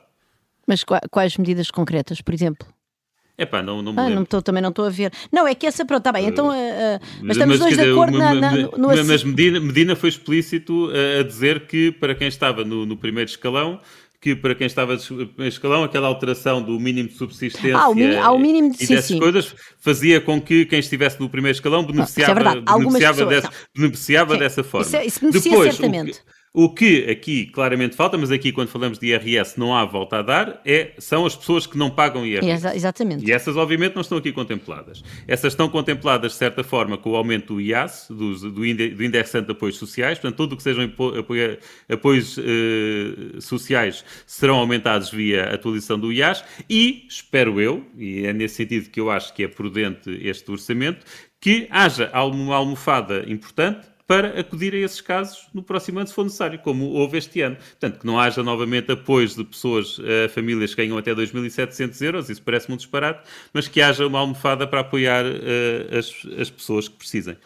Mas 0.66 0.86
quais 0.86 1.38
medidas 1.38 1.70
concretas, 1.70 2.22
por 2.22 2.34
exemplo? 2.34 2.66
É 3.42 3.46
pá, 3.48 3.64
não, 3.64 3.82
não 3.82 3.92
me 3.92 4.00
ah, 4.00 4.04
lembro. 4.04 4.20
Não 4.20 4.26
tô, 4.26 4.40
também 4.40 4.62
não 4.62 4.70
estou 4.70 4.86
a 4.86 4.90
ver. 4.92 5.12
Não, 5.32 5.48
é 5.48 5.56
que 5.56 5.66
essa, 5.66 5.84
pronto, 5.84 6.02
está 6.02 6.12
bem, 6.12 6.28
então, 6.28 6.50
uh, 6.50 6.52
uh, 6.52 7.00
mas 7.24 7.36
estamos 7.36 7.58
mas, 7.58 7.60
dois 7.60 7.76
de 7.76 7.92
acordo 7.92 8.16
na, 8.16 8.36
na, 8.36 8.52
no... 8.52 8.88
Mas 9.08 9.24
Medina, 9.24 9.60
Medina 9.60 9.96
foi 9.96 10.10
explícito 10.10 10.92
a 11.20 11.24
dizer 11.24 11.62
que 11.66 11.92
para 11.92 12.14
quem 12.14 12.28
estava 12.28 12.64
no, 12.64 12.86
no 12.86 12.96
primeiro 12.96 13.28
escalão, 13.28 13.80
que 14.22 14.36
para 14.36 14.54
quem 14.54 14.68
estava 14.68 14.96
no 15.36 15.48
escalão, 15.48 15.84
aquela 15.84 16.08
alteração 16.08 16.62
do 16.62 16.80
mínimo 16.80 17.10
de 17.10 17.16
subsistência 17.16 17.76
ah, 17.76 17.90
o 17.90 17.96
mínimo, 17.96 18.22
ao 18.22 18.38
mínimo 18.38 18.70
de, 18.70 18.84
e 18.84 18.88
dessas 18.88 19.06
sim. 19.06 19.18
coisas 19.18 19.56
fazia 19.80 20.22
com 20.22 20.40
que 20.40 20.64
quem 20.68 20.78
estivesse 20.78 21.20
no 21.20 21.28
primeiro 21.28 21.56
escalão 21.56 21.84
beneficiava, 21.84 22.40
não, 22.40 22.52
é 22.52 22.62
beneficiava, 22.62 23.26
pessoas, 23.26 23.44
dessa, 23.44 23.52
beneficiava 23.76 24.38
dessa 24.38 24.64
forma. 24.64 24.86
Isso, 24.86 24.96
é, 24.96 25.06
isso 25.08 25.20
beneficia 25.20 25.52
Depois, 25.52 25.76
certamente. 25.76 26.20
O, 26.20 26.41
o 26.54 26.70
que 26.70 27.10
aqui 27.10 27.46
claramente 27.46 27.96
falta, 27.96 28.18
mas 28.18 28.30
aqui 28.30 28.52
quando 28.52 28.68
falamos 28.68 29.00
de 29.00 29.08
IRS 29.08 29.58
não 29.58 29.74
há 29.74 29.86
volta 29.86 30.18
a 30.18 30.22
dar, 30.22 30.62
é, 30.66 30.92
são 30.98 31.26
as 31.26 31.34
pessoas 31.34 31.66
que 31.66 31.78
não 31.78 31.90
pagam 31.90 32.26
IRS. 32.26 32.50
Exa 32.50 32.76
exatamente. 32.76 33.26
E 33.26 33.32
essas 33.32 33.56
obviamente 33.56 33.96
não 33.96 34.02
estão 34.02 34.18
aqui 34.18 34.34
contempladas. 34.34 35.02
Essas 35.26 35.54
estão 35.54 35.70
contempladas 35.70 36.34
de 36.34 36.38
certa 36.38 36.62
forma 36.62 36.98
com 36.98 37.12
o 37.12 37.16
aumento 37.16 37.54
do 37.54 37.62
IAS, 37.62 38.08
do, 38.10 38.52
do, 38.52 38.66
indexante 38.66 39.46
de 39.46 39.54
apoios 39.54 39.78
sociais, 39.78 40.20
portanto 40.20 40.36
tudo 40.36 40.54
o 40.54 40.58
que 40.58 40.64
sejam 40.64 40.84
apoio, 40.84 41.58
apoios 41.90 42.38
eh, 42.38 43.40
sociais 43.40 44.04
serão 44.26 44.56
aumentados 44.56 45.10
via 45.10 45.54
atualização 45.54 45.98
do 45.98 46.12
IAS 46.12 46.44
e, 46.70 47.06
espero 47.08 47.62
eu, 47.62 47.86
e 47.98 48.26
é 48.26 48.34
nesse 48.34 48.56
sentido 48.56 48.90
que 48.90 49.00
eu 49.00 49.10
acho 49.10 49.34
que 49.34 49.44
é 49.44 49.48
prudente 49.48 50.10
este 50.22 50.52
orçamento, 50.52 51.06
que 51.40 51.68
haja 51.72 52.12
uma 52.14 52.56
almofada 52.56 53.26
importante 53.28 53.91
para 54.08 54.40
acudir 54.40 54.74
a 54.74 54.78
esses 54.78 55.02
casos 55.02 55.48
no 55.54 55.64
próximo 55.64 56.00
ano, 56.00 56.08
se 56.08 56.14
for 56.14 56.24
necessário, 56.24 56.60
como 56.60 56.86
houve 56.90 57.18
este 57.18 57.42
ano. 57.42 57.56
Portanto, 57.56 58.00
que 58.00 58.06
não 58.06 58.20
haja 58.20 58.44
novamente 58.44 58.92
apoios 58.92 59.36
de 59.36 59.44
pessoas, 59.44 59.98
uh, 60.00 60.30
famílias 60.34 60.74
que 60.74 60.82
ganham 60.82 60.98
até 60.98 61.14
2.700 61.14 62.02
euros, 62.02 62.30
isso 62.30 62.42
parece 62.42 62.68
muito 62.70 62.82
disparate, 62.82 63.22
mas 63.54 63.68
que 63.68 63.82
haja 63.82 64.06
uma 64.06 64.20
almofada 64.20 64.68
para 64.68 64.82
apoiar 64.82 65.26
uh, 65.26 65.98
as, 65.98 66.14
as 66.40 66.50
pessoas 66.50 66.88
que 66.88 66.96
precisem. 66.96 67.38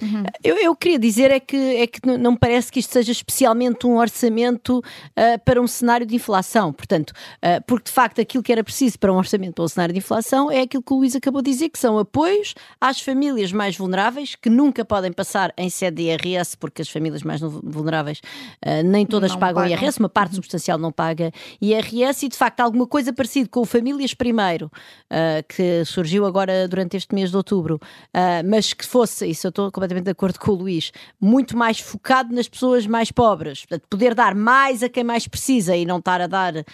Uhum. 0.00 0.24
Eu, 0.44 0.56
eu, 0.56 0.76
queria 0.76 0.98
dizer 0.98 1.30
é 1.30 1.40
que, 1.40 1.56
é 1.56 1.86
que 1.86 2.00
não 2.18 2.32
me 2.32 2.38
parece 2.38 2.70
que 2.70 2.80
isto 2.80 2.92
seja 2.92 3.12
especialmente 3.12 3.86
um 3.86 3.96
orçamento 3.96 4.78
uh, 4.78 5.44
para 5.44 5.60
um 5.60 5.66
cenário 5.66 6.06
de 6.06 6.14
inflação. 6.14 6.72
Portanto, 6.72 7.10
uh, 7.10 7.62
porque 7.66 7.84
de 7.84 7.92
facto 7.92 8.20
aquilo 8.20 8.42
que 8.42 8.52
era 8.52 8.62
preciso 8.62 8.98
para 8.98 9.12
um 9.12 9.16
orçamento 9.16 9.54
para 9.54 9.64
um 9.64 9.68
cenário 9.68 9.92
de 9.92 9.98
inflação 9.98 10.50
é 10.50 10.62
aquilo 10.62 10.82
que 10.82 10.92
o 10.92 10.96
Luís 10.96 11.16
acabou 11.16 11.40
de 11.40 11.50
dizer, 11.50 11.70
que 11.70 11.78
são 11.78 11.98
apoios 11.98 12.54
às 12.80 13.00
famílias 13.00 13.52
mais 13.52 13.76
vulneráveis, 13.76 14.34
que 14.34 14.50
nunca 14.50 14.84
podem 14.84 15.12
passar 15.12 15.52
em 15.56 15.70
sede 15.70 15.96
de 15.96 16.02
IRS, 16.10 16.56
porque 16.56 16.82
as 16.82 16.88
famílias 16.88 17.22
mais 17.22 17.40
vulneráveis 17.40 18.18
uh, 18.64 18.82
nem 18.84 19.06
todas 19.06 19.34
pagam, 19.34 19.62
pagam, 19.62 19.78
IRS, 19.78 19.98
uma 19.98 20.08
parte 20.08 20.30
uhum. 20.30 20.36
substancial 20.36 20.78
não 20.78 20.92
paga 20.92 21.32
IRS, 21.60 22.26
e 22.26 22.28
de 22.28 22.36
facto 22.36 22.60
alguma 22.60 22.86
coisa 22.86 23.12
parecida 23.12 23.48
com 23.48 23.60
o 23.60 23.64
Famílias 23.64 24.12
Primeiro, 24.14 24.70
que 25.48 25.84
surgiu 25.84 26.26
agora 26.26 26.66
durante 26.68 26.96
este 26.96 27.14
mês 27.14 27.30
de 27.30 27.36
outubro, 27.36 27.78
mas 28.44 28.72
que 28.72 28.84
fosse, 28.84 29.26
isso 29.26 29.46
eu 29.46 29.50
estou 29.50 29.70
completamente 29.86 30.04
de 30.04 30.10
acordo 30.10 30.38
com 30.38 30.52
o 30.52 30.54
Luís, 30.54 30.92
muito 31.20 31.56
mais 31.56 31.78
focado 31.80 32.34
nas 32.34 32.48
pessoas 32.48 32.86
mais 32.86 33.10
pobres. 33.10 33.60
Portanto, 33.60 33.86
poder 33.88 34.14
dar 34.14 34.34
mais 34.34 34.82
a 34.82 34.88
quem 34.88 35.04
mais 35.04 35.26
precisa 35.26 35.76
e 35.76 35.84
não 35.84 35.98
estar 35.98 36.20
a 36.20 36.26
dar, 36.26 36.56
uh, 36.56 36.64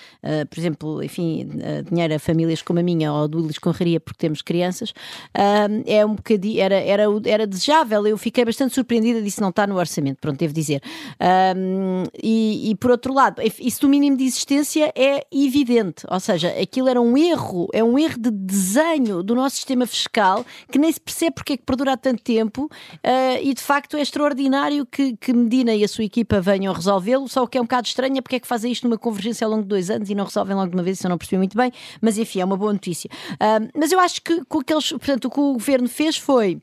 por 0.49 0.59
exemplo, 0.59 1.03
enfim, 1.03 1.45
uh, 1.45 1.83
dinheiro 1.89 2.15
a 2.15 2.19
famílias 2.19 2.63
como 2.63 2.79
a 2.79 2.83
minha 2.83 3.13
ou 3.13 3.29
do 3.29 3.39
Luís 3.39 3.59
Conraria 3.59 4.01
porque 4.01 4.19
temos 4.19 4.43
crianças, 4.43 4.91
uh, 4.91 5.83
é 5.87 6.05
um 6.05 6.15
bocadinho, 6.15 6.61
era, 6.61 6.77
era, 6.77 7.05
era 7.25 7.47
desejável. 7.47 8.07
Eu 8.07 8.17
fiquei 8.17 8.45
bastante 8.45 8.75
surpreendida 8.75 9.21
disso 9.21 9.41
não 9.41 9.51
estar 9.51 9.69
no 9.69 9.77
orçamento, 9.77 10.19
pronto, 10.21 10.39
devo 10.39 10.53
dizer. 10.53 10.81
E, 12.23 12.71
e, 12.71 12.75
por 12.77 12.91
outro 12.91 13.13
lado, 13.13 13.41
isso 13.61 13.83
do 13.83 13.89
mínimo 13.89 14.17
de 14.17 14.25
existência 14.25 14.93
é 14.97 15.25
evidente, 15.33 16.05
ou 16.09 16.21
seja, 16.21 16.49
aquilo 16.61 16.89
era 16.89 17.01
um 17.01 17.17
erro, 17.17 17.69
é 17.73 17.83
um 17.83 17.99
erro 17.99 18.19
de 18.19 18.31
desenho 18.31 19.23
do 19.23 19.35
nosso 19.35 19.57
sistema 19.57 19.87
fiscal 19.87 20.45
que 20.71 20.79
nem 20.79 20.91
se 20.91 21.01
percebe 21.01 21.35
porque 21.35 21.55
é 21.55 21.57
que 21.57 21.65
perdura 21.65 21.93
há 21.93 21.97
tanto 21.97 22.23
tempo. 22.23 22.69
Uh, 23.05 23.43
e 23.43 23.53
de 23.53 23.61
facto 23.61 23.97
é 23.97 24.01
extraordinário 24.01 24.87
que, 24.87 25.17
que 25.17 25.33
Medina 25.33 25.75
e 25.75 25.83
a 25.83 25.89
sua 25.89 26.05
equipa 26.05 26.41
venham 26.41 26.73
resolvê-lo, 26.73 27.29
só 27.29 27.43
o 27.43 27.49
que 27.49 27.59
é 27.59 27.61
um 27.61 27.65
bocado 27.65 27.89
estranho 27.89 28.19
é 28.19 28.21
porque 28.21 28.37
é 28.37 28.41
que 28.41 28.47
fazem 28.47 28.71
isto 28.71 28.85
numa 28.85 28.97
convergência 28.97 29.45
ao 29.45 29.51
longo 29.51 29.63
de 29.63 29.69
dois 29.69 29.91
anos 29.91 30.09
e 30.09 30.15
não 30.15 30.25
resolvem 30.25 30.55
logo 30.55 30.71
de 30.71 30.77
uma 30.77 30.83
vez, 30.83 30.99
isso 30.99 31.07
eu 31.07 31.11
não 31.11 31.19
percebi 31.19 31.39
muito 31.39 31.57
bem, 31.57 31.73
mas 32.01 32.17
enfim, 32.17 32.41
é 32.41 32.45
uma 32.45 32.57
boa 32.57 32.73
notícia. 32.73 33.11
Uh, 33.35 33.69
mas 33.77 33.91
eu 33.91 33.99
acho 33.99 34.23
que, 34.23 34.45
que 34.45 34.59
aqueles, 34.59 34.91
portanto, 34.91 35.25
o 35.27 35.31
que 35.31 35.41
o 35.41 35.53
governo 35.55 35.89
fez 35.89 36.17
foi 36.17 36.61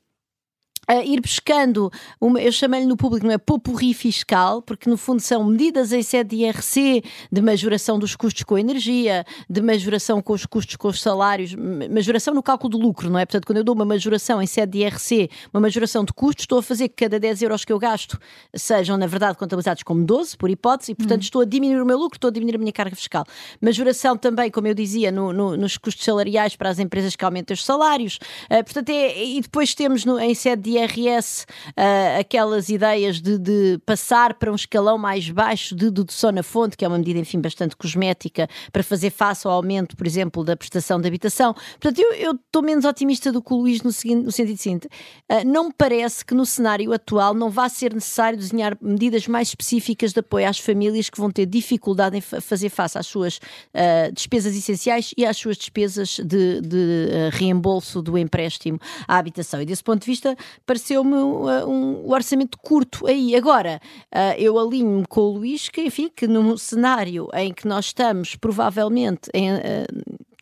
uh, 0.89 1.03
ir 1.05 1.21
buscando, 1.21 1.91
uma, 2.19 2.41
eu 2.41 2.51
chamei-lhe 2.51 2.85
no 2.85 2.97
público, 2.97 3.25
não 3.25 3.33
é 3.33 3.37
popurri 3.37 3.93
fiscal, 3.93 4.61
porque 4.61 4.89
no 4.89 4.97
fundo 4.97 5.21
são 5.21 5.43
medidas 5.45 5.91
em 5.93 6.01
sede 6.01 6.35
de 6.35 6.43
IRC, 6.43 7.03
de 7.31 7.41
majoração 7.41 7.99
dos 7.99 8.15
custos 8.15 8.43
com 8.43 8.55
a 8.55 8.59
energia, 8.59 9.25
de 9.49 9.61
majoração 9.61 10.21
com 10.21 10.33
os 10.33 10.45
custos 10.45 10.75
com 10.75 10.87
os 10.87 11.01
salários, 11.01 11.55
majoração 11.55 12.33
no 12.33 12.41
cálculo 12.41 12.69
do 12.69 12.77
lucro, 12.77 13.09
não 13.09 13.19
é? 13.19 13.25
Portanto, 13.25 13.45
quando 13.45 13.57
eu 13.57 13.63
dou 13.63 13.75
uma 13.75 13.85
majoração 13.85 14.41
em 14.41 14.47
sede 14.47 14.73
de 14.73 14.79
IRC, 14.79 15.29
uma 15.53 15.61
majoração 15.61 16.03
de 16.03 16.13
custos, 16.13 16.43
estou 16.43 16.59
a 16.59 16.63
fazer 16.63 16.89
que 16.89 16.95
cada 16.95 17.19
10 17.19 17.41
euros 17.43 17.63
que 17.63 17.71
eu 17.71 17.79
gasto 17.79 18.19
sejam, 18.55 18.97
na 18.97 19.07
verdade, 19.07 19.37
contabilizados 19.37 19.83
como 19.83 20.03
12, 20.03 20.37
por 20.37 20.49
hipótese, 20.49 20.91
e 20.91 20.95
portanto 20.95 21.21
hum. 21.21 21.23
estou 21.23 21.41
a 21.41 21.45
diminuir 21.45 21.81
o 21.81 21.85
meu 21.85 21.97
lucro, 21.97 22.17
estou 22.17 22.29
a 22.29 22.31
diminuir 22.31 22.55
a 22.55 22.59
minha 22.59 22.71
carga 22.71 22.95
fiscal. 22.95 23.25
Majoração 23.61 24.17
também, 24.17 24.49
como 24.49 24.67
eu 24.67 24.73
dizia, 24.73 25.11
no, 25.11 25.31
no, 25.31 25.57
nos 25.57 25.77
custos 25.77 26.03
salariais 26.03 26.55
para 26.55 26.69
as 26.69 26.79
empresas 26.79 27.15
que 27.15 27.23
aumentam 27.23 27.53
os 27.53 27.63
salários. 27.63 28.19
Uh, 28.49 28.63
portanto, 28.63 28.89
é, 28.89 29.23
e 29.23 29.41
depois 29.41 29.75
temos 29.75 30.05
no, 30.05 30.19
em 30.19 30.33
sede 30.33 30.63
de 30.63 30.78
IRS 30.83 31.45
uh, 31.69 32.19
aquelas 32.19 32.69
ideias 32.69 33.21
de, 33.21 33.37
de, 33.37 33.79
passar 33.85 34.33
para 34.35 34.51
um 34.51 34.55
escalão 34.55 34.97
mais 34.97 35.29
baixo 35.29 35.75
de 35.75 35.89
dedução 35.89 36.31
na 36.31 36.43
fonte, 36.43 36.77
que 36.77 36.85
é 36.85 36.87
uma 36.87 36.97
medida, 36.97 37.19
enfim, 37.19 37.39
bastante 37.39 37.75
cosmética, 37.75 38.47
para 38.71 38.83
fazer 38.83 39.09
face 39.09 39.47
ao 39.47 39.53
aumento, 39.53 39.95
por 39.95 40.05
exemplo, 40.05 40.43
da 40.43 40.55
prestação 40.55 40.99
de 40.99 41.07
habitação. 41.07 41.53
Portanto, 41.53 41.99
eu 42.17 42.31
estou 42.33 42.61
menos 42.61 42.85
otimista 42.85 43.31
do 43.31 43.41
que 43.41 43.53
o 43.53 43.57
Luís 43.57 43.81
no, 43.81 43.91
seguinte, 43.91 44.23
no 44.25 44.31
sentido 44.31 44.57
seguinte. 44.57 44.87
Uh, 45.29 45.45
não 45.45 45.65
me 45.65 45.73
parece 45.77 46.25
que 46.25 46.33
no 46.33 46.45
cenário 46.45 46.93
atual 46.93 47.33
não 47.33 47.49
vá 47.49 47.67
ser 47.69 47.93
necessário 47.93 48.37
desenhar 48.37 48.77
medidas 48.81 49.27
mais 49.27 49.49
específicas 49.49 50.13
de 50.13 50.19
apoio 50.19 50.47
às 50.47 50.59
famílias 50.59 51.09
que 51.09 51.19
vão 51.19 51.31
ter 51.31 51.45
dificuldade 51.45 52.17
em 52.17 52.21
fazer 52.21 52.69
face 52.69 52.97
às 52.97 53.07
suas 53.07 53.37
uh, 53.37 54.11
despesas 54.13 54.55
essenciais 54.55 55.13
e 55.17 55.25
às 55.25 55.37
suas 55.37 55.57
despesas 55.57 56.19
de, 56.19 56.61
de 56.61 57.29
reembolso 57.31 58.01
do 58.01 58.17
empréstimo 58.17 58.79
à 59.07 59.17
habitação. 59.17 59.61
E 59.61 59.65
desse 59.65 59.83
ponto 59.83 60.01
de 60.01 60.05
vista, 60.05 60.35
pareceu-me 60.69 61.15
uh, 61.15 61.67
um, 61.67 62.05
um, 62.05 62.11
orçamento 62.11 62.55
curto 62.59 63.07
aí. 63.07 63.35
Agora, 63.35 63.81
uh, 64.13 64.37
eu 64.37 64.59
alinho-me 64.59 65.03
com 65.07 65.21
o 65.21 65.31
Luís 65.31 65.67
que, 65.67 65.81
enfim, 65.81 66.11
que 66.15 66.27
num 66.27 66.55
cenário 66.57 67.27
em 67.33 67.51
que 67.51 67.67
nós 67.67 67.85
estamos 67.85 68.35
provavelmente 68.35 69.31
em, 69.33 69.51
uh, 69.51 69.59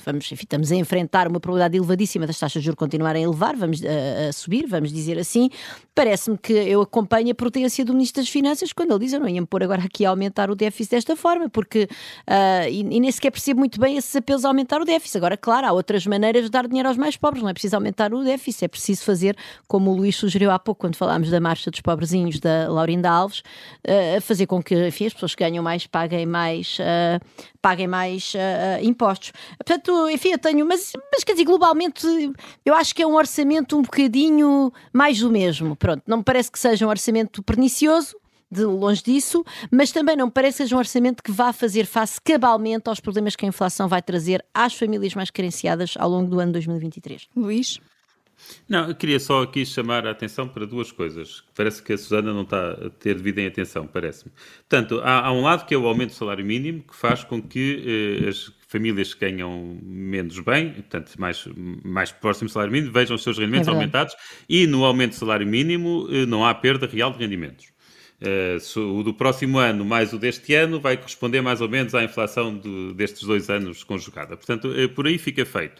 vamos, 0.07 0.31
enfim, 0.31 0.43
estamos 0.43 0.71
a 0.71 0.75
enfrentar 0.75 1.27
uma 1.27 1.39
probabilidade 1.39 1.77
elevadíssima 1.77 2.25
das 2.25 2.39
taxas 2.39 2.61
de 2.61 2.65
juros 2.65 2.79
continuarem 2.79 3.25
a 3.25 3.27
elevar, 3.27 3.55
vamos 3.57 3.81
a, 3.83 4.29
a 4.29 4.33
subir, 4.33 4.65
vamos 4.65 4.91
dizer 4.91 5.19
assim. 5.19 5.49
Parece-me 5.93 6.37
que 6.37 6.53
eu 6.53 6.81
acompanho 6.81 7.31
a 7.31 7.35
prudência 7.35 7.83
do 7.83 7.93
Ministro 7.93 8.21
das 8.21 8.29
Finanças 8.29 8.71
quando 8.71 8.91
ele 8.91 8.99
diz 8.99 9.13
eu 9.13 9.19
não 9.19 9.27
ia 9.27 9.41
me 9.41 9.47
pôr 9.47 9.63
agora 9.63 9.83
aqui 9.83 10.05
a 10.05 10.09
aumentar 10.09 10.49
o 10.49 10.55
déficit 10.55 10.91
desta 10.91 11.15
forma, 11.15 11.49
porque 11.49 11.89
uh, 12.27 12.69
e, 12.69 12.79
e 12.79 12.99
nem 12.99 13.11
sequer 13.11 13.31
percebo 13.31 13.59
muito 13.59 13.79
bem 13.79 13.97
esses 13.97 14.15
apelos 14.15 14.45
a 14.45 14.47
aumentar 14.47 14.81
o 14.81 14.85
déficit. 14.85 15.17
Agora, 15.17 15.35
claro, 15.35 15.67
há 15.67 15.73
outras 15.73 16.07
maneiras 16.07 16.45
de 16.45 16.49
dar 16.49 16.67
dinheiro 16.67 16.87
aos 16.87 16.97
mais 16.97 17.17
pobres, 17.17 17.43
não 17.43 17.49
é 17.49 17.53
preciso 17.53 17.75
aumentar 17.75 18.13
o 18.13 18.23
déficit, 18.23 18.65
é 18.65 18.67
preciso 18.69 19.03
fazer 19.03 19.35
como 19.67 19.91
o 19.91 19.95
Luís 19.95 20.15
sugeriu 20.15 20.51
há 20.51 20.57
pouco, 20.57 20.81
quando 20.81 20.95
falámos 20.95 21.29
da 21.29 21.41
marcha 21.41 21.69
dos 21.69 21.81
pobrezinhos 21.81 22.39
da 22.39 22.69
Laurinda 22.69 23.09
Alves, 23.09 23.39
uh, 23.39 24.21
fazer 24.21 24.45
com 24.45 24.63
que 24.63 24.87
enfim, 24.87 25.07
as 25.07 25.13
pessoas 25.13 25.35
que 25.35 25.43
ganham 25.43 25.63
mais 25.63 25.85
paguem 25.85 26.25
mais, 26.25 26.77
uh, 26.79 27.19
paguem 27.67 27.87
mais 27.87 28.31
impostos. 28.81 29.33
Portanto, 29.57 30.09
enfim, 30.09 30.29
eu 30.29 30.39
tenho, 30.39 30.65
mas, 30.65 30.93
mas 31.11 31.21
quer 31.25 31.33
dizer, 31.33 31.43
globalmente 31.43 32.07
eu 32.65 32.73
acho 32.73 32.95
que 32.95 33.03
é 33.03 33.07
um 33.07 33.15
orçamento 33.15 33.77
um 33.77 33.81
bocadinho 33.81 34.71
mais 34.93 35.19
do 35.19 35.29
mesmo. 35.29 35.75
Pronto, 35.75 36.01
não 36.07 36.17
me 36.17 36.23
parece 36.23 36.49
que 36.49 36.57
seja 36.57 36.87
um 36.87 36.89
orçamento 36.89 37.43
pernicioso, 37.43 38.15
de 38.49 38.63
longe 38.63 39.03
disso, 39.03 39.43
mas 39.69 39.91
também 39.91 40.15
não 40.15 40.29
parece 40.29 40.59
que 40.59 40.63
seja 40.63 40.77
um 40.77 40.79
orçamento 40.79 41.21
que 41.21 41.29
vá 41.29 41.51
fazer 41.51 41.85
face 41.85 42.21
cabalmente 42.21 42.87
aos 42.87 43.01
problemas 43.01 43.35
que 43.35 43.45
a 43.45 43.49
inflação 43.49 43.89
vai 43.89 44.01
trazer 44.01 44.45
às 44.53 44.73
famílias 44.73 45.13
mais 45.13 45.29
carenciadas 45.29 45.95
ao 45.97 46.09
longo 46.09 46.29
do 46.29 46.39
ano 46.39 46.53
2023. 46.53 47.27
Luís? 47.35 47.81
Não, 48.67 48.87
eu 48.87 48.95
queria 48.95 49.19
só 49.19 49.43
aqui 49.43 49.65
chamar 49.65 50.05
a 50.05 50.11
atenção 50.11 50.47
para 50.47 50.65
duas 50.65 50.91
coisas. 50.91 51.43
Parece 51.55 51.81
que 51.81 51.93
a 51.93 51.97
Susana 51.97 52.33
não 52.33 52.43
está 52.43 52.71
a 52.71 52.89
ter 52.89 53.15
devido 53.15 53.39
em 53.39 53.47
atenção, 53.47 53.87
parece-me. 53.87 54.31
Portanto, 54.69 55.01
há, 55.03 55.27
há, 55.27 55.31
um 55.31 55.41
lado 55.41 55.65
que 55.65 55.73
é 55.73 55.77
o 55.77 55.87
aumento 55.87 56.09
do 56.11 56.15
salário 56.15 56.45
mínimo, 56.45 56.83
que 56.83 56.95
faz 56.95 57.23
com 57.23 57.41
que 57.41 58.21
eh, 58.23 58.29
as 58.29 58.51
famílias 58.67 59.13
que 59.13 59.21
ganham 59.29 59.79
menos 59.81 60.39
bem, 60.39 60.73
portanto, 60.73 61.13
mais, 61.17 61.47
mais 61.83 62.11
próximo 62.11 62.47
do 62.49 62.51
salário 62.51 62.71
mínimo, 62.71 62.91
vejam 62.91 63.15
os 63.15 63.23
seus 63.23 63.37
rendimentos 63.37 63.67
é 63.67 63.71
aumentados 63.71 64.15
e 64.47 64.67
no 64.67 64.83
aumento 64.83 65.11
do 65.11 65.15
salário 65.15 65.47
mínimo 65.47 66.07
eh, 66.11 66.25
não 66.25 66.45
há 66.45 66.53
perda 66.53 66.85
real 66.85 67.11
de 67.11 67.19
rendimentos. 67.19 67.76
Uh, 68.19 68.79
o 68.79 69.03
do 69.03 69.13
próximo 69.13 69.59
ano 69.59 69.85
mais 69.85 70.11
o 70.11 70.17
deste 70.17 70.55
ano 70.55 70.79
vai 70.79 70.97
corresponder 70.97 71.39
mais 71.39 71.61
ou 71.61 71.69
menos 71.69 71.93
à 71.93 72.03
inflação 72.03 72.57
de, 72.57 72.93
destes 72.95 73.21
dois 73.21 73.47
anos 73.47 73.83
conjugada. 73.83 74.35
Portanto, 74.35 74.69
uh, 74.69 74.89
por 74.89 75.05
aí 75.05 75.19
fica 75.19 75.45
feito. 75.45 75.79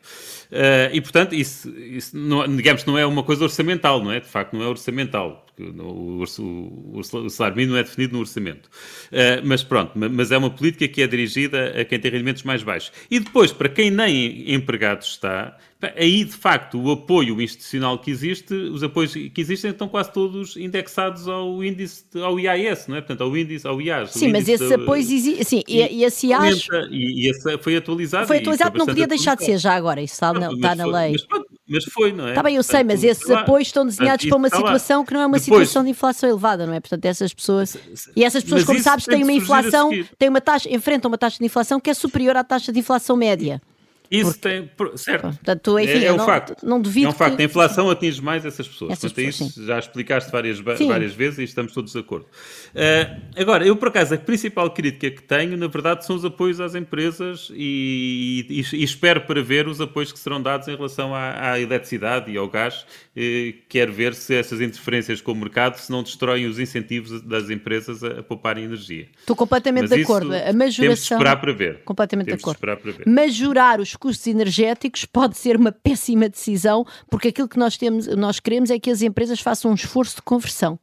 Uh, 0.51 0.93
e, 0.93 1.01
portanto, 1.01 1.33
isso, 1.33 1.69
isso 1.79 2.15
não, 2.15 2.47
digamos 2.55 2.85
não 2.85 2.95
é 2.95 3.05
uma 3.07 3.23
coisa 3.23 3.43
orçamental, 3.43 4.03
não 4.03 4.11
é? 4.11 4.19
De 4.19 4.27
facto, 4.27 4.55
não 4.55 4.63
é 4.63 4.67
orçamental 4.67 5.46
o, 5.59 6.23
o, 6.23 6.99
o, 6.99 7.29
salário 7.29 7.57
mínimo 7.57 7.77
é 7.77 7.83
definido 7.83 8.13
no 8.13 8.19
orçamento. 8.19 8.69
Uh, 9.07 9.41
mas 9.43 9.63
pronto, 9.63 9.91
mas 9.95 10.31
é 10.31 10.37
uma 10.37 10.49
política 10.49 10.87
que 10.87 11.01
é 11.01 11.07
dirigida 11.07 11.79
a 11.79 11.85
quem 11.85 11.99
tem 11.99 12.11
rendimentos 12.11 12.43
mais 12.43 12.63
baixos. 12.63 12.91
E 13.09 13.19
depois, 13.19 13.51
para 13.51 13.69
quem 13.69 13.89
nem 13.89 14.53
empregado 14.53 15.01
está, 15.01 15.57
aí 15.95 16.23
de 16.23 16.33
facto 16.33 16.79
o 16.79 16.91
apoio 16.91 17.41
institucional 17.41 17.99
que 17.99 18.11
existe, 18.11 18.53
os 18.53 18.83
apoios 18.83 19.13
que 19.13 19.31
existem 19.35 19.71
estão 19.71 19.87
quase 19.87 20.11
todos 20.11 20.57
indexados 20.57 21.27
ao 21.27 21.63
índice, 21.63 22.05
ao 22.15 22.39
IAS, 22.39 22.87
não 22.87 22.97
é? 22.97 23.01
Portanto, 23.01 23.21
ao 23.21 23.35
índice, 23.35 23.67
ao 23.67 23.81
IAS. 23.81 24.11
Sim, 24.11 24.31
mas 24.31 24.47
esses 24.47 24.71
apoios 24.71 25.09
existem, 25.09 25.43
sim, 25.43 25.63
e, 25.67 26.03
esse 26.03 26.27
IAS... 26.27 26.67
E, 26.91 27.25
e 27.25 27.29
esse 27.29 27.57
foi 27.59 27.75
atualizado. 27.75 28.27
Foi 28.27 28.37
atualizado, 28.37 28.77
não 28.77 28.85
podia 28.85 29.07
deixar 29.07 29.35
de 29.35 29.45
ser 29.45 29.57
já 29.57 29.73
agora, 29.73 30.01
isso 30.01 30.13
está, 30.13 30.33
na, 30.33 30.51
está 30.51 30.75
na 30.75 30.85
lei. 30.85 31.15
Mas, 31.29 31.41
mas, 31.67 31.83
foi, 31.85 32.13
não 32.13 32.27
é? 32.27 32.29
Está 32.29 32.43
bem, 32.43 32.55
eu 32.55 32.63
sei, 32.63 32.83
mas 32.83 33.03
esses 33.03 33.29
apoios 33.29 33.67
estão 33.67 33.85
desenhados 33.85 34.25
para 34.25 34.37
uma 34.37 34.49
situação 34.49 35.05
que 35.05 35.13
não 35.13 35.21
é 35.21 35.25
uma 35.25 35.39
situação 35.39 35.83
de 35.83 35.89
inflação 35.89 36.29
elevada, 36.29 36.65
não 36.65 36.73
é? 36.73 36.79
Portanto, 36.79 37.05
essas 37.05 37.33
pessoas. 37.33 37.77
E 38.15 38.23
essas 38.23 38.43
pessoas, 38.43 38.63
como 38.63 38.79
sabes, 38.79 39.05
têm 39.05 39.23
uma 39.23 39.33
inflação, 39.33 39.89
têm 40.17 40.29
uma 40.29 40.41
taxa, 40.41 40.69
enfrentam 40.73 41.09
uma 41.09 41.17
taxa 41.17 41.37
de 41.39 41.45
inflação 41.45 41.79
que 41.79 41.89
é 41.89 41.93
superior 41.93 42.37
à 42.37 42.43
taxa 42.43 42.71
de 42.71 42.79
inflação 42.79 43.15
média. 43.15 43.61
Isso 44.09 44.31
Porque, 44.31 44.49
tem. 44.49 44.71
Certo. 44.95 45.23
Portanto, 45.23 45.79
enfim, 45.79 45.99
é, 45.99 46.05
é 46.05 46.13
um 46.13 46.17
não, 46.17 46.25
facto. 46.25 46.65
Não 46.65 46.81
duvido. 46.81 47.07
É 47.07 47.09
um 47.09 47.13
facto. 47.13 47.35
Que... 47.35 47.41
A 47.41 47.45
inflação 47.45 47.89
atinge 47.89 48.21
mais 48.21 48.45
essas 48.45 48.67
pessoas. 48.67 48.91
Essas 48.91 49.11
Portanto, 49.11 49.25
pessoas, 49.25 49.51
isso 49.51 49.59
sim. 49.59 49.65
já 49.65 49.79
explicaste 49.79 50.31
várias, 50.31 50.59
várias 50.59 51.13
vezes 51.13 51.39
e 51.39 51.43
estamos 51.43 51.73
todos 51.73 51.91
de 51.91 51.99
acordo. 51.99 52.25
Uh, 52.25 53.21
agora, 53.35 53.65
eu 53.65 53.75
por 53.75 53.89
acaso, 53.89 54.13
a 54.15 54.17
principal 54.17 54.69
crítica 54.71 55.11
que 55.11 55.21
tenho, 55.21 55.57
na 55.57 55.67
verdade, 55.67 56.05
são 56.05 56.15
os 56.15 56.23
apoios 56.23 56.61
às 56.61 56.75
empresas 56.75 57.51
e, 57.53 58.45
e, 58.49 58.77
e 58.77 58.83
espero 58.83 59.21
para 59.21 59.41
ver 59.41 59.67
os 59.67 59.81
apoios 59.81 60.11
que 60.11 60.19
serão 60.19 60.41
dados 60.41 60.67
em 60.67 60.75
relação 60.75 61.13
à, 61.13 61.51
à 61.51 61.59
eletricidade 61.59 62.31
e 62.31 62.37
ao 62.37 62.47
gás. 62.47 62.85
Uh, 63.15 63.53
quero 63.67 63.91
ver 63.91 64.13
se 64.13 64.33
essas 64.33 64.61
interferências 64.61 65.19
com 65.19 65.33
o 65.33 65.35
mercado 65.35 65.75
se 65.77 65.91
não 65.91 66.01
destroem 66.03 66.45
os 66.45 66.59
incentivos 66.59 67.21
das 67.21 67.49
empresas 67.49 68.03
a, 68.03 68.19
a 68.19 68.23
pouparem 68.23 68.63
energia. 68.63 69.07
Estou 69.19 69.35
completamente 69.35 69.89
Mas 69.89 69.97
de 69.97 70.03
acordo. 70.03 70.33
A 70.33 70.53
majoração. 70.53 70.83
Temos 70.83 70.99
de 70.99 71.13
esperar 71.13 71.41
para 71.41 71.53
ver. 71.53 71.79
Completamente 71.83 72.27
temos 72.27 72.39
de 72.39 72.43
acordo. 72.43 72.55
De 72.55 72.59
esperar 72.59 72.77
para 72.77 72.91
ver. 72.91 73.07
Majorar 73.07 73.79
os 73.81 73.96
custos 73.97 74.25
energéticos 74.27 75.05
pode 75.05 75.37
ser 75.37 75.57
uma 75.57 75.71
péssima 75.71 76.29
decisão, 76.29 76.85
porque 77.09 77.29
aquilo 77.29 77.47
que 77.47 77.57
nós, 77.57 77.77
temos, 77.77 78.07
nós 78.07 78.39
queremos 78.39 78.69
é 78.69 78.79
que 78.79 78.89
as 78.89 79.01
empresas 79.01 79.39
façam 79.39 79.71
um 79.71 79.75
esforço 79.75 80.17
de 80.17 80.21
conversão. 80.21 80.79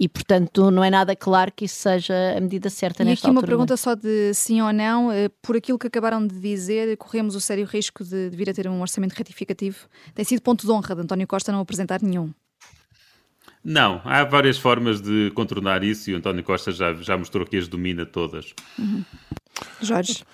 E, 0.00 0.08
portanto, 0.08 0.70
não 0.70 0.84
é 0.84 0.90
nada 0.90 1.16
claro 1.16 1.50
que 1.50 1.64
isso 1.64 1.74
seja 1.74 2.14
a 2.36 2.40
medida 2.40 2.70
certa 2.70 3.02
e 3.02 3.06
nesta 3.06 3.26
altura. 3.26 3.32
E 3.32 3.38
aqui 3.38 3.44
uma 3.44 3.48
pergunta 3.48 3.76
só 3.76 3.96
de 3.96 4.32
sim 4.32 4.60
ou 4.62 4.72
não. 4.72 5.10
Eh, 5.10 5.28
por 5.42 5.56
aquilo 5.56 5.76
que 5.76 5.88
acabaram 5.88 6.24
de 6.24 6.38
dizer, 6.38 6.96
corremos 6.96 7.34
o 7.34 7.40
sério 7.40 7.66
risco 7.66 8.04
de, 8.04 8.30
de 8.30 8.36
vir 8.36 8.48
a 8.48 8.54
ter 8.54 8.68
um 8.68 8.80
orçamento 8.80 9.14
retificativo? 9.14 9.88
Tem 10.14 10.24
sido 10.24 10.40
ponto 10.40 10.64
de 10.64 10.70
honra 10.70 10.94
de 10.94 11.00
António 11.00 11.26
Costa 11.26 11.50
não 11.50 11.58
apresentar 11.58 12.00
nenhum. 12.00 12.32
Não, 13.64 14.00
há 14.04 14.22
várias 14.24 14.56
formas 14.56 15.00
de 15.00 15.32
contornar 15.34 15.82
isso 15.82 16.10
e 16.10 16.14
o 16.14 16.16
António 16.16 16.44
Costa 16.44 16.70
já, 16.70 16.94
já 16.94 17.18
mostrou 17.18 17.44
que 17.44 17.56
as 17.56 17.66
domina 17.66 18.06
todas. 18.06 18.54
Uhum. 18.78 19.04
Jorge? 19.82 20.24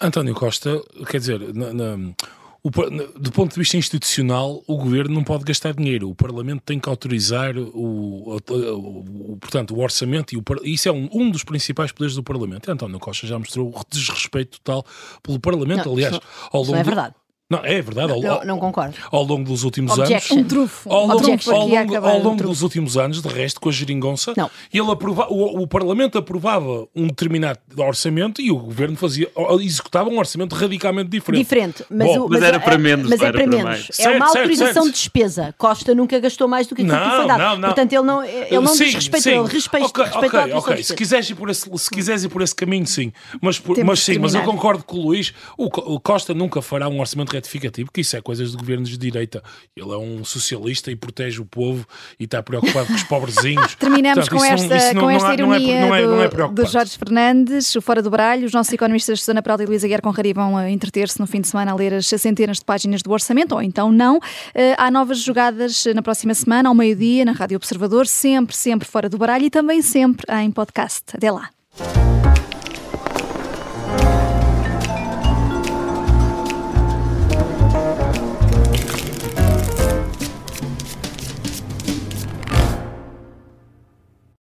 António 0.00 0.34
Costa, 0.34 0.82
quer 1.08 1.18
dizer, 1.18 1.54
na, 1.54 1.72
na, 1.72 2.14
o, 2.62 2.70
do 3.18 3.30
ponto 3.30 3.52
de 3.52 3.60
vista 3.60 3.76
institucional, 3.76 4.62
o 4.66 4.76
governo 4.76 5.14
não 5.14 5.22
pode 5.22 5.44
gastar 5.44 5.72
dinheiro. 5.72 6.10
O 6.10 6.14
Parlamento 6.14 6.62
tem 6.66 6.80
que 6.80 6.88
autorizar 6.88 7.56
o, 7.56 7.70
o, 7.70 8.36
o 8.36 9.36
portanto, 9.40 9.74
o 9.74 9.80
orçamento 9.80 10.34
e 10.34 10.36
o, 10.36 10.42
isso 10.64 10.88
é 10.88 10.92
um, 10.92 11.08
um, 11.12 11.30
dos 11.30 11.44
principais 11.44 11.92
poderes 11.92 12.16
do 12.16 12.22
Parlamento. 12.22 12.70
António 12.70 12.98
Costa 12.98 13.26
já 13.26 13.38
mostrou 13.38 13.72
desrespeito 13.88 14.60
total 14.60 14.84
pelo 15.22 15.38
Parlamento. 15.38 15.86
Não, 15.86 15.92
Aliás, 15.92 16.18
ao 16.50 16.60
longo 16.60 16.72
isso 16.72 16.74
é 16.74 16.82
verdade. 16.82 17.14
Não, 17.48 17.60
é 17.64 17.80
verdade. 17.80 18.12
Ao, 18.12 18.20
não, 18.20 18.44
não, 18.44 18.58
concordo. 18.58 18.96
Ao 19.08 19.22
longo 19.22 19.44
dos 19.44 19.62
últimos 19.62 19.96
Objection. 19.96 20.34
anos. 20.34 20.46
Um 20.46 20.48
trufo. 20.48 20.92
Ao 20.92 21.06
longo, 21.06 21.18
Objection. 21.18 21.54
ao 21.54 21.68
longo, 21.68 21.96
ao 21.96 22.18
longo 22.20 22.42
dos 22.42 22.62
últimos 22.62 22.96
anos, 22.96 23.22
de 23.22 23.28
resto, 23.28 23.60
com 23.60 23.68
a 23.68 23.72
geringonça, 23.72 24.34
não. 24.36 24.50
ele 24.74 24.90
aprova, 24.90 25.28
o, 25.30 25.62
o, 25.62 25.66
Parlamento 25.66 26.18
aprovava 26.18 26.88
um 26.94 27.06
determinado 27.06 27.60
orçamento 27.76 28.42
e 28.42 28.50
o 28.50 28.58
governo 28.58 28.96
fazia, 28.96 29.30
executava 29.60 30.08
um 30.10 30.18
orçamento 30.18 30.56
radicalmente 30.56 31.08
diferente. 31.08 31.38
Diferente, 31.40 31.84
mas, 31.88 32.08
Bom, 32.08 32.16
o, 32.16 32.28
mas, 32.28 32.40
mas, 32.40 32.48
era 32.48 32.58
para 32.58 32.78
menos. 32.78 33.08
Mas 33.08 33.20
é 33.20 33.30
para, 33.30 33.44
para 33.44 33.46
menos. 33.46 33.90
É 34.00 34.08
uma 34.08 34.26
autorização 34.26 34.56
certo, 34.56 34.74
certo. 34.74 34.86
de 34.86 34.92
despesa. 34.92 35.54
Costa 35.56 35.94
nunca 35.94 36.18
gastou 36.18 36.48
mais 36.48 36.66
do 36.66 36.74
que 36.74 36.82
aquilo 36.82 36.98
não, 36.98 37.10
que 37.10 37.16
foi 37.16 37.26
dado. 37.28 37.38
Não, 37.38 37.56
não. 37.58 37.68
Portanto, 37.68 37.92
ele 37.92 38.02
não, 38.02 38.24
ele 38.24 38.60
não 38.60 38.74
sim, 38.74 38.86
desrespeitou, 38.86 39.32
ele 39.32 39.52
respeita, 39.52 39.86
okay, 39.86 40.04
respeitou 40.04 40.40
okay, 40.40 40.52
a 40.52 40.58
okay. 40.58 40.82
Se 40.82 40.96
quiseres, 40.96 41.30
ir 41.30 41.36
por 41.36 41.48
esse, 41.48 41.70
se 41.78 41.90
quiseres 41.90 42.24
ir 42.24 42.28
por 42.28 42.42
esse 42.42 42.54
caminho, 42.56 42.88
sim. 42.88 43.12
Mas, 43.40 43.60
por, 43.60 43.78
mas 43.84 44.00
sim, 44.00 44.18
mas 44.18 44.34
eu 44.34 44.42
concordo 44.42 44.82
com 44.82 44.96
o 44.96 45.02
Luís. 45.02 45.32
O, 45.56 45.66
o 45.66 46.00
Costa 46.00 46.34
nunca 46.34 46.60
fará 46.60 46.88
um 46.88 46.98
orçamento 46.98 47.35
retificativo, 47.36 47.90
que 47.92 48.00
isso 48.00 48.16
é 48.16 48.20
coisas 48.20 48.50
de 48.50 48.56
governos 48.56 48.90
de 48.90 48.98
direita. 48.98 49.42
Ele 49.76 49.90
é 49.92 49.96
um 49.96 50.24
socialista 50.24 50.90
e 50.90 50.96
protege 50.96 51.40
o 51.40 51.44
povo 51.44 51.86
e 52.18 52.24
está 52.24 52.42
preocupado 52.42 52.86
com 52.86 52.94
os 52.94 53.02
pobrezinhos. 53.04 53.74
Terminamos 53.76 54.28
Portanto, 54.28 54.38
com 54.38 54.44
esta, 54.44 54.94
não, 54.94 55.02
com 55.02 55.10
esta 55.10 55.34
ironia 55.34 55.80
não 55.80 55.94
é, 55.94 56.02
não 56.02 56.22
é, 56.22 56.28
do, 56.28 56.48
do, 56.48 56.66
Jorge 56.66 56.98
Fernandes, 56.98 57.74
o 57.74 57.80
Fora 57.80 58.02
do 58.02 58.10
Baralho. 58.10 58.46
Os 58.46 58.52
nossos 58.52 58.72
economistas 58.72 59.20
Susana 59.20 59.42
Peralta 59.42 59.62
e 59.62 59.66
Luísa 59.66 59.86
Guerra 59.86 60.02
Conrari 60.02 60.32
vão 60.32 60.58
eh, 60.58 60.70
entreter-se 60.70 61.20
no 61.20 61.26
fim 61.26 61.40
de 61.40 61.48
semana 61.48 61.72
a 61.72 61.74
ler 61.74 61.94
as 61.94 62.06
centenas 62.06 62.58
de 62.58 62.64
páginas 62.64 63.02
do 63.02 63.10
orçamento, 63.10 63.54
ou 63.54 63.62
então 63.62 63.92
não. 63.92 64.18
Eh, 64.54 64.74
há 64.78 64.90
novas 64.90 65.18
jogadas 65.18 65.84
na 65.94 66.02
próxima 66.02 66.34
semana, 66.34 66.68
ao 66.68 66.74
meio-dia, 66.74 67.24
na 67.24 67.32
Rádio 67.32 67.56
Observador, 67.56 68.06
sempre, 68.06 68.56
sempre 68.56 68.88
Fora 68.88 69.08
do 69.08 69.18
Baralho 69.18 69.44
e 69.44 69.50
também 69.50 69.82
sempre 69.82 70.24
em 70.42 70.50
podcast. 70.50 71.04
Até 71.14 71.30
lá. 71.30 71.50